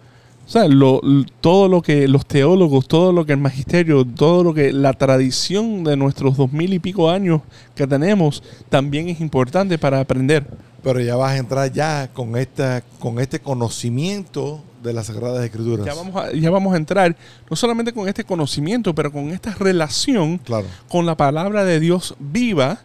O 0.45 0.49
sea, 0.49 0.67
lo- 0.67 1.01
todo 1.41 1.67
lo 1.67 1.81
que 1.81 2.07
los 2.07 2.25
teólogos, 2.25 2.87
todo 2.87 3.11
lo 3.11 3.25
que 3.25 3.33
el 3.33 3.39
magisterio, 3.39 4.05
todo 4.05 4.43
lo 4.43 4.53
que 4.53 4.71
la 4.71 4.93
tradición 4.93 5.83
de 5.83 5.97
nuestros 5.97 6.37
dos 6.37 6.51
mil 6.53 6.71
y 6.73 6.79
pico 6.79 7.09
años 7.09 7.41
que 7.73 7.87
tenemos 7.87 8.43
también 8.69 9.09
es 9.09 9.19
importante 9.21 9.77
para 9.79 9.99
aprender. 9.99 10.45
Pero 10.83 10.99
ya 11.01 11.15
vas 11.15 11.31
a 11.31 11.37
entrar 11.37 11.71
ya 11.73 12.09
con 12.13 12.37
esta, 12.37 12.83
con 12.99 13.19
este 13.19 13.39
conocimiento 13.39 14.61
de 14.83 14.93
las 14.93 15.07
Sagradas 15.07 15.43
Escrituras. 15.43 15.83
Ya 15.83 15.95
vamos, 15.95 16.15
a, 16.15 16.31
ya 16.31 16.51
vamos 16.51 16.73
a 16.75 16.77
entrar 16.77 17.15
no 17.49 17.55
solamente 17.55 17.91
con 17.91 18.07
este 18.07 18.23
conocimiento, 18.23 18.93
pero 18.93 19.11
con 19.11 19.29
esta 19.31 19.51
relación 19.55 20.37
Claro. 20.37 20.67
con 20.87 21.07
la 21.07 21.17
palabra 21.17 21.65
de 21.65 21.79
Dios 21.79 22.15
viva 22.19 22.81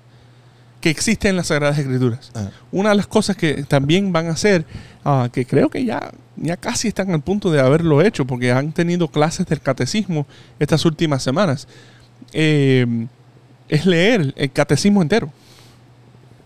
que 0.81 0.91
existe 0.91 1.29
en 1.29 1.37
las 1.37 1.49
Sagradas 1.49 1.79
Escrituras. 1.79 2.31
Ah, 2.35 2.51
Una 2.73 2.91
de 2.91 2.95
las 2.97 3.07
cosas 3.07 3.37
que 3.37 3.65
también 3.65 4.13
van 4.13 4.29
a 4.29 4.31
hacer, 4.33 4.65
ah, 5.05 5.29
que 5.33 5.45
creo 5.45 5.69
que 5.69 5.85
ya, 5.85 6.11
ya 6.37 6.57
casi 6.57 6.89
están 6.89 7.11
al 7.13 7.21
punto 7.21 7.51
de 7.51 7.61
haberlo 7.61 8.01
hecho, 8.03 8.25
porque 8.27 8.51
han 8.53 8.73
tenido 8.73 9.09
clases 9.09 9.47
del 9.47 9.61
catecismo 9.61 10.27
estas 10.59 10.85
últimas 10.85 11.23
semanas, 11.23 11.69
eh, 12.33 13.07
es 13.69 13.85
leer 13.87 14.33
el 14.37 14.51
catecismo 14.53 15.03
entero, 15.03 15.31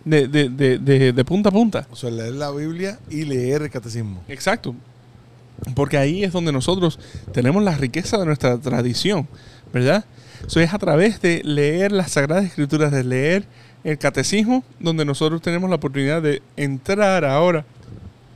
de, 0.05 0.29
de- 0.29 0.49
de- 0.51 0.79
de- 0.79 1.13
de 1.13 1.25
punta 1.25 1.49
a 1.49 1.53
punta. 1.53 1.87
o 1.91 1.97
sea, 1.97 2.11
leer 2.11 2.35
la 2.35 2.51
Biblia 2.51 2.99
y 3.09 3.25
leer 3.25 3.63
el 3.63 3.71
catecismo. 3.71 4.23
Exacto. 4.29 4.75
Porque 5.75 5.97
ahí 5.97 6.25
es 6.25 6.33
donde 6.33 6.53
nosotros 6.53 6.99
tenemos 7.33 7.63
la 7.63 7.77
riqueza 7.77 8.19
de 8.19 8.27
nuestra 8.27 8.59
tradición, 8.59 9.29
¿verdad? 9.73 10.05
Eso 10.47 10.61
es 10.61 10.75
a 10.75 10.79
través 10.79 11.21
de 11.23 11.43
leer 11.45 11.93
las 11.93 12.13
Sagradas 12.13 12.45
Escrituras, 12.45 12.93
de 12.93 13.05
leer 13.05 13.45
el 13.83 13.99
catecismo, 13.99 14.65
donde 14.81 15.05
nosotros 15.05 15.41
tenemos 15.43 15.71
la 15.71 15.77
oportunidad 15.77 16.23
de 16.23 16.43
entrar 16.57 17.25
ahora, 17.25 17.65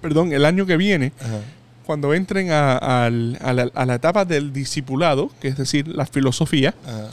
perdón, 0.01 0.33
el 0.33 0.45
año 0.45 0.65
que 0.67 0.77
viene, 0.77 1.13
Ajá. 1.21 1.41
cuando 1.87 2.15
entren 2.15 2.51
a, 2.51 3.11
la, 3.11 3.71
a 3.75 3.87
la 3.87 3.95
etapa 3.95 4.25
del 4.25 4.53
discipulado, 4.53 5.31
que 5.41 5.49
es 5.49 5.57
decir, 5.57 5.89
la 5.89 6.07
filosofía, 6.07 6.75
Ajá. 6.87 7.09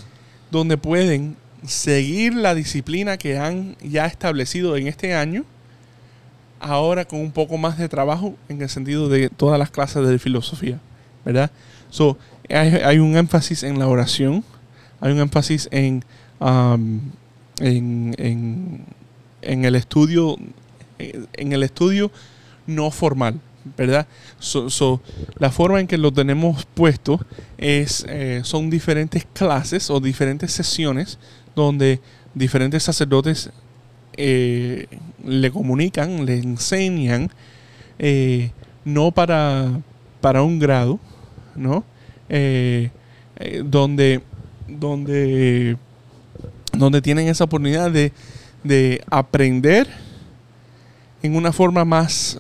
donde 0.52 0.78
pueden 0.78 1.36
seguir 1.66 2.34
la 2.36 2.54
disciplina 2.56 3.18
que 3.18 3.38
han 3.38 3.76
ya 3.82 4.06
establecido 4.06 4.78
en 4.78 4.88
este 4.88 5.16
año, 5.16 5.44
ahora 6.60 7.06
con 7.06 7.20
un 7.20 7.32
poco 7.32 7.58
más 7.58 7.78
de 7.78 7.90
trabajo 7.90 8.36
en 8.50 8.62
el 8.62 8.70
sentido 8.70 9.10
de 9.10 9.30
todas 9.30 9.60
las 9.60 9.72
clases 9.72 10.08
de 10.08 10.20
filosofía, 10.20 10.80
¿verdad? 11.24 11.52
So, 11.90 12.18
hay, 12.50 13.00
un 13.00 13.16
énfasis 13.18 13.64
en 13.64 13.80
la 13.80 13.88
oración, 13.88 14.44
hay 15.02 15.12
un 15.12 15.20
énfasis 15.20 15.68
en, 15.72 16.04
en, 17.60 18.86
el 19.42 19.76
estudio, 19.76 20.38
en 20.98 21.54
el 21.54 21.64
estudio 21.64 22.12
no 22.68 22.92
formal, 22.92 23.40
¿verdad? 23.78 24.08
So, 24.40 25.02
la 25.38 25.52
forma 25.52 25.80
en 25.80 25.88
que 25.88 25.98
lo 25.98 26.12
tenemos 26.12 26.66
puesto 26.66 27.20
es, 27.58 28.06
eh, 28.08 28.42
son 28.44 28.70
diferentes 28.70 29.26
clases 29.34 29.90
o 29.90 30.00
diferentes 30.00 30.52
sesiones 30.52 31.18
donde 31.56 32.00
diferentes 32.34 32.84
sacerdotes 32.84 33.50
eh, 34.18 34.88
le 35.26 35.52
comunican, 35.52 36.26
le 36.26 36.38
enseñan, 36.38 37.30
eh, 38.00 38.52
no 38.84 39.12
para, 39.12 39.82
para 40.22 40.42
un 40.44 40.60
grado, 40.60 41.00
¿no? 41.56 41.84
Eh, 42.30 42.90
donde, 43.66 44.22
donde, 44.68 45.78
donde 46.74 47.02
tienen 47.02 47.28
esa 47.28 47.44
oportunidad 47.44 47.92
de, 47.92 48.12
de 48.64 49.02
aprender 49.10 49.88
en 51.22 51.36
una 51.36 51.52
forma 51.52 51.86
más 51.86 52.40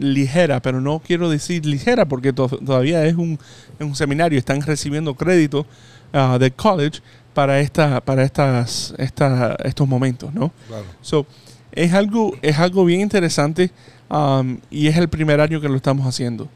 ligera, 0.00 0.60
pero 0.60 0.80
no 0.80 0.98
quiero 0.98 1.30
decir 1.30 1.64
ligera 1.64 2.04
porque 2.06 2.32
to- 2.32 2.48
todavía 2.48 3.04
es 3.06 3.14
un, 3.14 3.38
es 3.78 3.86
un 3.86 3.94
seminario, 3.94 4.38
están 4.38 4.60
recibiendo 4.62 5.14
crédito 5.14 5.66
ah, 6.12 6.36
del 6.38 6.52
college 6.52 7.00
para 7.34 7.60
esta, 7.60 8.00
para 8.00 8.22
estas, 8.22 8.94
esta- 8.98 9.56
estos 9.64 9.86
momentos, 9.88 10.32
¿no? 10.32 10.52
Claro. 10.68 10.84
So, 11.02 11.26
es 11.72 11.92
algo, 11.92 12.32
es 12.40 12.58
algo 12.58 12.84
bien 12.84 13.00
interesante 13.00 13.70
um, 14.08 14.58
y 14.70 14.86
es 14.86 14.96
el 14.96 15.08
primer 15.08 15.40
año 15.40 15.60
que 15.60 15.68
lo 15.68 15.74
estamos 15.76 16.06
haciendo. 16.06 16.48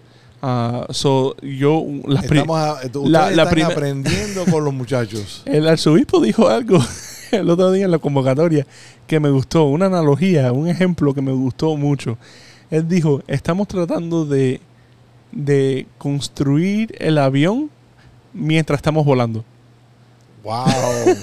So, 0.90 1.34
yo, 1.42 1.84
las 2.06 2.24
Estamos 2.24 2.56
a- 2.58 2.74
ustedes 2.74 3.08
la- 3.08 3.22
la 3.30 3.42
están 3.42 3.48
primer- 3.50 3.72
aprendiendo 3.72 4.44
con 4.46 4.64
los 4.64 4.72
muchachos. 4.72 5.42
el 5.46 5.66
arzobispo 5.68 6.20
dijo 6.20 6.48
algo 6.48 6.78
el 7.32 7.50
otro 7.50 7.72
día 7.72 7.84
en 7.86 7.90
la 7.90 7.98
convocatoria 7.98 8.64
que 9.08 9.18
me 9.18 9.30
gustó, 9.30 9.64
una 9.64 9.86
analogía, 9.86 10.52
un 10.52 10.68
ejemplo 10.68 11.12
que 11.12 11.22
me 11.22 11.32
gustó 11.32 11.76
mucho. 11.76 12.16
Él 12.70 12.86
dijo, 12.86 13.22
estamos 13.26 13.66
tratando 13.66 14.24
de, 14.26 14.60
de 15.32 15.86
construir 15.96 16.94
el 17.00 17.18
avión 17.18 17.70
mientras 18.32 18.78
estamos 18.78 19.04
volando. 19.04 19.44
¡Wow! 20.49 21.14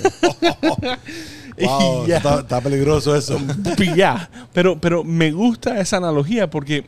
wow 1.61 2.05
está, 2.07 2.39
está 2.41 2.61
peligroso 2.61 3.15
eso. 3.15 3.39
Y 3.79 3.95
ya. 3.95 4.29
Pero, 4.53 4.79
pero 4.79 5.03
me 5.03 5.31
gusta 5.31 5.79
esa 5.79 5.97
analogía 5.97 6.49
porque 6.49 6.85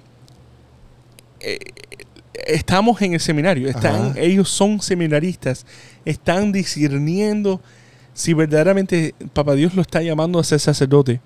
eh, 1.40 1.60
estamos 2.46 3.02
en 3.02 3.14
el 3.14 3.20
seminario. 3.20 3.68
Están, 3.68 4.12
Ajá. 4.12 4.20
ellos 4.20 4.50
son 4.50 4.82
seminaristas. 4.82 5.66
Están 6.06 6.52
discerniendo 6.52 7.60
si 8.14 8.34
verdaderamente 8.34 9.14
Papá 9.34 9.54
Dios 9.54 9.74
lo 9.76 9.82
está 9.82 10.02
llamando 10.02 10.40
a 10.40 10.44
ser 10.44 10.60
sacerdote. 10.60 11.22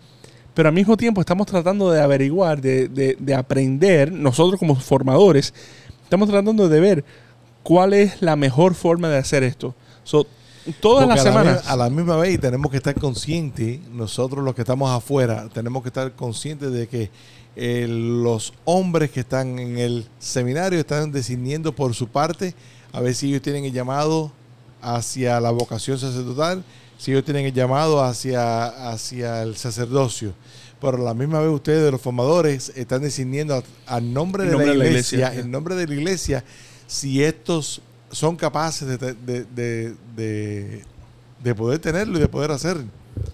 Pero 0.53 0.67
al 0.69 0.75
mismo 0.75 0.97
tiempo 0.97 1.21
estamos 1.21 1.47
tratando 1.47 1.89
de 1.91 2.01
averiguar, 2.01 2.59
de, 2.61 2.89
de- 2.89 3.15
de 3.19 3.35
aprender, 3.35 4.11
nosotros 4.11 4.59
como 4.59 4.75
formadores, 4.75 5.53
estamos 6.03 6.29
tratando 6.29 6.67
de 6.67 6.79
ver 6.81 7.05
cuál 7.63 7.93
es 7.93 8.21
la 8.21 8.35
mejor 8.35 8.75
forma 8.75 9.07
de 9.07 9.17
hacer 9.17 9.43
esto. 9.43 9.73
So, 10.03 10.27
todas 10.79 11.07
las 11.07 11.17
la 11.17 11.23
semanas. 11.23 11.63
mi- 11.65 11.71
a 11.71 11.75
la 11.75 11.89
misma 11.89 12.17
vez 12.17 12.39
tenemos 12.39 12.69
que 12.71 12.77
estar 12.77 12.93
conscientes, 12.95 13.79
nosotros 13.91 14.43
los 14.43 14.53
que 14.55 14.61
estamos 14.61 14.89
afuera, 14.91 15.47
tenemos 15.53 15.81
que 15.83 15.89
estar 15.89 16.11
conscientes 16.13 16.71
de 16.71 16.87
que 16.87 17.09
eh, 17.55 17.85
los 17.89 18.53
hombres 18.65 19.11
que 19.11 19.19
están 19.21 19.59
en 19.59 19.77
el 19.77 20.07
seminario 20.19 20.79
están 20.79 21.11
decidiendo 21.11 21.73
por 21.75 21.93
su 21.93 22.07
parte 22.07 22.55
a 22.93 23.01
ver 23.01 23.13
si 23.15 23.27
ellos 23.29 23.41
tienen 23.41 23.65
el 23.65 23.73
llamado 23.73 24.31
hacia 24.81 25.39
la 25.39 25.51
vocación 25.51 25.97
sacerdotal, 25.99 26.63
si 26.97 27.11
ellos 27.11 27.23
tienen 27.25 27.45
el 27.45 27.53
llamado 27.53 28.03
hacia, 28.03 28.89
hacia 28.91 29.43
el 29.43 29.55
sacerdocio. 29.57 30.33
Pero 30.79 30.97
a 30.97 31.01
la 31.01 31.13
misma 31.13 31.39
vez 31.41 31.49
ustedes, 31.51 31.91
los 31.91 32.01
formadores, 32.01 32.71
están 32.75 33.01
decidiendo 33.01 33.55
a, 33.55 33.63
a 33.85 34.01
nombre, 34.01 34.45
de, 34.45 34.51
nombre 34.51 34.67
la 34.67 34.73
de 34.73 34.79
la 34.79 34.85
iglesia, 34.87 35.17
iglesia. 35.19 35.39
en 35.41 35.51
nombre 35.51 35.75
de 35.75 35.87
la 35.87 35.93
iglesia, 35.93 36.43
si 36.87 37.23
estos 37.23 37.81
son 38.11 38.35
capaces 38.35 38.87
de, 38.87 38.97
de- 39.13 39.43
de- 39.45 39.95
de- 40.15 40.81
de 41.43 41.55
poder 41.55 41.79
tenerlo 41.79 42.17
y 42.17 42.21
de 42.21 42.27
poder 42.27 42.51
hacer. 42.51 42.77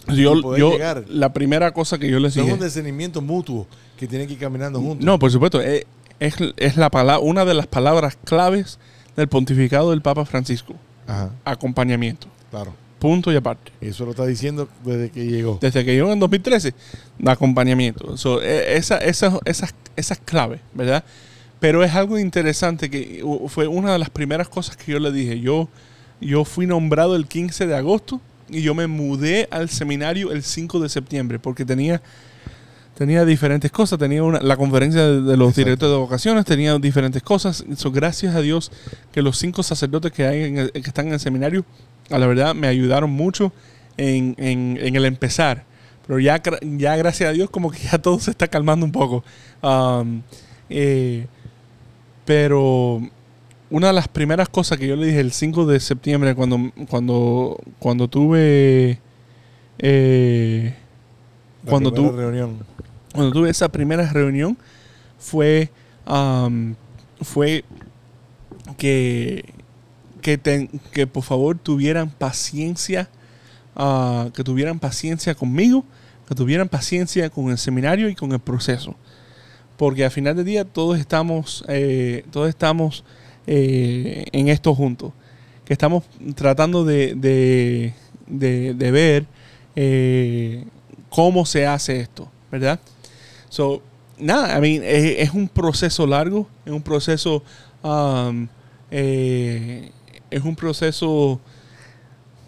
Yo, 0.07 0.35
y 0.35 0.41
poder 0.41 0.59
yo- 0.59 0.71
llegar. 0.71 1.03
la 1.09 1.33
primera 1.33 1.71
cosa 1.71 1.97
que 1.97 2.09
yo 2.09 2.19
les 2.19 2.35
Es 2.35 2.41
dije. 2.43 2.53
un 2.53 2.59
discernimiento 2.59 3.21
mutuo 3.21 3.67
que 3.97 4.07
tienen 4.07 4.27
que 4.27 4.33
ir 4.33 4.39
caminando 4.39 4.79
juntos. 4.79 5.05
No, 5.05 5.19
por 5.19 5.31
supuesto. 5.31 5.61
Es, 5.61 5.85
es, 6.19 6.35
es 6.57 6.77
la 6.77 6.89
palabra, 6.89 7.19
una 7.19 7.45
de 7.45 7.53
las 7.53 7.67
palabras 7.67 8.17
claves 8.23 8.79
del 9.15 9.27
pontificado 9.27 9.91
del 9.91 10.01
Papa 10.01 10.25
Francisco. 10.25 10.73
Ajá, 11.05 11.31
Acompañamiento. 11.45 12.27
claro. 12.49 12.73
Punto 12.99 13.31
y 13.31 13.35
aparte. 13.35 13.71
Eso 13.79 14.05
lo 14.05 14.11
está 14.11 14.25
diciendo 14.25 14.67
desde 14.83 15.11
que 15.11 15.23
llegó. 15.27 15.59
Desde 15.61 15.85
que 15.85 15.93
llegó 15.93 16.11
en 16.11 16.19
2013, 16.19 16.73
acompañamiento. 17.27 18.17
So, 18.17 18.41
e- 18.41 18.75
esa, 18.77 18.97
esa- 18.97 19.39
esas, 19.45 19.73
esas 19.95 20.17
claves, 20.19 20.61
¿verdad? 20.73 21.03
Pero 21.59 21.83
es 21.83 21.93
algo 21.95 22.19
interesante 22.19 22.89
que 22.89 23.23
fue 23.47 23.67
una 23.67 23.91
de 23.93 23.99
las 23.99 24.09
primeras 24.09 24.47
cosas 24.47 24.77
que 24.77 24.91
yo 24.91 24.99
le 24.99 25.11
dije. 25.11 25.39
Yo, 25.39 25.67
yo 26.21 26.45
fui 26.45 26.67
nombrado 26.67 27.15
el 27.15 27.27
15 27.27 27.65
de 27.67 27.75
agosto 27.75 28.21
y 28.49 28.61
yo 28.61 28.75
me 28.75 28.87
mudé 28.87 29.47
al 29.49 29.69
seminario 29.69 30.31
el 30.31 30.43
5 30.43 30.79
de 30.79 30.87
septiembre 30.89 31.39
porque 31.39 31.65
tenía, 31.65 32.01
tenía 32.95 33.25
diferentes 33.25 33.71
cosas. 33.71 33.97
Tenía 33.97 34.23
una, 34.23 34.39
la 34.39 34.55
conferencia 34.55 35.01
de, 35.05 35.21
de 35.21 35.35
los 35.37 35.49
Exacto. 35.49 35.61
directores 35.65 35.93
de 35.93 35.97
vocaciones, 35.99 36.45
tenía 36.45 36.77
diferentes 36.77 37.23
cosas. 37.23 37.65
So, 37.75 37.91
gracias 37.91 38.35
a 38.35 38.41
Dios 38.41 38.71
que 39.11 39.23
los 39.23 39.39
cinco 39.39 39.63
sacerdotes 39.63 40.11
que, 40.11 40.25
hay 40.27 40.43
en 40.43 40.57
el- 40.59 40.71
que 40.71 40.79
están 40.81 41.07
en 41.07 41.13
el 41.13 41.19
seminario, 41.19 41.65
a 42.11 42.19
la 42.19 42.27
verdad, 42.27 42.53
me 42.53 42.67
ayudaron 42.67 43.09
mucho 43.09 43.51
en, 43.97 44.35
en- 44.37 44.77
en 44.79 44.95
el 44.95 45.05
empezar. 45.05 45.65
Pero 46.05 46.19
ya, 46.19 46.39
ya 46.61 46.95
gracias 46.95 47.29
a 47.29 47.33
Dios 47.33 47.49
como 47.49 47.71
que 47.71 47.79
ya 47.79 47.97
todo 47.97 48.19
se 48.19 48.29
está 48.31 48.47
calmando 48.47 48.85
un 48.85 48.91
poco. 48.91 49.23
Um, 49.63 50.21
eh, 50.69 51.25
pero 52.27 53.01
una 53.69 53.87
de 53.87 53.93
las 53.93 54.09
primeras 54.09 54.49
cosas 54.49 54.77
que 54.77 54.85
yo 54.85 54.97
le 54.97 55.05
dije 55.07 55.21
el 55.21 55.31
5 55.31 55.65
de 55.65 55.79
septiembre 55.79 56.35
cuando, 56.35 56.71
cuando, 56.89 57.57
cuando 57.79 58.09
tuve... 58.09 58.99
eh, 59.79 60.75
La 61.63 61.69
cuando 61.71 61.89
reunión. 62.11 62.57
cuando 63.13 63.31
tuve 63.31 63.49
esa 63.49 63.69
primera 63.69 64.11
reunión 64.11 64.57
fue 65.17 65.69
um, 66.05 66.75
fue 67.21 67.63
que 68.77 69.45
que, 70.21 70.37
ten- 70.37 70.69
que 70.91 71.07
por 71.07 71.23
favor 71.23 71.57
tuvieran 71.57 72.09
paciencia 72.09 73.07
ah, 73.75 74.27
que 74.33 74.43
tuvieran 74.43 74.79
paciencia 74.79 75.33
conmigo 75.35 75.85
que 76.27 76.35
tuvieran 76.35 76.67
paciencia 76.67 77.29
con 77.29 77.49
el 77.51 77.57
seminario 77.57 78.09
y 78.09 78.15
con 78.15 78.33
el 78.33 78.39
proceso 78.39 78.95
porque 79.77 80.03
al 80.05 80.11
final 80.11 80.35
del 80.35 80.45
día 80.45 80.65
todos 80.65 80.99
estamos 80.99 81.63
eh, 81.67 82.25
todos 82.31 82.49
estamos 82.49 83.03
eh, 83.45 84.25
en 84.31 84.49
esto 84.49 84.75
juntos. 84.75 85.13
Que 85.65 85.73
estamos 85.73 86.03
tratando 86.35 86.85
de, 86.85 87.13
de- 87.15 87.93
de- 88.27 88.91
ver 88.91 89.25
eh, 89.75 90.63
cómo 91.09 91.45
se 91.45 91.65
hace 91.67 91.99
esto, 91.99 92.29
¿verdad? 92.51 92.79
So, 93.49 93.81
nada, 94.17 94.57
I 94.57 94.61
mean, 94.61 94.81
es, 94.85 95.31
un 95.33 95.49
proceso 95.49 96.07
largo, 96.07 96.47
es 96.65 96.71
un 96.71 96.81
proceso, 96.81 97.43
um, 97.83 98.47
es 98.89 100.41
un 100.43 100.55
proceso 100.55 101.39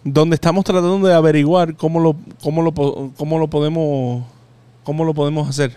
donde 0.02 0.34
estamos 0.36 0.64
tratando 0.64 1.06
de 1.06 1.12
averiguar 1.14 1.76
cómo 1.76 2.00
lo, 2.00 2.16
cómo 2.42 2.62
lo, 2.62 2.72
cómo 3.16 3.38
lo 3.38 3.48
podemos, 3.48 4.24
cómo 4.82 5.04
lo 5.04 5.12
podemos 5.12 5.46
hacer. 5.46 5.76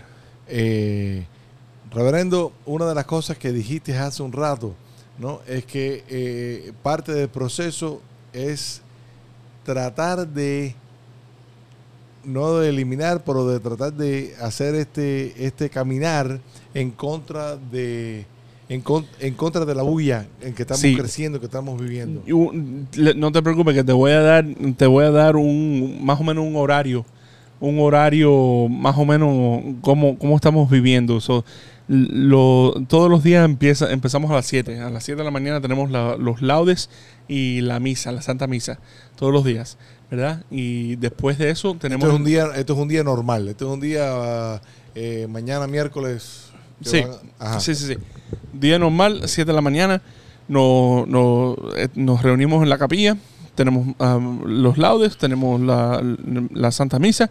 Reverendo, 1.94 2.52
una 2.66 2.86
de 2.86 2.94
las 2.94 3.04
cosas 3.04 3.38
que 3.38 3.52
dijiste 3.52 3.96
hace 3.96 4.22
un 4.22 4.32
rato, 4.32 4.74
¿no? 5.18 5.40
Es 5.46 5.64
que 5.64 6.04
eh, 6.08 6.72
parte 6.82 7.12
del 7.12 7.28
proceso 7.28 8.00
es 8.32 8.82
tratar 9.64 10.26
de 10.28 10.74
no 12.24 12.54
de 12.58 12.70
eliminar, 12.70 13.22
pero 13.24 13.46
de 13.46 13.60
tratar 13.60 13.92
de 13.92 14.34
hacer 14.40 14.74
este, 14.74 15.44
este 15.46 15.68
caminar 15.68 16.40
en 16.72 16.90
contra 16.90 17.56
de 17.56 18.24
en, 18.70 18.80
con- 18.80 19.04
en 19.20 19.34
contra 19.34 19.66
de 19.66 19.74
la 19.74 19.82
bulla 19.82 20.26
en 20.40 20.54
que 20.54 20.62
estamos 20.62 20.80
Sí. 20.80 20.96
creciendo, 20.96 21.38
que 21.38 21.44
estamos 21.46 21.78
viviendo. 21.78 22.22
No 23.14 23.30
te 23.30 23.42
preocupes 23.42 23.74
que 23.74 23.84
te 23.84 23.92
voy 23.92 24.12
a 24.12 24.20
dar, 24.22 24.46
te 24.78 24.86
voy 24.86 25.04
a 25.04 25.10
dar 25.10 25.36
un 25.36 25.98
más 26.02 26.18
o 26.18 26.24
menos 26.24 26.46
un 26.46 26.56
horario, 26.56 27.04
un 27.60 27.78
horario 27.78 28.66
más 28.70 28.96
o 28.96 29.04
menos 29.04 29.62
cómo, 29.82 30.18
cómo 30.18 30.34
estamos 30.36 30.70
viviendo. 30.70 31.20
So, 31.20 31.44
lo, 31.88 32.74
todos 32.88 33.10
los 33.10 33.22
días 33.22 33.44
empieza, 33.44 33.92
empezamos 33.92 34.30
a 34.30 34.34
las 34.34 34.46
7. 34.46 34.80
A 34.80 34.90
las 34.90 35.04
7 35.04 35.18
de 35.18 35.24
la 35.24 35.30
mañana 35.30 35.60
tenemos 35.60 35.90
la- 35.90 36.16
los 36.16 36.40
laudes 36.42 36.88
y 37.28 37.60
la 37.60 37.80
misa, 37.80 38.12
la 38.12 38.22
Santa 38.22 38.46
Misa, 38.46 38.78
todos 39.16 39.32
los 39.32 39.44
días, 39.44 39.76
¿verdad? 40.10 40.44
Y 40.50 40.96
después 40.96 41.36
de 41.38 41.50
eso 41.50 41.74
tenemos... 41.74 42.04
Esto 42.04 42.14
es 42.14 42.18
un 42.20 42.24
día, 42.26 42.46
esto 42.56 42.72
es 42.74 42.78
un 42.78 42.88
día 42.88 43.04
normal. 43.04 43.48
Esto 43.48 43.66
es 43.68 43.74
un 43.74 43.80
día 43.80 44.60
eh, 44.94 45.26
mañana 45.28 45.66
miércoles. 45.66 46.46
Sí. 46.82 47.02
van-. 47.38 47.60
Sí, 47.60 47.74
sí, 47.74 47.86
sí. 47.86 47.96
Día 48.52 48.78
normal, 48.78 49.22
7 49.26 49.50
de 49.50 49.54
la 49.54 49.60
mañana, 49.60 50.00
no- 50.48 51.04
no, 51.06 51.56
eh, 51.76 51.88
nos 51.94 52.22
reunimos 52.22 52.62
en 52.62 52.68
la 52.70 52.78
capilla, 52.78 53.16
tenemos 53.54 53.94
um, 53.98 54.42
los 54.44 54.78
laudes, 54.78 55.16
tenemos 55.16 55.60
la, 55.60 56.02
la 56.52 56.70
Santa 56.72 56.98
Misa, 56.98 57.30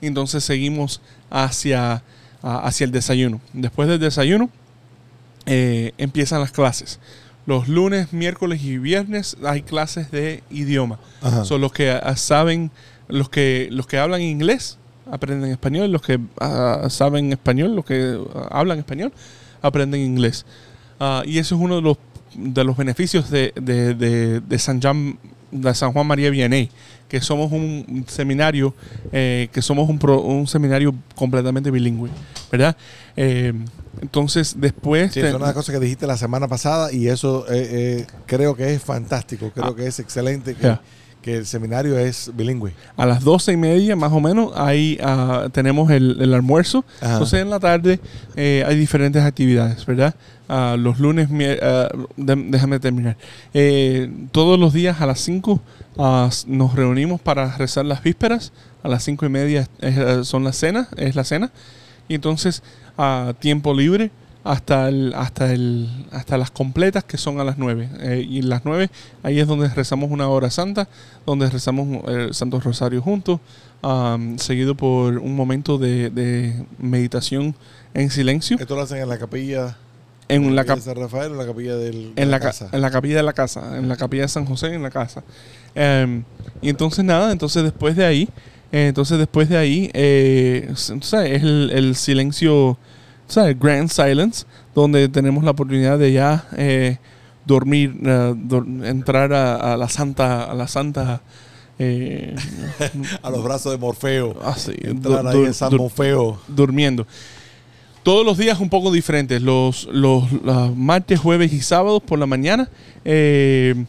y 0.00 0.06
entonces 0.06 0.44
seguimos 0.44 1.00
hacia, 1.30 2.02
a- 2.42 2.58
hacia 2.66 2.84
el 2.84 2.92
desayuno. 2.92 3.40
Después 3.52 3.88
del 3.88 3.98
desayuno 4.00 4.50
eh, 5.46 5.92
empiezan 5.98 6.40
las 6.40 6.52
clases. 6.52 7.00
Los 7.46 7.66
lunes, 7.68 8.12
miércoles 8.12 8.62
y 8.62 8.78
viernes 8.78 9.36
hay 9.44 9.62
clases 9.62 10.10
de 10.12 10.42
idioma. 10.50 10.98
Ajá. 11.20 11.44
Son 11.44 11.60
los 11.60 11.72
que 11.72 11.90
ah, 11.90 12.16
saben, 12.16 12.70
los 13.08 13.28
que, 13.28 13.68
los 13.72 13.86
que 13.86 13.98
hablan 13.98 14.22
inglés 14.22 14.78
aprenden 15.10 15.50
español, 15.50 15.90
los 15.90 16.02
que 16.02 16.20
ah, 16.40 16.86
saben 16.88 17.32
español, 17.32 17.74
los 17.74 17.84
que 17.84 18.18
ah, 18.34 18.48
hablan 18.52 18.78
español 18.78 19.12
aprenden 19.60 20.00
inglés. 20.00 20.44
Y 21.24 21.38
eso 21.38 21.56
es 21.56 21.60
uno 21.60 21.76
de 21.76 21.82
los, 21.82 21.96
de 22.36 22.62
los 22.62 22.76
beneficios 22.76 23.28
de, 23.28 23.52
de, 23.60 23.94
de- 23.94 24.40
de 24.40 24.58
San, 24.60 24.80
Juan, 24.80 25.18
de 25.50 25.74
San 25.74 25.92
Juan 25.92 26.06
María 26.06 26.30
Vianney, 26.30 26.70
que 27.12 27.20
somos 27.20 27.52
un 27.52 28.06
seminario, 28.08 28.74
eh, 29.12 29.50
que 29.52 29.60
somos 29.60 29.86
un, 29.90 29.98
pro- 29.98 30.22
un 30.22 30.46
seminario 30.46 30.94
completamente 31.14 31.70
bilingüe, 31.70 32.08
¿verdad? 32.50 32.74
Eh, 33.16 33.52
entonces, 34.00 34.54
después... 34.58 35.12
Sí, 35.12 35.20
te- 35.20 35.28
es 35.28 35.34
una 35.34 35.52
cosa 35.52 35.72
que 35.72 35.78
dijiste 35.78 36.06
la 36.06 36.16
semana 36.16 36.48
pasada 36.48 36.90
y 36.90 37.08
eso 37.08 37.44
eh, 37.50 38.06
creo 38.24 38.56
que 38.56 38.72
es 38.72 38.82
fantástico, 38.82 39.50
creo 39.54 39.66
Ah. 39.66 39.76
que 39.76 39.86
es 39.86 39.98
excelente 40.00 40.54
que. 40.54 40.74
Que 41.22 41.36
el 41.38 41.46
seminario 41.46 41.96
es 41.98 42.30
bilingüe. 42.34 42.72
A 42.96 43.06
las 43.06 43.22
doce 43.24 43.52
y 43.52 43.56
media, 43.56 43.96
más 43.96 44.12
o 44.12 44.20
menos, 44.20 44.52
ahí 44.56 44.98
ah, 45.02 45.48
tenemos 45.52 45.90
el, 45.90 46.20
el 46.20 46.34
almuerzo. 46.34 46.84
Ajá. 47.00 47.12
Entonces, 47.14 47.40
en 47.40 47.48
la 47.50 47.60
tarde 47.60 48.00
eh, 48.36 48.64
hay 48.66 48.76
diferentes 48.76 49.22
actividades, 49.22 49.86
¿verdad? 49.86 50.14
Ah, 50.48 50.76
los 50.78 50.98
lunes, 50.98 51.30
de- 51.30 51.96
déjame 52.16 52.78
terminar. 52.80 53.16
Eh, 53.54 54.10
todos 54.32 54.58
los 54.58 54.72
días 54.72 55.00
a 55.00 55.06
las 55.06 55.20
5 55.20 55.60
nos 56.46 56.74
reunimos 56.74 57.20
para 57.20 57.56
rezar 57.56 57.84
las 57.86 58.02
vísperas. 58.02 58.52
A 58.82 58.88
las 58.88 59.04
cinco 59.04 59.24
y 59.24 59.28
media 59.28 59.68
es, 59.80 60.26
son 60.26 60.42
las 60.42 60.56
cenas, 60.56 60.88
es 60.96 61.14
la 61.14 61.22
cena. 61.22 61.52
Y 62.08 62.16
entonces, 62.16 62.62
a 62.98 63.32
tiempo 63.38 63.72
libre 63.74 64.10
hasta 64.44 64.88
el, 64.88 65.12
hasta 65.14 65.52
el, 65.52 65.88
hasta 66.10 66.36
las 66.38 66.50
completas 66.50 67.04
que 67.04 67.16
son 67.16 67.38
a 67.40 67.44
las 67.44 67.58
9. 67.58 67.88
Eh, 68.00 68.26
y 68.28 68.42
las 68.42 68.64
9 68.64 68.90
ahí 69.22 69.38
es 69.38 69.46
donde 69.46 69.68
rezamos 69.68 70.10
una 70.10 70.28
hora 70.28 70.50
santa, 70.50 70.88
donde 71.26 71.48
rezamos 71.48 72.04
el 72.08 72.34
Santo 72.34 72.58
Rosario 72.60 73.00
juntos, 73.02 73.38
am, 73.82 74.38
seguido 74.38 74.74
por 74.76 75.18
un 75.18 75.36
momento 75.36 75.78
de, 75.78 76.10
de 76.10 76.64
meditación 76.78 77.54
en 77.94 78.10
silencio 78.10 78.56
Esto 78.58 78.74
lo 78.74 78.82
hacen 78.82 78.98
en 78.98 79.08
la 79.08 79.18
capilla, 79.18 79.76
en 80.28 80.56
la, 80.56 80.64
capilla 80.64 80.64
cap- 80.64 80.78
de 80.78 80.82
San 80.84 80.96
Rafael 80.96 81.30
o 81.30 81.34
en 81.34 81.38
la 81.38 81.46
capilla 81.46 81.76
del, 81.76 82.14
de 82.14 82.22
en 82.22 82.30
la 82.30 82.38
la, 82.38 82.40
ca- 82.40 82.46
casa. 82.48 82.68
en 82.72 82.80
la 82.80 82.90
capilla 82.90 83.16
de 83.18 83.22
la 83.22 83.32
casa, 83.32 83.78
en 83.78 83.88
la 83.88 83.96
capilla 83.96 84.22
de 84.22 84.28
San 84.28 84.44
José, 84.46 84.74
en 84.74 84.82
la 84.82 84.90
casa. 84.90 85.22
Em, 85.74 86.24
y 86.60 86.68
entonces 86.68 87.04
nada, 87.04 87.30
entonces 87.32 87.62
después 87.62 87.94
de 87.96 88.04
ahí, 88.06 88.28
eh, 88.72 88.86
entonces 88.88 89.18
después 89.18 89.48
de 89.48 89.56
ahí, 89.58 89.90
eh, 89.94 90.68
es 90.72 90.90
el, 90.90 91.70
el 91.74 91.94
silencio, 91.96 92.78
¿sabes? 93.32 93.58
Grand 93.58 93.88
Silence, 93.88 94.44
donde 94.74 95.08
tenemos 95.08 95.42
la 95.44 95.52
oportunidad 95.52 95.98
de 95.98 96.12
ya 96.12 96.44
eh, 96.56 96.98
dormir, 97.46 97.94
eh, 98.04 98.34
dor- 98.36 98.66
entrar 98.86 99.32
a, 99.32 99.72
a 99.72 99.76
la 99.76 99.88
santa, 99.88 100.44
a 100.44 100.54
la 100.54 100.68
santa, 100.68 101.20
eh, 101.78 102.34
A 103.22 103.30
los 103.30 103.42
brazos 103.42 103.72
de 103.72 103.78
Morfeo. 103.78 104.36
así, 104.44 104.72
Entrar 104.82 105.26
ahí 105.26 105.44
en 105.44 105.54
San 105.54 105.74
Morfeo. 105.76 106.38
durmiendo. 106.48 107.06
Todos 108.02 108.26
los 108.26 108.36
días 108.36 108.58
un 108.60 108.68
poco 108.68 108.90
diferentes. 108.92 109.40
Los, 109.42 109.88
los, 109.92 110.30
los 110.32 110.76
martes, 110.76 111.18
jueves 111.20 111.52
y 111.52 111.60
sábados 111.60 112.02
por 112.02 112.18
la 112.18 112.26
mañana 112.26 112.68
eh, 113.04 113.84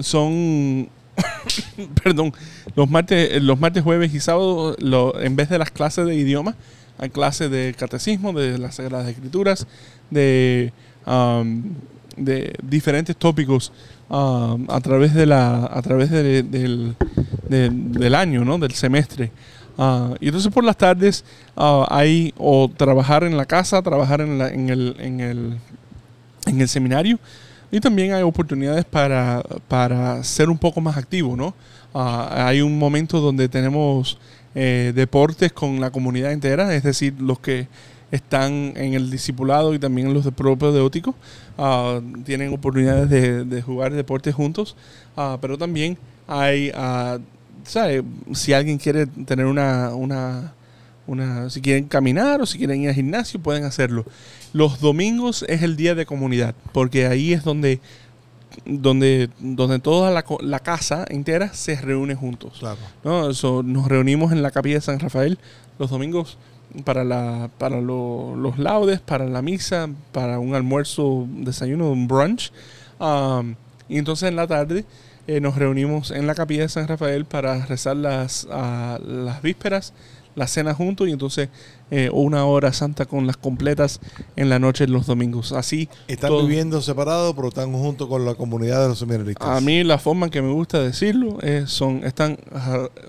son. 0.00 0.88
perdón. 2.04 2.32
Los 2.74 2.88
martes, 2.90 3.42
los 3.42 3.58
martes, 3.58 3.82
jueves 3.82 4.12
y 4.14 4.20
sábados, 4.20 4.76
lo- 4.78 5.18
en 5.20 5.36
vez 5.36 5.48
de 5.48 5.58
las 5.58 5.70
clases 5.70 6.04
de 6.06 6.14
idioma, 6.14 6.54
hay 6.98 7.10
clases 7.10 7.50
de 7.50 7.74
catecismo, 7.78 8.32
de 8.32 8.58
las 8.58 8.76
Sagradas 8.76 9.08
Escrituras, 9.08 9.66
de, 10.10 10.72
um, 11.06 11.62
de 12.16 12.54
diferentes 12.62 13.16
tópicos 13.16 13.72
um, 14.08 14.66
a 14.70 14.80
través 14.80 15.12
de 15.14 15.26
la 15.26 15.66
a 15.66 15.82
través 15.82 16.10
de- 16.10 16.42
del, 16.42 18.14
año, 18.14 18.44
¿no? 18.44 18.58
del 18.58 18.72
semestre. 18.72 19.30
Ah, 19.78 20.14
y 20.20 20.26
entonces 20.28 20.50
por 20.52 20.64
las 20.64 20.76
tardes 20.78 21.22
ah, 21.56 21.86
hay 21.90 22.32
o 22.38 22.70
trabajar 22.74 23.24
en 23.24 23.36
la 23.36 23.44
casa, 23.44 23.82
trabajar 23.82 24.22
en, 24.22 24.38
la- 24.38 24.48
en, 24.48 24.70
el, 24.70 24.96
en, 24.98 25.20
el, 25.20 25.58
en 26.46 26.60
el 26.62 26.68
seminario 26.68 27.18
y 27.70 27.78
también 27.80 28.14
hay 28.14 28.22
oportunidades 28.22 28.84
para, 28.86 29.42
para 29.68 30.22
ser 30.24 30.48
un 30.48 30.56
poco 30.56 30.80
más 30.80 30.96
activo, 30.96 31.36
¿no? 31.36 31.54
Ah, 31.92 32.46
hay 32.48 32.62
un 32.62 32.78
momento 32.78 33.20
donde 33.20 33.48
tenemos 33.48 34.18
eh, 34.58 34.92
deportes 34.94 35.52
con 35.52 35.80
la 35.80 35.90
comunidad 35.90 36.32
entera, 36.32 36.74
es 36.74 36.82
decir, 36.82 37.14
los 37.20 37.38
que 37.38 37.68
están 38.10 38.72
en 38.76 38.94
el 38.94 39.10
discipulado 39.10 39.74
y 39.74 39.78
también 39.78 40.14
los 40.14 40.24
de 40.24 40.32
propedéutico 40.32 41.14
ah, 41.58 42.00
tienen 42.24 42.54
oportunidades 42.54 43.10
de, 43.10 43.62
jugar 43.62 43.92
deportes 43.92 44.34
juntos, 44.34 44.76
Ah, 45.14 45.36
pero 45.40 45.58
también 45.58 45.98
hay, 46.26 46.72
¿sabe? 47.64 48.02
si 48.32 48.52
alguien 48.54 48.78
quiere 48.78 49.06
tener 49.06 49.44
una, 49.44 49.94
una, 49.94 50.54
una, 51.06 51.50
si 51.50 51.60
quieren 51.60 51.84
caminar 51.84 52.40
o 52.40 52.46
si 52.46 52.58
quieren 52.58 52.80
ir 52.80 52.88
al 52.88 52.94
gimnasio, 52.94 53.40
pueden 53.40 53.64
hacerlo. 53.64 54.06
Los 54.52 54.80
domingos 54.80 55.44
es 55.48 55.62
el 55.62 55.76
día 55.76 55.94
de 55.94 56.06
comunidad, 56.06 56.54
porque 56.72 57.06
ahí 57.06 57.32
es 57.32 57.44
donde, 57.44 57.80
donde, 58.64 59.28
donde 59.38 59.78
toda 59.78 60.10
la, 60.10 60.24
la 60.40 60.60
casa 60.60 61.04
entera 61.08 61.52
se 61.52 61.76
reúne 61.76 62.14
juntos. 62.14 62.56
Claro. 62.58 62.78
¿no? 63.04 63.32
So, 63.34 63.62
nos 63.62 63.88
reunimos 63.88 64.32
en 64.32 64.42
la 64.42 64.50
capilla 64.50 64.76
de 64.76 64.80
San 64.80 64.98
Rafael 64.98 65.38
los 65.78 65.90
domingos 65.90 66.38
para, 66.84 67.04
la, 67.04 67.50
para 67.58 67.80
lo- 67.80 68.34
los 68.36 68.58
laudes, 68.58 69.00
para 69.00 69.26
la 69.26 69.42
misa, 69.42 69.88
para 70.12 70.38
un 70.38 70.54
almuerzo, 70.54 71.26
desayuno, 71.30 71.90
un 71.90 72.08
brunch. 72.08 72.52
Um, 72.98 73.54
y 73.88 73.98
entonces 73.98 74.28
en 74.28 74.36
la 74.36 74.46
tarde 74.46 74.84
eh, 75.26 75.40
nos 75.40 75.56
reunimos 75.56 76.10
en 76.10 76.26
la 76.26 76.34
capilla 76.34 76.62
de 76.62 76.68
San 76.68 76.88
Rafael 76.88 77.24
para 77.24 77.66
rezar 77.66 77.96
las, 77.96 78.46
ah, 78.50 78.98
las 79.04 79.42
vísperas, 79.42 79.92
la 80.34 80.46
cena 80.46 80.74
juntos 80.74 81.08
y 81.08 81.12
entonces 81.12 81.48
eh, 81.90 82.10
una 82.12 82.44
hora 82.46 82.72
santa 82.72 83.06
con 83.06 83.26
las 83.26 83.36
completas 83.36 84.00
en 84.34 84.48
la 84.48 84.58
noche 84.58 84.86
los 84.88 85.06
domingos. 85.06 85.52
Así 85.52 85.88
Están 86.08 86.30
todo- 86.30 86.46
viviendo 86.46 86.82
separados, 86.82 87.34
pero 87.36 87.48
están 87.48 87.72
junto 87.72 88.08
con 88.08 88.24
la 88.24 88.34
comunidad 88.34 88.82
de 88.82 88.88
los 88.88 88.98
seminaristas. 88.98 89.48
A 89.48 89.60
mí 89.60 89.84
la 89.84 89.98
forma 89.98 90.26
en 90.26 90.30
que 90.32 90.42
me 90.42 90.52
gusta 90.52 90.80
decirlo 90.80 91.40
es 91.42 91.70
son 91.70 92.02
están 92.04 92.36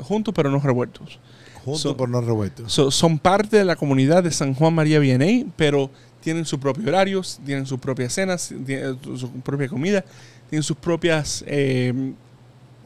juntos 0.03 0.33
pero 0.35 0.51
no 0.51 0.59
revueltos. 0.59 1.19
Juntos 1.65 1.81
So- 1.81 1.97
por 1.97 2.07
no 2.07 2.21
revueltos. 2.21 2.71
So, 2.71 2.91
son 2.91 3.19
parte 3.19 3.57
de 3.57 3.65
la 3.65 3.75
comunidad 3.75 4.23
de 4.23 4.31
San 4.31 4.53
Juan 4.53 4.73
María 4.73 4.99
Vianney, 4.99 5.47
pero 5.57 5.89
tienen 6.21 6.45
sus 6.45 6.59
propios 6.59 6.87
horarios, 6.87 7.39
tienen 7.45 7.65
sus 7.65 7.79
propias 7.79 8.13
cenas, 8.13 8.53
tienen 8.65 8.97
su 9.17 9.29
propia 9.41 9.67
comida, 9.67 10.05
tienen 10.49 10.63
sus 10.63 10.77
propias 10.77 11.43
eh, 11.47 12.13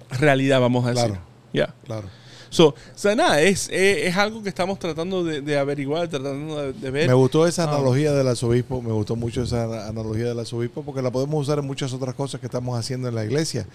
realidad, 0.10 0.60
vamos 0.62 0.86
a 0.86 0.89
decir. 0.89 1.06
Claro. 1.10 1.22
Ya. 1.54 1.74
Claro. 1.86 2.08
So, 2.54 2.68
o 2.68 2.76
sea, 2.95 3.16
nada, 3.16 3.39
es, 3.41 3.70
es, 3.70 4.08
es 4.10 4.18
algo 4.18 4.43
que 4.43 4.49
estamos 4.49 4.78
tratando 4.78 5.24
de, 5.24 5.39
de 5.39 5.58
averiguar, 5.58 6.10
tratando 6.10 6.58
de, 6.58 6.74
de 6.74 6.91
ver. 6.91 7.08
Me 7.08 7.14
gustó 7.14 7.47
esa 7.47 7.64
Ah. 7.64 7.70
analogía 7.76 8.12
del 8.12 8.28
arzobispo, 8.28 8.82
me 8.82 8.91
gustó 8.91 9.16
mucho 9.16 9.43
esa 9.43 9.88
analogía 9.88 10.26
del 10.26 10.38
arzobispo 10.39 10.84
porque 10.84 11.02
la 11.02 11.12
podemos 11.12 11.41
usar 11.41 11.60
en 11.60 11.66
muchas 11.66 11.93
otras 11.93 12.14
cosas 12.14 12.41
que 12.41 12.47
estamos 12.47 12.78
haciendo 12.78 13.08
en 13.08 13.16
la 13.16 13.24
iglesia, 13.24 13.66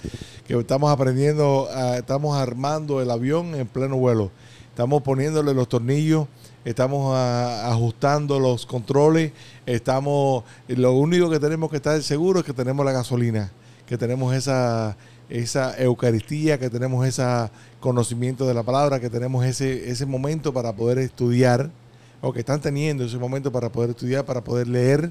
que 0.46 0.58
estamos 0.58 0.92
aprendiendo, 0.92 1.68
a- 1.72 1.96
estamos 1.96 2.36
armando 2.36 3.00
el 3.00 3.10
avión 3.10 3.54
en 3.54 3.66
pleno 3.66 3.96
vuelo, 3.96 4.30
estamos 4.68 5.02
poniéndole 5.02 5.54
los 5.54 5.68
tornillos, 5.70 6.26
estamos 6.66 7.16
a- 7.16 7.70
ajustando 7.72 8.38
los 8.38 8.66
controles, 8.66 9.32
estamos, 9.64 10.44
lo 10.68 10.92
único 10.92 11.30
que 11.30 11.40
tenemos 11.40 11.70
que 11.70 11.76
estar 11.76 12.02
seguros 12.02 12.40
es 12.42 12.46
que 12.46 12.52
tenemos 12.52 12.84
la 12.84 12.92
gasolina, 12.92 13.50
que 13.86 13.96
tenemos 13.96 14.34
esa 14.34 14.98
esa 15.28 15.76
Eucaristía, 15.80 16.58
que 16.58 16.70
tenemos 16.70 17.06
ese 17.06 17.24
conocimiento 17.80 18.46
de 18.46 18.54
la 18.54 18.62
palabra, 18.62 19.00
que 19.00 19.10
tenemos 19.10 19.44
ese, 19.44 19.90
ese 19.90 20.06
momento 20.06 20.52
para 20.52 20.74
poder 20.74 20.98
estudiar, 20.98 21.70
o 22.20 22.32
que 22.32 22.40
están 22.40 22.60
teniendo 22.60 23.04
ese 23.04 23.18
momento 23.18 23.52
para 23.52 23.70
poder 23.70 23.90
estudiar, 23.90 24.24
para 24.24 24.42
poder 24.42 24.66
leer 24.66 25.10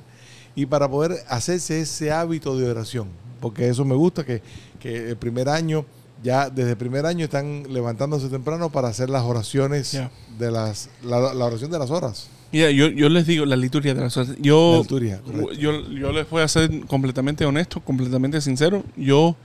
y 0.55 0.65
para 0.65 0.89
poder 0.89 1.17
hacerse 1.27 1.81
ese 1.81 2.11
hábito 2.11 2.57
de 2.57 2.69
oración. 2.69 3.09
Porque 3.39 3.69
eso 3.69 3.85
me 3.85 3.95
gusta, 3.95 4.25
que, 4.25 4.41
que 4.79 5.09
el 5.09 5.17
primer 5.17 5.49
año, 5.49 5.85
ya 6.23 6.49
desde 6.49 6.71
el 6.71 6.77
primer 6.77 7.05
año 7.05 7.25
están 7.25 7.63
levantándose 7.71 8.29
temprano 8.29 8.71
para 8.71 8.87
hacer 8.87 9.09
las 9.09 9.23
oraciones 9.23 9.99
de 10.39 10.51
las, 10.51 10.89
la, 11.03 11.33
la 11.33 11.45
oración 11.45 11.69
de 11.69 11.79
las 11.79 11.91
horas. 11.91 12.29
Mira, 12.51 12.71
yo, 12.71 12.87
yo 12.87 13.09
les 13.09 13.27
digo 13.27 13.45
la 13.45 13.55
liturgia 13.55 13.93
de 13.93 14.01
las 14.01 14.15
horas. 14.17 14.29
La 14.29 14.35
Yo, 14.39 14.79
liturgia, 14.81 15.21
yo, 15.59 15.87
yo 15.89 16.11
les 16.11 16.29
voy 16.29 16.41
a 16.41 16.47
ser 16.47 16.85
completamente 16.87 17.45
honesto, 17.45 17.81
completamente 17.81 18.39
sincero. 18.39 18.83
Yo, 18.95 19.35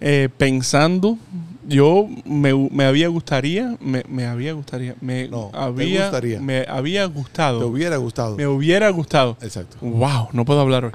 eh, 0.00 0.28
pensando, 0.36 1.18
yo 1.66 2.08
me, 2.24 2.52
me 2.54 2.84
había 2.84 3.08
gustaría, 3.08 3.76
me, 3.80 4.02
me 4.08 4.26
había 4.26 4.52
gustaría, 4.54 4.94
me 5.00 5.28
No, 5.28 5.50
te 5.52 5.58
había, 5.58 6.02
gustaría. 6.02 6.40
me 6.40 6.64
había 6.68 7.02
¿Te 7.06 7.12
gustado, 7.14 7.66
hubiera 7.66 7.96
gustado? 7.98 8.36
me 8.36 8.46
hubiera 8.46 8.88
gustado. 8.90 9.36
Exacto. 9.42 9.76
Wow, 9.80 10.28
no 10.32 10.44
puedo 10.44 10.60
hablar 10.60 10.86
hoy. 10.86 10.92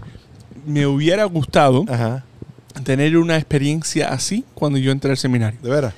Me 0.66 0.86
hubiera 0.88 1.26
gustado 1.26 1.86
Ajá. 1.88 2.24
tener 2.84 3.16
una 3.18 3.36
experiencia 3.38 4.10
así 4.10 4.44
cuando 4.56 4.80
yo 4.80 4.92
entré 4.92 5.12
al 5.12 5.18
seminario. 5.18 5.60
De 5.62 5.70
veras. 5.70 5.94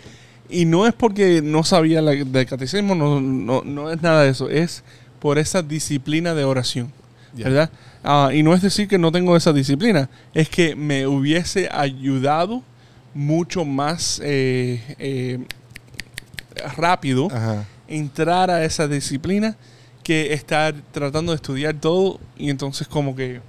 Y 0.49 0.65
no 0.65 0.87
es 0.87 0.93
porque 0.93 1.41
no 1.41 1.63
sabía 1.63 2.01
la, 2.01 2.11
del 2.11 2.45
catecismo, 2.45 2.95
no, 2.95 3.19
no, 3.21 3.63
no 3.63 3.91
es 3.91 4.01
nada 4.01 4.23
de 4.23 4.29
eso, 4.29 4.49
es 4.49 4.83
por 5.19 5.37
esa 5.37 5.61
disciplina 5.61 6.33
de 6.33 6.43
oración. 6.43 6.91
¿verdad? 7.33 7.69
Ah, 8.03 8.31
y 8.33 8.41
no 8.43 8.53
es 8.53 8.61
decir 8.61 8.87
que 8.87 8.97
no 8.97 9.11
tengo 9.11 9.35
esa 9.37 9.53
disciplina, 9.53 10.09
es 10.33 10.49
que 10.49 10.75
me 10.75 11.05
hubiese 11.05 11.69
ayudado 11.71 12.63
mucho 13.17 13.65
más 13.65 14.21
eh, 14.23 14.79
eh, 14.99 15.39
rápido 16.75 17.27
Ajá. 17.31 17.65
entrar 17.87 18.51
a 18.51 18.63
esa 18.63 18.87
disciplina 18.87 19.55
que 20.03 20.33
estar 20.33 20.75
tratando 20.91 21.31
de 21.31 21.37
estudiar 21.37 21.75
todo 21.75 22.19
y 22.37 22.49
entonces 22.51 22.87
como 22.87 23.15
que 23.15 23.41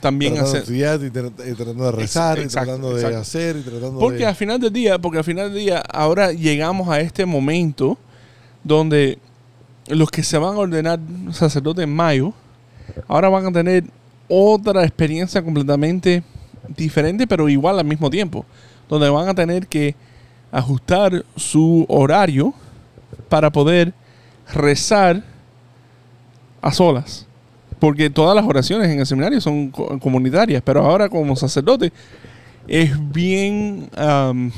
también 0.00 0.32
tratando 0.34 0.52
de 0.52 0.58
hacer... 0.58 0.62
estudiar 0.62 1.00
y, 1.00 1.10
tra- 1.10 1.52
y 1.52 1.54
tratando 1.54 1.84
de 1.84 1.92
rezar 1.92 2.38
Exacto, 2.38 2.42
y 2.42 2.66
tratando 2.66 2.94
de 2.96 3.16
hacer 3.16 3.56
y 3.56 3.60
tratando 3.62 3.98
Porque 3.98 4.18
de... 4.18 4.26
al 4.26 4.34
final 4.34 4.60
del 4.60 4.72
día, 4.72 4.98
porque 4.98 5.18
al 5.18 5.24
final 5.24 5.52
del 5.52 5.62
día, 5.62 5.78
ahora 5.92 6.32
llegamos 6.32 6.88
a 6.88 7.00
este 7.00 7.26
momento 7.26 7.98
donde 8.64 9.18
los 9.88 10.10
que 10.10 10.22
se 10.22 10.38
van 10.38 10.54
a 10.54 10.58
ordenar 10.58 10.98
sacerdotes 11.32 11.84
en 11.84 11.94
mayo, 11.94 12.32
ahora 13.06 13.28
van 13.28 13.46
a 13.46 13.52
tener 13.52 13.84
otra 14.28 14.82
experiencia 14.84 15.42
completamente 15.42 16.22
diferente, 16.76 17.26
pero 17.26 17.48
igual 17.48 17.78
al 17.78 17.84
mismo 17.84 18.10
tiempo. 18.10 18.44
Donde 18.88 19.08
van 19.10 19.28
a 19.28 19.34
tener 19.34 19.66
que 19.66 19.94
ajustar 20.52 21.24
su 21.36 21.84
horario 21.88 22.54
para 23.28 23.50
poder 23.50 23.92
rezar 24.52 25.22
a 26.62 26.72
solas. 26.72 27.26
Porque 27.78 28.08
todas 28.10 28.34
las 28.34 28.44
oraciones 28.44 28.88
en 28.90 29.00
el 29.00 29.06
seminario 29.06 29.40
son 29.40 29.70
co- 29.70 29.98
comunitarias, 29.98 30.62
pero 30.64 30.82
ahora 30.84 31.08
como 31.08 31.36
sacerdote 31.36 31.92
es 32.68 32.90
bien 33.12 33.90
um, 33.98 34.50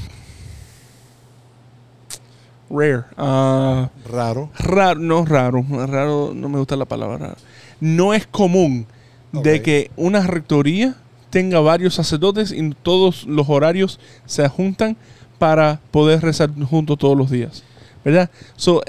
rare. 2.70 3.04
ah, 3.16 3.90
Raro. 4.10 4.50
raro, 4.58 5.00
no 5.00 5.24
raro, 5.24 5.64
raro, 5.86 6.32
no 6.34 6.48
me 6.48 6.58
gusta 6.58 6.76
la 6.76 6.84
palabra 6.84 7.18
raro. 7.18 7.36
No 7.80 8.14
es 8.14 8.26
común 8.26 8.86
de 9.32 9.62
que 9.62 9.90
una 9.96 10.26
rectoría 10.26 10.96
tenga 11.30 11.60
varios 11.60 11.94
sacerdotes 11.94 12.52
y 12.52 12.70
todos 12.82 13.24
los 13.26 13.48
horarios 13.48 13.98
se 14.26 14.48
juntan 14.48 14.96
para 15.38 15.80
poder 15.90 16.20
rezar 16.22 16.50
juntos 16.64 16.98
todos 16.98 17.16
los 17.16 17.30
días. 17.30 17.62
¿Verdad? 18.04 18.30
So, 18.56 18.80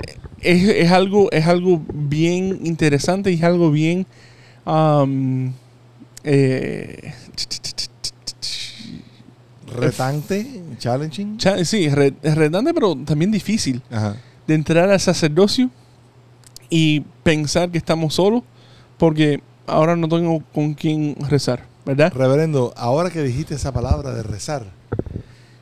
es, 0.42 0.64
es 0.68 0.92
algo, 0.92 1.32
es 1.32 1.46
algo 1.48 1.82
bien 1.94 2.60
interesante 2.64 3.32
y 3.32 3.36
es 3.36 3.44
algo 3.44 3.72
bien 3.72 4.06
um, 4.66 5.52
eh, 6.24 7.14
Retante, 9.68 10.64
challenging. 10.80 11.38
cha- 11.38 11.64
sí, 11.64 11.90
re- 11.90 12.14
es 12.24 12.36
redundante, 12.36 12.74
pero 12.74 12.96
también 12.96 13.30
difícil. 13.32 13.82
Ajá. 13.92 14.16
de 14.48 14.56
entrar 14.56 14.90
al 14.90 15.00
sacerdocio 15.00 15.70
y 16.72 17.02
pensar 17.22 17.70
que 17.70 17.78
estamos 17.78 18.16
solos 18.16 18.42
porque 18.98 19.42
ahora 19.68 19.96
no 19.96 20.08
tengo 20.08 20.42
con 20.54 20.74
quién 20.74 21.16
rezar, 21.30 21.66
¿verdad? 21.90 22.14
Reverendo, 22.14 22.72
ahora 22.78 23.10
que 23.10 23.24
dijiste 23.24 23.56
esa 23.56 23.72
palabra 23.72 24.14
de 24.14 24.22
rezar, 24.22 24.64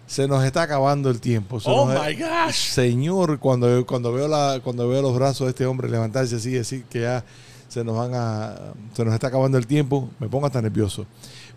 se 0.07 0.27
nos 0.27 0.43
está 0.43 0.63
acabando 0.63 1.09
el 1.09 1.21
tiempo. 1.21 1.61
Se 1.61 1.69
Oh 1.69 1.85
my 1.85 2.13
gosh. 2.15 2.73
Señor, 2.73 3.39
cuando, 3.39 3.85
cuando 3.85 4.11
veo 4.11 4.27
la, 4.27 4.59
cuando 4.61 4.89
veo 4.89 5.01
los 5.01 5.15
brazos 5.15 5.47
de 5.47 5.51
este 5.51 5.65
hombre 5.65 5.89
levantarse 5.89 6.35
así, 6.35 6.51
decir 6.51 6.83
que 6.89 7.01
ya 7.01 7.23
se 7.69 7.83
nos 7.85 7.95
van 7.95 8.11
a, 8.13 8.55
se 8.93 9.05
nos 9.05 9.13
está 9.13 9.27
acabando 9.27 9.57
el 9.57 9.67
tiempo, 9.67 10.09
me 10.19 10.27
pongo 10.27 10.45
hasta 10.47 10.61
nervioso. 10.61 11.05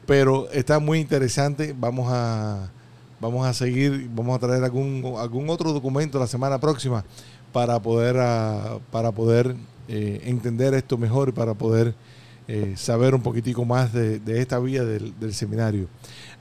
Pero 0.07 0.49
está 0.53 0.79
muy 0.79 1.01
interesante. 1.01 1.75
Vamos 1.77 2.09
a, 2.13 2.71
vamos 3.21 3.45
a 3.47 3.53
seguir, 3.53 4.09
vamos 4.15 4.37
a 4.37 4.39
traer 4.39 4.63
algún, 4.63 5.17
algún 5.19 5.51
otro 5.51 5.73
documento 5.73 6.21
la 6.21 6.29
semana 6.29 6.61
próxima 6.61 7.05
para 7.53 7.81
poder, 7.81 8.17
ah, 8.19 8.79
para 8.93 9.11
poder 9.11 9.57
eh, 9.89 10.21
entender 10.27 10.75
esto 10.75 10.97
mejor 10.97 11.31
y 11.31 11.33
para 11.33 11.55
poder 11.55 11.95
eh, 12.53 12.75
saber 12.77 13.15
un 13.15 13.23
poquitico 13.23 13.65
más 13.65 13.93
de, 13.93 14.19
de 14.19 14.41
esta 14.41 14.59
vía 14.59 14.83
del, 14.85 15.13
del 15.21 15.33
seminario. 15.35 15.87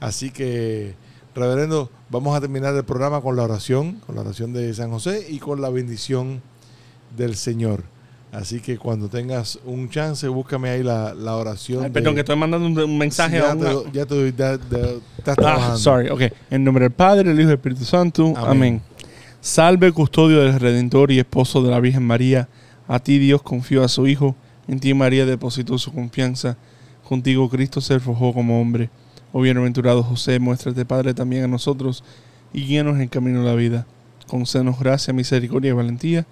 Así 0.00 0.30
que, 0.30 0.94
reverendo, 1.34 1.88
vamos 2.10 2.36
a 2.36 2.40
terminar 2.40 2.74
el 2.74 2.84
programa 2.84 3.20
con 3.20 3.36
la 3.36 3.44
oración, 3.44 4.00
con 4.06 4.16
la 4.16 4.22
oración 4.22 4.52
de 4.52 4.74
San 4.74 4.90
José 4.90 5.26
y 5.28 5.38
con 5.38 5.60
la 5.60 5.70
bendición 5.70 6.42
del 7.16 7.36
Señor. 7.36 7.84
Así 8.32 8.60
que 8.60 8.78
cuando 8.78 9.08
tengas 9.08 9.58
un 9.64 9.88
chance, 9.90 10.26
búscame 10.28 10.70
ahí 10.70 10.82
la, 10.84 11.14
la 11.14 11.34
oración. 11.36 11.80
Ay, 11.82 11.88
de- 11.88 11.94
perdón, 11.94 12.14
que 12.14 12.20
estoy 12.20 12.36
mandando 12.36 12.66
un, 12.66 12.78
un 12.78 12.98
mensaje 12.98 13.38
Sí, 13.38 13.42
a 13.44 13.48
ya, 13.48 13.54
una- 13.54 13.66
te, 13.68 13.72
do- 13.74 13.92
ya 13.92 14.06
te 14.06 14.14
doy- 14.14 14.34
ya- 14.36 14.56
ya- 14.70 14.88
estás 15.18 15.36
Ah, 15.44 15.74
sorry, 15.76 16.08
ok. 16.10 16.22
En 16.50 16.62
nombre 16.64 16.84
del 16.84 16.92
Padre, 16.92 17.30
el 17.30 17.36
Hijo 17.40 17.48
y 17.48 17.52
el 17.52 17.56
Espíritu 17.58 17.84
Santo. 17.84 18.26
Amén. 18.36 18.46
Amén. 18.46 18.82
Salve, 19.40 19.90
custodio 19.92 20.40
del 20.40 20.58
Redentor 20.60 21.10
y 21.12 21.18
esposo 21.18 21.62
de 21.62 21.70
la 21.70 21.80
Virgen 21.80 22.04
María. 22.06 22.48
A 22.86 22.98
ti 23.00 23.18
Dios 23.18 23.42
confió 23.42 23.82
a 23.84 23.88
su 23.88 24.06
Hijo. 24.06 24.36
En 24.70 24.78
ti 24.78 24.94
María 24.94 25.26
depositó 25.26 25.78
su 25.78 25.92
confianza. 25.92 26.56
Contigo 27.08 27.50
Cristo 27.50 27.80
se 27.80 27.98
forjó 27.98 28.32
como 28.32 28.60
hombre. 28.60 28.88
Oh 29.32 29.40
bienaventurado 29.40 30.04
José, 30.04 30.38
muéstrate 30.38 30.84
Padre 30.84 31.12
también 31.12 31.42
a 31.42 31.48
nosotros 31.48 32.04
y 32.52 32.62
guíanos 32.66 32.94
en 32.94 33.00
el 33.00 33.10
camino 33.10 33.40
de 33.40 33.46
la 33.46 33.56
vida. 33.56 33.86
Concédenos 34.28 34.78
gracia, 34.78 35.12
misericordia 35.12 35.70
y 35.70 35.72
valentía 35.72 36.24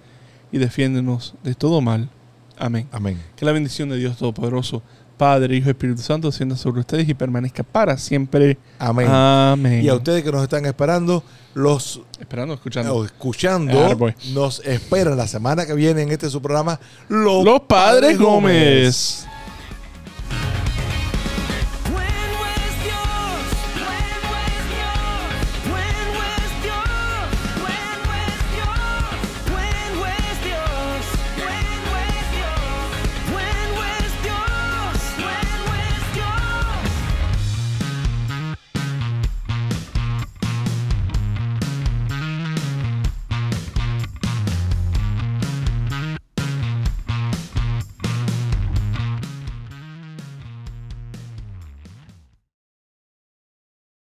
y 0.53 0.57
defiéndenos 0.57 1.35
de 1.43 1.53
todo 1.53 1.81
mal. 1.81 2.09
Amén. 2.57 2.87
Amén. 2.93 3.21
Que 3.35 3.43
la 3.43 3.51
bendición 3.51 3.89
de 3.89 3.97
Dios 3.97 4.15
Todopoderoso, 4.15 4.83
Padre, 5.19 5.57
Hijo 5.57 5.67
y 5.67 5.71
Espíritu 5.71 6.01
Santo, 6.01 6.29
descienda 6.29 6.55
sobre 6.55 6.79
ustedes 6.79 7.07
y 7.09 7.13
permanezca 7.13 7.61
para 7.61 7.97
siempre. 7.97 8.57
Amén. 8.79 9.07
Amén. 9.07 9.83
Y 9.83 9.89
a 9.89 9.93
ustedes 9.95 10.23
que 10.23 10.31
nos 10.31 10.41
están 10.41 10.65
esperando, 10.65 11.23
los 11.53 12.01
Esperando, 12.19 12.53
escuchando. 12.53 12.95
o 12.95 13.03
escuchando, 13.05 13.77
Ah, 14.07 14.13
nos 14.33 14.61
esperan 14.65 15.17
la 15.17 15.27
semana 15.27 15.65
que 15.65 15.73
viene 15.73 16.03
en 16.03 16.09
este 16.11 16.29
su 16.29 16.41
programa, 16.41 16.79
Los, 17.09 17.43
Los 17.43 17.59
Padres 17.61 18.17
Gómez. 18.17 19.27